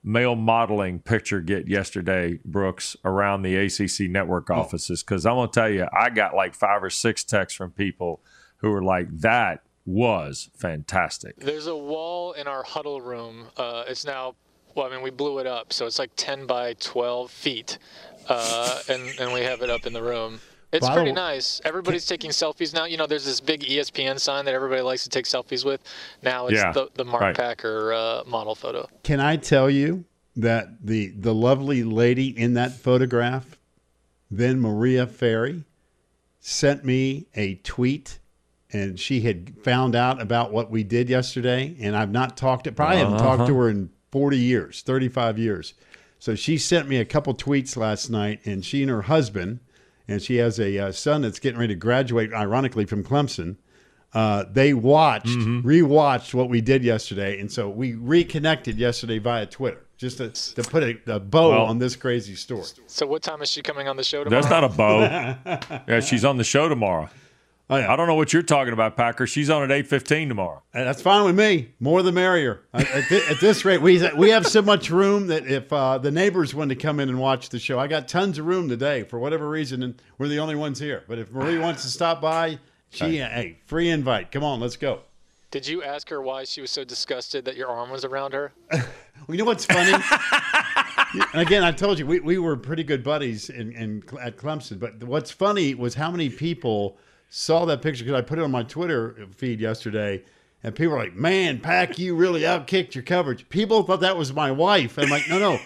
male 0.05 0.35
modeling 0.37 0.99
picture 0.99 1.41
get 1.41 1.69
yesterday, 1.69 2.39
Brooks, 2.45 2.97
around 3.05 3.43
the 3.43 3.57
ACC 3.57 4.11
network 4.11 4.51
Oh. 4.51 4.57
offices? 4.57 5.03
Because 5.03 5.25
I'm 5.25 5.37
gonna 5.37 5.49
tell 5.51 5.71
you, 5.71 5.87
I 5.93 6.11
got 6.11 6.35
like 6.35 6.55
five 6.55 6.85
or 6.85 6.91
six 6.91 7.25
texts 7.25 7.57
from 7.57 7.71
people 7.71 8.21
who 8.63 8.71
were 8.71 8.83
like, 8.83 9.09
"That 9.11 9.63
was 9.85 10.49
fantastic." 10.57 11.37
There's 11.39 11.67
a 11.67 11.77
wall 11.77 12.33
in 12.33 12.47
our 12.47 12.63
huddle 12.63 13.01
room. 13.01 13.49
Uh, 13.57 13.85
it's 13.87 14.05
now, 14.05 14.35
well, 14.75 14.87
I 14.87 14.91
mean, 14.91 15.03
we 15.03 15.11
blew 15.11 15.39
it 15.39 15.47
up, 15.47 15.73
so 15.73 15.87
it's 15.87 15.99
like 15.99 16.11
10 16.17 16.47
by 16.47 16.75
12 16.75 17.31
feet, 17.31 17.79
uh, 18.29 18.81
and 18.89 19.03
and 19.21 19.33
we 19.33 19.41
have 19.41 19.61
it 19.63 19.69
up 19.71 19.85
in 19.87 19.93
the 19.93 20.03
room. 20.03 20.41
It's 20.73 20.87
By 20.89 20.95
pretty 20.95 21.11
w- 21.11 21.23
nice. 21.27 21.61
Everybody's 21.67 22.07
taking 22.07 22.31
selfies 22.31 22.73
now. 22.73 22.87
You 22.87 22.97
know, 22.97 23.07
there's 23.07 23.27
this 23.27 23.41
big 23.43 23.61
ESPN 23.61 24.19
sign 24.19 24.47
that 24.47 24.55
everybody 24.55 24.81
likes 24.81 25.03
to 25.03 25.11
take 25.11 25.27
selfies 25.27 25.67
with. 25.67 25.83
Now 26.23 26.47
it's 26.47 26.57
Yeah, 26.57 26.73
the, 26.73 26.89
the 26.95 27.05
Mark 27.05 27.21
right. 27.21 27.37
Packer 27.37 27.93
uh, 27.93 28.23
model 28.27 28.55
photo. 28.55 28.89
Can 29.03 29.21
I 29.21 29.37
tell 29.37 29.69
you 29.69 30.07
that 30.35 30.87
the 30.87 31.09
the 31.09 31.35
lovely 31.35 31.83
lady 31.85 32.29
in 32.29 32.55
that 32.55 32.73
photograph, 32.73 33.59
then 34.31 34.61
Maria 34.61 35.07
Ferry, 35.07 35.65
sent 36.41 36.87
me 36.87 37.27
a 37.35 37.57
tweet, 37.57 38.19
and 38.73 38.99
she 38.99 39.21
had 39.21 39.55
found 39.63 39.95
out 39.95 40.21
about 40.21 40.53
what 40.53 40.71
we 40.71 40.83
did 40.83 41.09
yesterday, 41.09 41.77
and 41.81 41.95
I've 41.97 42.11
not 42.11 42.37
talked 42.37 42.65
to 42.65 42.73
probably 42.73 42.99
haven't 42.99 43.19
talked 43.19 43.47
to 43.47 43.55
her 43.59 43.69
in 43.69 43.91
forty 44.11 44.39
years, 44.39 44.83
thirty 44.83 45.09
five 45.09 45.39
years. 45.39 45.75
So 46.19 46.35
she 46.35 46.57
sent 46.57 46.89
me 46.89 46.99
a 46.99 47.05
couple 47.05 47.35
tweets 47.35 47.77
last 47.77 48.09
night, 48.09 48.41
and 48.45 48.65
she 48.65 48.83
and 48.83 48.91
her 48.91 49.03
husband, 49.03 49.61
and 50.07 50.23
she 50.23 50.37
has 50.37 50.59
a 50.61 50.79
uh, 50.79 50.93
son 50.93 51.23
that's 51.23 51.39
getting 51.39 51.59
ready 51.59 51.75
to 51.75 51.79
graduate, 51.79 52.33
ironically 52.33 52.85
from 52.87 53.03
Clemson. 53.05 53.57
Uh, 54.15 54.45
they 54.53 54.75
watched, 54.75 55.27
rewatched 55.39 56.35
what 56.35 56.49
we 56.51 56.61
did 56.61 56.85
yesterday, 56.85 57.41
and 57.41 57.51
so 57.51 57.69
we 57.69 57.95
reconnected 57.95 58.77
yesterday 58.77 59.19
via 59.19 59.47
Twitter, 59.47 59.87
just 59.97 60.19
to, 60.19 60.29
to 60.31 60.63
put 60.69 60.83
a, 60.83 61.15
a 61.15 61.19
bow 61.19 61.51
Well- 61.51 61.65
on 61.65 61.79
this 61.79 61.97
crazy 61.97 62.35
story. 62.35 62.67
So 62.87 63.07
what 63.07 63.23
time 63.23 63.41
is 63.41 63.51
she 63.51 63.63
coming 63.63 63.89
on 63.89 63.97
the 63.97 64.05
show 64.05 64.23
tomorrow? 64.23 64.43
That's 64.43 64.51
not 64.51 64.65
a 64.65 64.69
bow. 64.69 65.01
yeah, 65.89 66.01
she's 66.01 66.25
on 66.27 66.37
the 66.37 66.45
show 66.45 66.69
tomorrow. 66.69 67.09
Oh, 67.73 67.77
yeah. 67.77 67.91
I 67.91 67.97
don't 67.97 68.07
know 68.07 68.17
what 68.17 68.35
you're 68.35 68.43
talking 68.43 68.75
about, 68.75 68.99
Packer. 68.99 69.27
She's 69.27 69.49
on 69.49 69.63
at 69.63 69.73
eight 69.73 69.87
fifteen 69.87 70.29
tomorrow. 70.29 70.63
And 70.75 70.87
that's 70.87 71.01
fine 71.01 71.25
with 71.25 71.35
me. 71.35 71.71
More 71.81 72.03
the 72.03 72.13
merrier. 72.13 72.61
At, 72.75 72.91
at 72.91 73.05
thi- 73.05 73.25
at 73.31 73.41
this 73.41 73.65
rate, 73.65 73.81
we 73.81 74.07
we 74.15 74.29
have 74.29 74.47
so 74.47 74.61
much 74.61 74.91
room 74.91 75.29
that 75.29 75.47
if 75.47 75.73
uh, 75.73 75.97
the 75.97 76.11
neighbors 76.11 76.55
want 76.55 76.69
to 76.69 76.77
come 76.77 77.01
in 77.01 77.09
and 77.09 77.19
watch 77.19 77.49
the 77.49 77.59
show, 77.59 77.79
I 77.79 77.87
got 77.87 78.09
tons 78.09 78.39
of 78.39 78.45
room 78.45 78.69
today 78.69 79.05
for 79.05 79.19
whatever 79.19 79.49
reason, 79.49 79.83
and 79.83 79.95
we're 80.19 80.29
the 80.29 80.39
only 80.39 80.55
ones 80.55 80.81
here. 80.81 81.05
But 81.09 81.19
if 81.19 81.33
Marie 81.33 81.59
wants 81.59 81.81
to 81.85 81.89
stop 81.89 82.21
by, 82.21 82.59
she 82.91 83.17
hey, 83.17 83.57
free 83.65 83.89
invite. 83.89 84.31
Come 84.33 84.45
on, 84.45 84.61
let's 84.61 84.77
go. 84.77 85.01
Did 85.51 85.67
you 85.67 85.83
ask 85.83 86.11
her 86.11 86.21
why 86.21 86.45
she 86.45 86.61
was 86.61 86.71
so 86.71 86.85
disgusted 86.85 87.47
that 87.47 87.57
your 87.57 87.69
arm 87.69 87.89
was 87.89 88.05
around 88.05 88.35
her? 88.35 88.53
Well, 89.29 89.37
you 89.37 89.39
know 89.39 89.45
what's 89.45 89.67
funny? 89.67 89.93
and 91.33 91.43
again, 91.43 91.63
I 91.63 91.71
told 91.71 91.97
you 91.97 92.07
we, 92.07 92.19
we 92.19 92.39
were 92.39 92.57
pretty 92.57 92.83
good 92.83 93.05
buddies 93.05 93.51
in, 93.51 93.71
in 93.71 94.03
at 94.21 94.37
Clemson. 94.37 94.81
But 94.81 95.01
what's 95.05 95.31
funny 95.31 95.77
was 95.77 95.95
how 95.95 96.11
many 96.11 96.29
people 96.29 96.99
saw 97.35 97.65
that 97.65 97.81
picture 97.81 98.05
because 98.05 98.19
I 98.19 98.21
put 98.21 98.39
it 98.39 98.43
on 98.45 98.51
my 98.51 98.63
Twitter 98.63 99.17
feed 99.37 99.59
yesterday, 99.59 100.23
and 100.63 100.75
people 100.75 100.93
were 100.93 100.99
like, 100.99 101.17
"Man, 101.17 101.59
Pack, 101.61 101.99
you 101.99 102.15
really 102.15 102.43
outkicked 102.43 102.95
your 102.95 103.03
coverage." 103.03 103.49
People 103.49 103.83
thought 103.85 104.01
that 104.01 104.19
was 104.19 104.35
my 104.35 104.51
wife. 104.51 104.99
I'm 104.99 105.09
like, 105.09 105.29
"No, 105.31 105.39
no, 105.39 105.59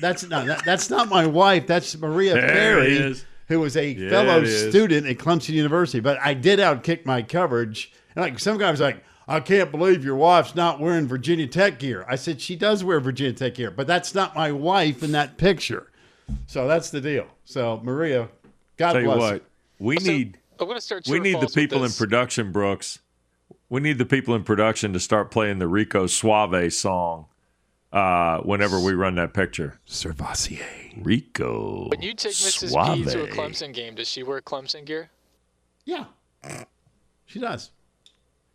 that's 0.00 0.28
not 0.28 0.46
that, 0.46 0.64
that's 0.66 0.90
not 0.90 1.08
my 1.08 1.26
wife. 1.26 1.66
That's 1.66 1.96
Maria 1.98 2.34
There 2.34 2.48
Ferry." 2.48 3.14
Who 3.48 3.60
was 3.60 3.76
a 3.76 3.90
Yeah, 3.90 4.08
fellow 4.08 4.44
student 4.44 5.06
at 5.06 5.18
Clemson 5.18 5.50
University, 5.50 6.00
but 6.00 6.18
I 6.20 6.32
did 6.34 6.58
outkick 6.58 7.04
my 7.04 7.20
coverage. 7.22 7.92
And 8.14 8.22
like 8.24 8.38
some 8.38 8.56
guy 8.56 8.70
was 8.70 8.80
like, 8.80 9.04
I 9.28 9.40
can't 9.40 9.70
believe 9.70 10.02
your 10.02 10.16
wife's 10.16 10.54
not 10.54 10.80
wearing 10.80 11.06
Virginia 11.06 11.46
Tech 11.46 11.78
gear. 11.78 12.06
I 12.08 12.16
said, 12.16 12.40
she 12.40 12.56
does 12.56 12.82
wear 12.84 13.00
Virginia 13.00 13.34
Tech 13.34 13.56
gear, 13.56 13.70
but 13.70 13.86
that's 13.86 14.14
not 14.14 14.34
my 14.34 14.50
wife 14.50 15.02
in 15.02 15.12
that 15.12 15.36
picture. 15.36 15.90
So 16.46 16.66
that's 16.66 16.88
the 16.90 17.02
deal. 17.02 17.26
So 17.44 17.80
Maria, 17.84 18.28
God 18.78 18.92
Tell 18.92 19.00
you 19.02 19.08
bless. 19.08 19.18
what, 19.20 19.44
we 19.78 19.98
So, 19.98 20.10
need 20.10 20.38
I'm 20.58 20.66
going 20.66 20.76
to 20.76 20.80
start. 20.80 21.06
we 21.08 21.20
need 21.20 21.40
the 21.40 21.48
people 21.48 21.84
in 21.84 21.92
production, 21.92 22.52
Brooks. 22.52 23.00
We 23.68 23.80
need 23.80 23.98
the 23.98 24.06
people 24.06 24.34
in 24.34 24.44
production 24.44 24.92
to 24.92 25.00
start 25.00 25.30
playing 25.30 25.58
the 25.58 25.68
Rico 25.68 26.06
Suave 26.06 26.72
song 26.72 27.26
uh, 27.92 28.38
whenever 28.38 28.78
we 28.80 28.92
run 28.92 29.14
that 29.16 29.34
picture. 29.34 29.80
Servassier. 29.86 30.62
Rico. 31.02 31.88
When 31.88 32.02
you 32.02 32.14
take 32.14 32.32
Mrs. 32.32 32.70
Suave. 32.70 32.98
P 32.98 33.04
to 33.04 33.24
a 33.24 33.28
Clemson 33.28 33.72
game, 33.72 33.94
does 33.94 34.08
she 34.08 34.22
wear 34.22 34.40
Clemson 34.40 34.84
gear? 34.84 35.10
Yeah, 35.84 36.04
she 37.26 37.40
does. 37.40 37.70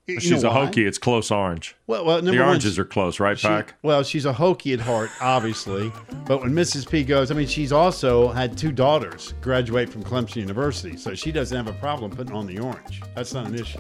You- 0.10 0.16
you 0.16 0.20
She's 0.22 0.44
a 0.44 0.50
why? 0.50 0.66
Hokie. 0.68 0.88
It's 0.88 0.98
close 0.98 1.32
orange. 1.32 1.76
Well, 1.88 2.04
well, 2.06 2.16
number 2.18 2.32
the 2.32 2.38
one, 2.40 2.48
oranges 2.50 2.78
are 2.80 2.86
close, 2.86 3.20
right, 3.20 3.38
She- 3.38 3.48
Pack? 3.48 3.76
well, 3.84 4.04
she's 4.04 4.26
a 4.26 4.34
Hokie 4.34 4.74
at 4.74 4.80
heart, 4.80 5.10
obviously. 5.22 5.92
but 6.26 6.42
when 6.42 6.52
Mrs. 6.52 6.90
P 6.90 7.04
goes, 7.04 7.32
I 7.32 7.36
mean, 7.36 7.48
she's 7.48 7.72
also 7.72 8.30
had 8.30 8.58
two 8.58 8.72
daughters 8.72 9.34
graduate 9.42 9.90
from 9.90 10.04
Clemson 10.04 10.38
University, 10.38 10.98
so 10.98 11.14
she 11.16 11.32
doesn't 11.32 11.56
have 11.56 11.68
a 11.68 11.78
problem 11.80 12.12
putting 12.12 12.34
on 12.36 12.48
the 12.48 12.60
orange. 12.60 13.02
That's 13.16 13.34
not 13.34 13.48
an 13.48 13.56
issue. 13.56 13.80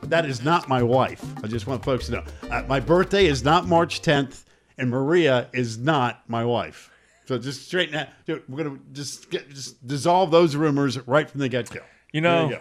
But 0.00 0.10
that 0.10 0.24
is 0.26 0.42
not 0.42 0.68
my 0.68 0.82
wife. 0.82 1.22
I 1.44 1.46
just 1.46 1.66
want 1.66 1.84
folks 1.84 2.06
to 2.06 2.12
know. 2.12 2.24
Uh, 2.50 2.62
my 2.68 2.80
birthday 2.80 3.26
is 3.26 3.44
not 3.44 3.66
March 3.66 4.00
10th, 4.02 4.44
and 4.78 4.88
Maria 4.90 5.48
is 5.52 5.76
not 5.78 6.22
my 6.28 6.44
wife. 6.44 6.90
So 7.26 7.38
just 7.38 7.66
straighten 7.66 7.94
that. 7.94 8.12
We're 8.48 8.64
gonna 8.64 8.78
just 8.92 9.30
get, 9.30 9.48
just 9.50 9.86
dissolve 9.86 10.30
those 10.30 10.56
rumors 10.56 10.98
right 11.06 11.28
from 11.30 11.40
the 11.40 11.48
get 11.48 11.70
go. 11.70 11.80
You 12.12 12.22
know, 12.22 12.58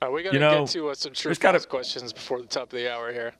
There 0.00 0.10
you 0.10 0.10
go. 0.10 0.14
We 0.14 0.22
got 0.22 0.30
to 0.30 0.34
You 0.36 0.40
know, 0.40 0.64
get 0.64 0.72
to 0.72 0.88
uh, 0.90 0.94
some 0.94 1.12
true 1.12 1.28
there's 1.30 1.38
false 1.38 1.52
gotta- 1.52 1.66
questions 1.68 2.12
before 2.12 2.40
the 2.40 2.46
top 2.48 2.64
of 2.64 2.70
the 2.78 2.92
hour 2.92 3.12
here. 3.12 3.32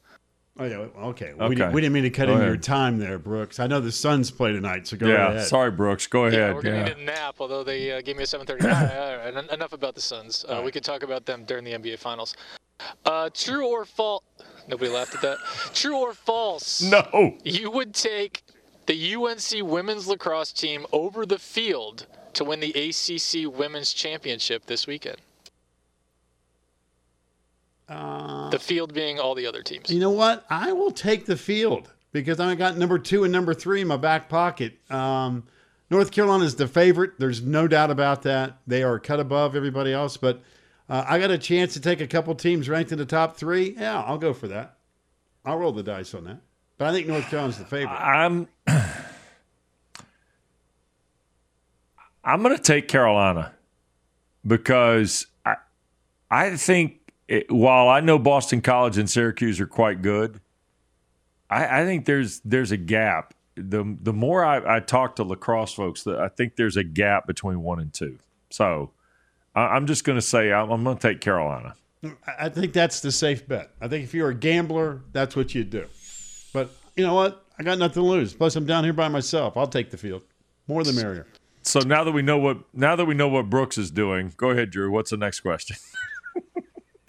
Oh 0.58 0.64
yeah, 0.64 0.76
okay. 0.76 1.34
We, 1.34 1.44
Okay. 1.44 1.54
didn't, 1.54 1.72
we 1.74 1.80
didn't 1.82 1.92
mean 1.92 2.04
to 2.04 2.10
cut 2.10 2.26
Go 2.28 2.36
in 2.38 2.42
your 2.42 2.56
time 2.56 2.98
there, 2.98 3.18
Brooks. 3.18 3.60
I 3.60 3.66
know 3.66 3.78
the 3.78 3.92
Suns 3.92 4.30
play 4.30 4.52
tonight, 4.52 4.86
so 4.86 4.96
go 4.96 5.06
yeah. 5.06 5.28
ahead. 5.32 5.46
Sorry, 5.46 5.70
Brooks. 5.70 6.06
Go 6.06 6.24
Yeah, 6.28 6.38
ahead. 6.38 6.54
we're 6.54 6.62
gonna 6.62 6.76
Yeah. 6.78 6.84
need 6.84 6.96
a 6.96 7.02
nap. 7.02 7.34
Although 7.40 7.62
they 7.62 7.92
uh, 7.92 8.00
gave 8.00 8.16
me 8.16 8.22
a 8.22 8.26
7:30. 8.26 8.62
all 8.64 8.68
right, 8.70 8.96
all 8.96 9.16
right, 9.18 9.36
en- 9.36 9.50
enough 9.54 9.74
about 9.74 9.94
the 9.94 10.00
Suns. 10.00 10.46
Uh, 10.48 10.62
we 10.64 10.72
could 10.72 10.82
talk 10.82 11.02
about 11.02 11.26
them 11.26 11.44
during 11.44 11.62
the 11.62 11.72
NBA 11.72 11.98
Finals. 11.98 12.34
Uh, 13.04 13.28
true 13.34 13.66
or 13.66 13.84
false? 13.84 14.22
Nobody 14.66 14.90
laughed 14.90 15.14
at 15.14 15.20
that. 15.20 15.36
True 15.74 15.96
or 15.98 16.14
false? 16.14 16.80
No. 16.90 17.36
You 17.44 17.70
would 17.70 17.92
take 17.94 18.42
the 18.86 19.14
UNC 19.14 19.62
women's 19.62 20.08
lacrosse 20.08 20.52
team 20.52 20.86
over 20.90 21.26
the 21.26 21.38
field 21.38 22.06
to 22.32 22.44
win 22.44 22.60
the 22.60 22.70
ACC 22.72 23.46
Women's 23.54 23.92
Championship 23.92 24.64
this 24.66 24.86
weekend. 24.86 25.18
Uh, 27.88 28.50
The 28.50 28.58
field 28.58 28.92
being 28.92 29.18
all 29.20 29.34
the 29.34 29.46
other 29.46 29.62
teams. 29.62 29.90
You 29.90 30.00
know 30.00 30.10
what? 30.10 30.44
I 30.50 30.72
will 30.72 30.90
take 30.90 31.26
the 31.26 31.36
field 31.36 31.92
because 32.12 32.40
I 32.40 32.54
got 32.54 32.76
number 32.76 32.98
two 32.98 33.24
and 33.24 33.32
number 33.32 33.54
three 33.54 33.80
in 33.82 33.88
my 33.88 33.96
back 33.96 34.28
pocket. 34.28 34.78
Um, 34.90 35.44
North 35.90 36.10
Carolina 36.10 36.44
is 36.44 36.56
the 36.56 36.66
favorite. 36.66 37.12
There's 37.18 37.42
no 37.42 37.68
doubt 37.68 37.90
about 37.90 38.22
that. 38.22 38.58
They 38.66 38.82
are 38.82 38.98
cut 38.98 39.20
above 39.20 39.54
everybody 39.54 39.92
else, 39.92 40.16
but 40.16 40.42
uh, 40.88 41.04
I 41.06 41.18
got 41.20 41.30
a 41.30 41.38
chance 41.38 41.74
to 41.74 41.80
take 41.80 42.00
a 42.00 42.06
couple 42.08 42.34
teams 42.34 42.68
ranked 42.68 42.90
in 42.90 42.98
the 42.98 43.06
top 43.06 43.36
three. 43.36 43.76
Yeah, 43.78 44.02
I'll 44.02 44.18
go 44.18 44.32
for 44.32 44.48
that. 44.48 44.76
I'll 45.44 45.58
roll 45.58 45.72
the 45.72 45.82
dice 45.84 46.12
on 46.14 46.24
that. 46.24 46.38
But 46.78 46.88
I 46.88 46.92
think 46.92 47.06
North 47.06 47.28
Carolina's 47.30 47.58
the 47.58 47.64
favorite. 47.64 47.94
I'm 47.94 48.48
I'm 52.24 52.42
going 52.42 52.56
to 52.56 52.62
take 52.62 52.88
Carolina 52.88 53.52
because 54.46 55.26
I 55.44 55.56
I 56.30 56.56
think 56.56 57.05
it, 57.28 57.50
while 57.50 57.88
I 57.88 58.00
know 58.00 58.18
Boston 58.18 58.60
College 58.60 58.98
and 58.98 59.08
Syracuse 59.10 59.60
are 59.60 59.66
quite 59.66 60.02
good, 60.02 60.40
I, 61.50 61.82
I 61.82 61.84
think 61.84 62.04
there's 62.06 62.40
there's 62.44 62.72
a 62.72 62.76
gap. 62.76 63.34
The 63.56 63.96
the 64.02 64.12
more 64.12 64.44
I, 64.44 64.76
I 64.76 64.80
talk 64.80 65.16
to 65.16 65.24
lacrosse 65.24 65.72
folks, 65.72 66.02
the, 66.02 66.18
I 66.18 66.28
think 66.28 66.56
there's 66.56 66.76
a 66.76 66.84
gap 66.84 67.26
between 67.26 67.62
one 67.62 67.80
and 67.80 67.92
two. 67.92 68.18
So 68.50 68.90
I, 69.54 69.62
I'm 69.62 69.86
just 69.86 70.04
going 70.04 70.16
to 70.18 70.22
say 70.22 70.52
I'm, 70.52 70.70
I'm 70.70 70.84
going 70.84 70.96
to 70.98 71.08
take 71.08 71.20
Carolina. 71.20 71.74
I- 72.04 72.10
I 72.38 72.48
think 72.50 72.72
that's 72.72 73.00
the 73.00 73.10
safe 73.10 73.48
bet. 73.48 73.70
I 73.80 73.88
think 73.88 74.04
if 74.04 74.12
you're 74.14 74.28
a 74.28 74.34
gambler, 74.34 75.00
that's 75.12 75.34
what 75.34 75.54
you 75.54 75.64
do. 75.64 75.86
But 76.52 76.70
you 76.94 77.04
know 77.04 77.14
what? 77.14 77.44
I 77.58 77.62
got 77.62 77.78
nothing 77.78 77.94
to 78.02 78.08
lose. 78.08 78.34
Plus, 78.34 78.54
I'm 78.54 78.66
down 78.66 78.84
here 78.84 78.92
by 78.92 79.08
myself. 79.08 79.56
I'll 79.56 79.66
take 79.66 79.90
the 79.90 79.96
field. 79.96 80.22
More 80.68 80.84
the 80.84 80.92
merrier. 80.92 81.26
So 81.62 81.80
now 81.80 82.04
that 82.04 82.12
we 82.12 82.22
know 82.22 82.38
what 82.38 82.58
now 82.74 82.94
that 82.96 83.06
we 83.06 83.14
know 83.14 83.28
what 83.28 83.48
Brooks 83.50 83.78
is 83.78 83.90
doing, 83.90 84.32
go 84.36 84.50
ahead, 84.50 84.70
Drew. 84.70 84.90
What's 84.90 85.10
the 85.10 85.16
next 85.16 85.40
question? 85.40 85.76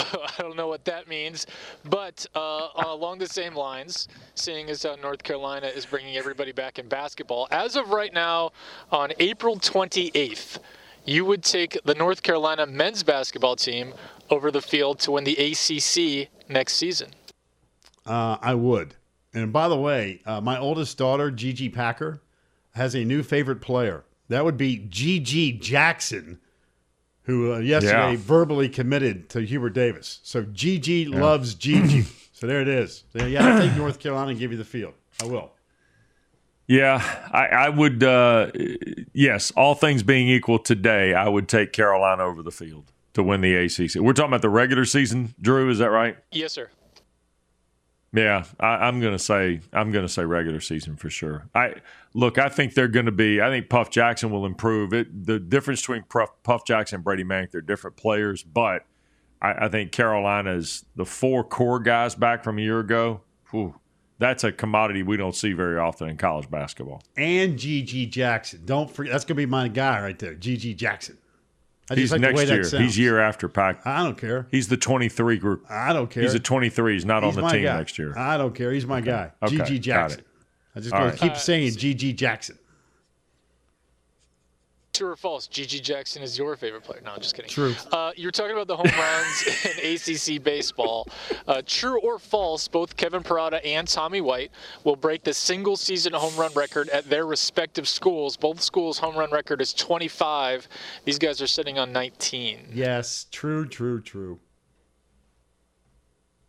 I 0.00 0.30
don't 0.38 0.56
know 0.56 0.68
what 0.68 0.84
that 0.84 1.08
means, 1.08 1.46
but 1.84 2.24
uh, 2.34 2.68
along 2.76 3.18
the 3.18 3.26
same 3.26 3.54
lines, 3.54 4.08
seeing 4.34 4.70
as 4.70 4.82
how 4.84 4.94
North 4.96 5.22
Carolina 5.22 5.66
is 5.66 5.86
bringing 5.86 6.16
everybody 6.16 6.52
back 6.52 6.78
in 6.78 6.88
basketball, 6.88 7.48
as 7.50 7.76
of 7.76 7.90
right 7.90 8.12
now, 8.12 8.52
on 8.92 9.12
April 9.18 9.56
28th, 9.56 10.58
you 11.04 11.24
would 11.24 11.42
take 11.42 11.78
the 11.84 11.94
North 11.94 12.22
Carolina 12.22 12.66
men's 12.66 13.02
basketball 13.02 13.56
team 13.56 13.94
over 14.30 14.50
the 14.50 14.60
field 14.60 14.98
to 15.00 15.12
win 15.12 15.24
the 15.24 15.36
ACC 15.36 16.28
next 16.48 16.74
season. 16.74 17.10
Uh, 18.06 18.36
I 18.40 18.54
would. 18.54 18.94
And 19.34 19.52
by 19.52 19.68
the 19.68 19.76
way, 19.76 20.20
uh, 20.24 20.40
my 20.40 20.58
oldest 20.58 20.96
daughter, 20.98 21.30
Gigi 21.30 21.68
Packer, 21.68 22.22
has 22.74 22.94
a 22.94 23.04
new 23.04 23.22
favorite 23.22 23.60
player. 23.60 24.04
That 24.28 24.44
would 24.44 24.56
be 24.56 24.78
GG 24.78 25.60
Jackson, 25.60 26.40
who 27.28 27.52
uh, 27.52 27.58
yesterday 27.58 28.12
Yeah. 28.12 28.16
verbally 28.18 28.68
committed 28.68 29.28
to 29.30 29.40
Hubert 29.40 29.70
Davis. 29.74 30.18
So 30.24 30.42
Gigi 30.42 31.04
loves 31.04 31.54
Gigi. 31.54 32.02
so 32.32 32.46
there 32.48 32.60
it 32.60 32.68
is. 32.68 33.04
So, 33.16 33.24
yeah, 33.26 33.46
I'll 33.46 33.60
take 33.60 33.76
North 33.76 34.00
Carolina 34.00 34.30
and 34.30 34.38
give 34.40 34.50
you 34.50 34.58
the 34.58 34.64
field. 34.64 34.94
I 35.22 35.26
will. 35.26 35.52
Yeah, 36.66 37.02
I, 37.32 37.46
I 37.46 37.68
would. 37.70 38.02
Uh, 38.02 38.50
yes, 39.12 39.50
all 39.52 39.74
things 39.74 40.02
being 40.02 40.28
equal 40.28 40.58
today, 40.58 41.14
I 41.14 41.28
would 41.28 41.48
take 41.48 41.72
Carolina 41.72 42.24
over 42.24 42.42
the 42.42 42.50
field 42.50 42.92
to 43.14 43.22
win 43.22 43.40
the 43.40 43.54
ACC. 43.54 43.96
We're 43.96 44.12
talking 44.12 44.30
about 44.30 44.42
the 44.42 44.50
regular 44.50 44.84
season, 44.84 45.34
Drew. 45.40 45.70
Is 45.70 45.78
that 45.78 45.90
right? 45.90 46.16
Yes, 46.30 46.52
sir. 46.52 46.68
Yeah, 48.12 48.44
I, 48.58 48.86
I'm 48.88 49.00
gonna 49.00 49.18
say 49.18 49.60
I'm 49.72 49.90
gonna 49.90 50.08
say 50.08 50.24
regular 50.24 50.60
season 50.60 50.96
for 50.96 51.10
sure. 51.10 51.48
I 51.54 51.74
look, 52.14 52.38
I 52.38 52.48
think 52.48 52.74
they're 52.74 52.88
gonna 52.88 53.12
be. 53.12 53.40
I 53.40 53.48
think 53.50 53.68
Puff 53.68 53.90
Jackson 53.90 54.30
will 54.30 54.46
improve. 54.46 54.94
It 54.94 55.26
the 55.26 55.38
difference 55.38 55.82
between 55.82 56.04
Puff, 56.04 56.30
Puff 56.42 56.64
Jackson 56.64 56.96
and 56.96 57.04
Brady 57.04 57.24
Manek, 57.24 57.50
they're 57.50 57.60
different 57.60 57.96
players, 57.96 58.42
but 58.42 58.86
I, 59.42 59.66
I 59.66 59.68
think 59.68 59.92
Carolina's 59.92 60.86
the 60.96 61.04
four 61.04 61.44
core 61.44 61.80
guys 61.80 62.14
back 62.14 62.44
from 62.44 62.58
a 62.58 62.62
year 62.62 62.80
ago. 62.80 63.20
Whew, 63.50 63.74
that's 64.18 64.42
a 64.42 64.52
commodity 64.52 65.02
we 65.02 65.18
don't 65.18 65.34
see 65.34 65.52
very 65.52 65.78
often 65.78 66.08
in 66.08 66.16
college 66.16 66.50
basketball. 66.50 67.02
And 67.16 67.58
GG 67.58 68.10
Jackson. 68.10 68.62
Don't 68.64 68.90
forget. 68.90 69.12
That's 69.12 69.24
to 69.26 69.34
be 69.34 69.46
my 69.46 69.68
guy 69.68 70.00
right 70.00 70.18
there, 70.18 70.34
GG 70.34 70.76
Jackson. 70.76 71.18
I 71.90 71.94
He's 71.94 72.12
like 72.12 72.20
the 72.20 72.26
way 72.28 72.44
next 72.44 72.70
that 72.70 72.76
year. 72.78 72.82
He's 72.82 72.98
year 72.98 73.18
after 73.18 73.48
Pack. 73.48 73.86
I 73.86 74.02
don't 74.02 74.18
care. 74.18 74.46
He's 74.50 74.68
the 74.68 74.76
23 74.76 75.38
group. 75.38 75.64
I 75.70 75.92
don't 75.92 76.10
care. 76.10 76.22
He's 76.22 76.34
a 76.34 76.40
23. 76.40 76.92
He's 76.92 77.04
not 77.04 77.22
He's 77.22 77.36
on 77.36 77.44
the 77.44 77.48
team 77.50 77.62
guy. 77.62 77.78
next 77.78 77.98
year. 77.98 78.16
I 78.16 78.36
don't 78.36 78.54
care. 78.54 78.72
He's 78.72 78.86
my 78.86 79.00
guy. 79.00 79.32
Okay, 79.42 79.56
Gigi 79.56 79.78
got 79.78 80.10
Jackson. 80.10 80.20
it. 80.20 80.26
I 80.76 80.80
just 80.80 80.92
right. 80.92 81.12
to 81.12 81.18
keep 81.18 81.32
uh, 81.32 81.36
saying 81.36 81.72
GG 81.72 82.16
Jackson. 82.16 82.58
True 84.98 85.10
or 85.10 85.16
false? 85.16 85.46
GG 85.46 85.82
Jackson 85.82 86.24
is 86.24 86.36
your 86.36 86.56
favorite 86.56 86.82
player. 86.82 87.00
No, 87.04 87.12
I'm 87.12 87.20
just 87.20 87.36
kidding. 87.36 87.48
True. 87.48 87.72
Uh, 87.92 88.10
you're 88.16 88.32
talking 88.32 88.50
about 88.50 88.66
the 88.66 88.76
home 88.76 88.90
runs 88.98 90.26
in 90.26 90.36
ACC 90.36 90.42
baseball. 90.42 91.06
Uh, 91.46 91.62
true 91.64 92.00
or 92.00 92.18
false? 92.18 92.66
Both 92.66 92.96
Kevin 92.96 93.22
Parada 93.22 93.64
and 93.64 93.86
Tommy 93.86 94.20
White 94.20 94.50
will 94.82 94.96
break 94.96 95.22
the 95.22 95.32
single 95.32 95.76
season 95.76 96.14
home 96.14 96.34
run 96.34 96.52
record 96.54 96.88
at 96.88 97.08
their 97.08 97.26
respective 97.26 97.86
schools. 97.86 98.36
Both 98.36 98.60
schools' 98.60 98.98
home 98.98 99.14
run 99.16 99.30
record 99.30 99.60
is 99.60 99.72
25. 99.72 100.66
These 101.04 101.20
guys 101.20 101.40
are 101.40 101.46
sitting 101.46 101.78
on 101.78 101.92
19. 101.92 102.70
Yes, 102.74 103.26
true, 103.30 103.68
true, 103.68 104.00
true. 104.00 104.40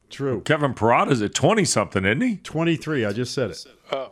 True. 0.09 0.41
Kevin 0.41 0.73
Parada's 0.73 1.21
at 1.21 1.35
20 1.35 1.65
something, 1.65 2.03
isn't 2.03 2.21
he? 2.21 2.37
23. 2.37 3.05
I 3.05 3.13
just 3.13 3.31
said 3.31 3.51
it. 3.51 3.63
Oh. 3.91 4.09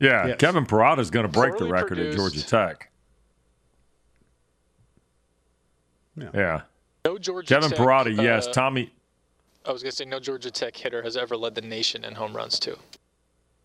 Yeah, 0.00 0.28
Yes. 0.28 0.36
Kevin 0.38 0.64
Parada's 0.64 1.10
going 1.10 1.26
to 1.26 1.32
break 1.32 1.52
the 1.52 1.66
Poorly 1.66 1.72
record 1.72 1.98
at. 1.98 2.16
Georgia 2.16 2.42
Tech. 2.46 2.90
Yeah. 6.16 6.30
Yeah. 6.34 6.60
No 7.04 7.18
Georgia 7.18 7.54
Kevin 7.54 7.70
Tech, 7.70 7.78
Parada, 7.78 8.16
yes. 8.22 8.46
uh, 8.48 8.52
Tommy, 8.52 8.92
I 9.64 9.72
was 9.72 9.82
going 9.82 9.90
to 9.90 9.96
say 9.96 10.04
no 10.04 10.18
Georgia 10.18 10.50
Tech 10.50 10.76
hitter 10.76 11.02
has 11.02 11.16
ever 11.16 11.36
led 11.36 11.54
the 11.54 11.60
nation 11.60 12.04
in 12.04 12.14
home 12.14 12.34
runs 12.34 12.58
too. 12.58 12.76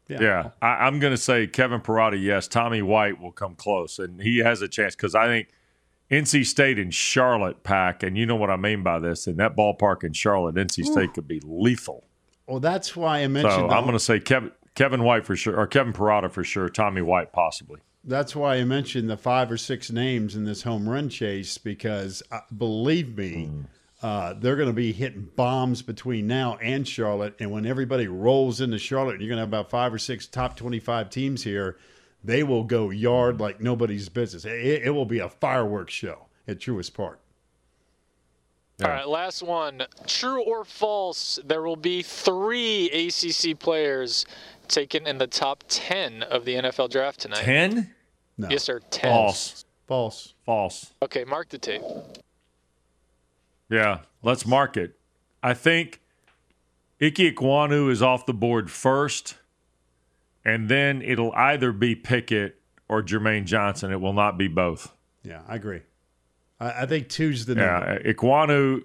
yeah. 0.08 0.50
I, 0.62 0.68
I'm 0.86 1.00
going 1.00 1.14
to 1.14 1.18
say 1.18 1.48
Kevin 1.48 1.80
Parada, 1.82 2.22
yes. 2.22 2.48
Tommy 2.48 2.82
White 2.82 3.20
will 3.20 3.32
come 3.32 3.56
close, 3.56 3.98
and 4.00 4.22
he 4.22 4.40
has 4.40 4.62
a 4.62 4.68
chance 4.68 4.96
because 4.96 5.16
I 5.16 5.26
think 5.28 5.48
NC 6.12 6.46
State 6.46 6.78
and 6.78 6.94
Charlotte 6.94 7.64
pack, 7.64 8.04
and 8.04 8.18
you 8.18 8.26
know 8.26 8.36
what 8.36 8.50
I 8.50 8.58
mean 8.58 8.84
by 8.84 9.00
this, 9.00 9.28
in 9.28 9.38
that 9.38 9.56
ballpark 9.56 10.04
in 10.04 10.14
Charlotte, 10.14 10.56
NC 10.56 10.86
State 10.86 11.14
could 11.14 11.28
be 11.28 11.40
lethal. 11.44 12.04
Well, 12.48 12.60
that's 12.60 12.96
why 12.96 13.20
I 13.20 13.24
So 13.24 13.30
mentioned. 13.30 13.70
the- 13.70 13.74
I'm 13.76 13.84
going 13.86 13.94
to 13.94 14.00
say 14.00 14.20
Kevin, 14.20 14.52
Kevin 14.76 15.04
White 15.04 15.26
for 15.26 15.36
sure, 15.36 15.58
or 15.58 15.66
Kevin 15.68 15.94
Parada 15.94 16.30
for 16.30 16.44
sure, 16.44 16.68
Tommy 16.70 17.02
White 17.02 17.32
possibly. 17.32 17.80
That's 18.04 18.36
why 18.36 18.56
I 18.56 18.64
mentioned 18.64 19.10
the 19.10 19.18
five 19.18 19.52
or 19.52 19.58
six 19.58 19.92
names 19.92 20.36
in 20.36 20.44
this 20.46 20.64
home 20.64 20.90
run 20.90 21.08
chase 21.10 21.58
because 21.58 22.24
uh, 22.32 22.40
believe 22.58 23.16
me, 23.18 23.46
Hmm. 23.46 23.62
uh, 24.02 24.34
they're 24.34 24.56
going 24.56 24.70
to 24.70 24.74
be 24.74 24.92
hitting 24.92 25.30
bombs 25.36 25.84
between 25.84 26.26
now 26.26 26.58
and 26.58 26.88
Charlotte. 26.88 27.36
And 27.40 27.52
when 27.52 27.66
everybody 27.68 28.08
rolls 28.08 28.60
into 28.60 28.80
Charlotte, 28.80 29.22
you're 29.22 29.30
going 29.30 29.38
to 29.38 29.42
have 29.42 29.50
about 29.50 29.70
five 29.70 29.94
or 29.94 30.00
six 30.00 30.26
top 30.26 30.56
25 30.58 31.10
teams 31.10 31.44
here. 31.44 31.78
they 32.24 32.44
will 32.44 32.64
go 32.64 32.90
yard 32.92 33.40
like 33.40 33.62
nobody's 33.62 34.08
business. 34.10 34.46
It, 34.46 34.84
it 34.84 34.92
will 34.96 35.06
be 35.06 35.18
a 35.20 35.28
fireworks 35.30 35.94
show 35.94 36.26
at 36.48 36.60
Truist 36.60 36.94
Park. 36.94 37.20
All 38.84 38.90
right, 38.90 39.08
last 39.08 39.44
one. 39.44 39.84
True 40.08 40.44
or 40.44 40.66
false? 40.66 41.40
There 41.46 41.62
will 41.62 41.76
be 41.76 42.02
three 42.02 42.90
ACC 42.90 43.60
players 43.60 44.26
taken 44.68 45.06
in 45.06 45.18
the 45.18 45.28
top 45.28 45.64
10 45.68 46.24
of 46.24 46.46
the 46.46 46.56
NFL 46.56 46.90
draft 46.90 47.20
tonight. 47.20 47.42
10? 47.42 47.94
No. 48.38 48.50
Yes, 48.50 48.64
sir. 48.64 48.80
10. 48.90 49.12
False. 49.12 49.66
False. 49.88 50.34
False. 50.46 50.94
Okay, 51.02 51.24
mark 51.26 51.50
the 51.50 51.58
tape. 51.58 51.82
Yeah, 53.70 54.00
let's 54.24 54.46
mark 54.46 54.78
it. 54.78 54.98
I 55.44 55.54
think 55.54 56.02
Ike 57.02 57.16
Ekwonu 57.16 57.90
is 57.90 58.02
off 58.02 58.26
the 58.26 58.34
board 58.34 58.70
first, 58.72 59.36
and 60.44 60.70
then 60.70 61.02
it'll 61.02 61.34
either 61.34 61.72
be 61.72 61.96
Pickett 61.96 62.56
or 62.88 63.02
Jermaine 63.02 63.46
Johnson. 63.46 63.92
It 63.92 64.02
will 64.02 64.14
not 64.14 64.38
be 64.38 64.48
both. 64.48 64.92
Yeah, 65.24 65.42
I 65.48 65.56
agree. 65.56 65.82
I, 66.62 66.84
I 66.84 66.86
think 66.86 67.10
two's 67.10 67.46
the 67.46 67.56
number. 67.56 68.00
Yeah, 68.06 68.14
Ekwonu. 68.14 68.84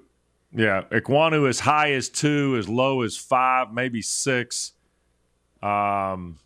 Yeah, 0.53 0.85
Ekwonu 0.91 1.49
as 1.49 1.61
high 1.61 1.93
as 1.93 2.09
two, 2.09 2.57
as 2.59 2.69
low 2.69 3.03
as 3.03 3.17
five, 3.17 3.73
maybe 3.73 4.01
six. 4.01 4.73
Um, 5.63 6.39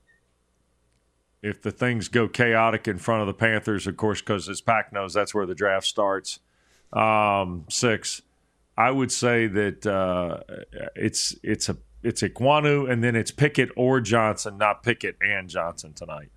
if 1.43 1.63
the 1.63 1.71
things 1.71 2.09
go 2.09 2.29
chaotic 2.29 2.89
in 2.89 2.99
front 2.99 3.21
of 3.21 3.27
the 3.29 3.35
Panthers, 3.35 3.87
of 3.87 3.97
course, 3.97 4.21
because 4.21 4.49
as 4.49 4.61
Pack 4.61 4.93
knows, 4.93 5.15
that's 5.15 5.33
where 5.33 5.47
the 5.47 5.55
draft 5.55 5.87
starts. 5.87 6.41
Um, 6.93 7.67
six. 7.71 8.23
I 8.77 8.91
would 8.91 9.13
say 9.13 9.47
that 9.47 9.87
uh, 9.87 10.41
it's 10.97 11.37
it's 11.43 11.69
a 11.69 11.77
it's 12.03 12.23
Ekwonu, 12.23 12.91
and 12.91 13.05
then 13.05 13.15
it's 13.15 13.31
Pickett 13.31 13.71
or 13.77 14.01
Johnson, 14.01 14.59
not 14.59 14.83
Pickett 14.83 15.17
and 15.21 15.49
Johnson 15.49 15.93
tonight. 15.93 16.31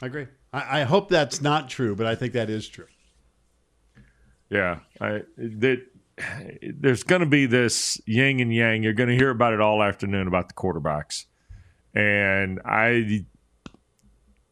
I 0.00 0.06
agree. 0.06 0.26
I, 0.52 0.80
I 0.80 0.82
hope 0.84 1.08
that's 1.08 1.40
not 1.40 1.68
true, 1.68 1.96
but 1.96 2.06
I 2.06 2.14
think 2.14 2.32
that 2.34 2.50
is 2.50 2.68
true. 2.68 2.86
Yeah, 4.50 4.80
I, 5.00 5.22
that 5.36 5.86
there's 6.62 7.04
going 7.04 7.20
to 7.20 7.26
be 7.26 7.46
this 7.46 8.00
yin 8.06 8.40
and 8.40 8.54
yang. 8.54 8.82
You're 8.82 8.92
going 8.92 9.08
to 9.08 9.16
hear 9.16 9.30
about 9.30 9.54
it 9.54 9.60
all 9.60 9.82
afternoon 9.82 10.28
about 10.28 10.48
the 10.48 10.54
quarterbacks, 10.54 11.24
and 11.94 12.60
I 12.64 13.24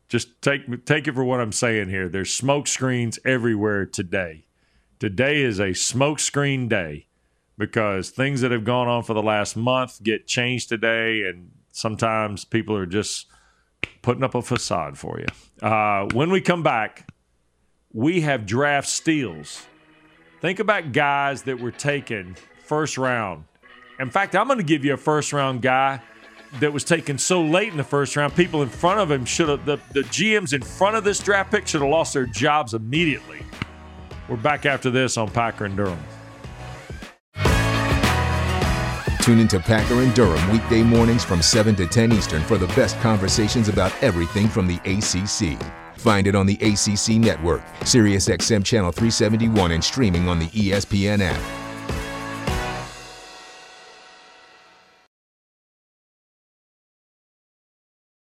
just 0.08 0.40
take 0.40 0.86
take 0.86 1.06
it 1.06 1.14
for 1.14 1.24
what 1.24 1.40
I'm 1.40 1.52
saying 1.52 1.90
here. 1.90 2.08
There's 2.08 2.32
smoke 2.32 2.66
screens 2.66 3.18
everywhere 3.24 3.84
today. 3.84 4.46
Today 4.98 5.42
is 5.42 5.60
a 5.60 5.74
smoke 5.74 6.18
screen 6.18 6.68
day 6.68 7.06
because 7.56 8.10
things 8.10 8.40
that 8.40 8.50
have 8.50 8.64
gone 8.64 8.88
on 8.88 9.02
for 9.02 9.12
the 9.14 9.22
last 9.22 9.54
month 9.54 10.02
get 10.02 10.26
changed 10.26 10.70
today, 10.70 11.24
and 11.28 11.50
sometimes 11.72 12.44
people 12.46 12.74
are 12.74 12.86
just 12.86 13.26
putting 14.02 14.22
up 14.22 14.34
a 14.34 14.42
facade 14.42 14.98
for 14.98 15.20
you. 15.20 15.66
Uh, 15.66 16.08
when 16.12 16.30
we 16.30 16.40
come 16.40 16.62
back, 16.62 17.08
we 17.92 18.20
have 18.22 18.46
draft 18.46 18.88
steals. 18.88 19.66
Think 20.40 20.58
about 20.58 20.92
guys 20.92 21.42
that 21.42 21.60
were 21.60 21.70
taken 21.70 22.36
first 22.64 22.96
round. 22.96 23.44
In 23.98 24.10
fact, 24.10 24.34
I'm 24.34 24.46
going 24.46 24.58
to 24.58 24.64
give 24.64 24.84
you 24.84 24.94
a 24.94 24.96
first 24.96 25.32
round 25.32 25.60
guy 25.60 26.00
that 26.58 26.72
was 26.72 26.84
taken 26.84 27.18
so 27.18 27.42
late 27.42 27.70
in 27.70 27.76
the 27.76 27.84
first 27.84 28.16
round. 28.16 28.34
People 28.34 28.62
in 28.62 28.68
front 28.68 29.00
of 29.00 29.10
him 29.10 29.24
should 29.24 29.48
have, 29.48 29.64
the, 29.66 29.78
the 29.92 30.00
GMs 30.02 30.52
in 30.52 30.62
front 30.62 30.96
of 30.96 31.04
this 31.04 31.18
draft 31.18 31.50
pick 31.50 31.66
should 31.66 31.82
have 31.82 31.90
lost 31.90 32.14
their 32.14 32.26
jobs 32.26 32.74
immediately. 32.74 33.42
We're 34.28 34.36
back 34.36 34.66
after 34.66 34.90
this 34.90 35.16
on 35.16 35.30
Packer 35.30 35.66
and 35.66 35.76
Durham. 35.76 35.98
Tune 39.30 39.38
into 39.38 39.60
Packer 39.60 40.02
and 40.02 40.12
Durham 40.12 40.50
weekday 40.50 40.82
mornings 40.82 41.22
from 41.22 41.40
7 41.40 41.76
to 41.76 41.86
10 41.86 42.10
Eastern 42.10 42.42
for 42.42 42.58
the 42.58 42.66
best 42.74 42.98
conversations 42.98 43.68
about 43.68 43.92
everything 44.02 44.48
from 44.48 44.66
the 44.66 44.78
ACC. 44.78 45.56
Find 45.96 46.26
it 46.26 46.34
on 46.34 46.46
the 46.46 46.54
ACC 46.54 47.10
network, 47.10 47.64
SiriusXM 47.82 48.64
Channel 48.64 48.90
371, 48.90 49.70
and 49.70 49.84
streaming 49.84 50.28
on 50.28 50.40
the 50.40 50.48
ESPN 50.48 51.20
app. 51.20 51.59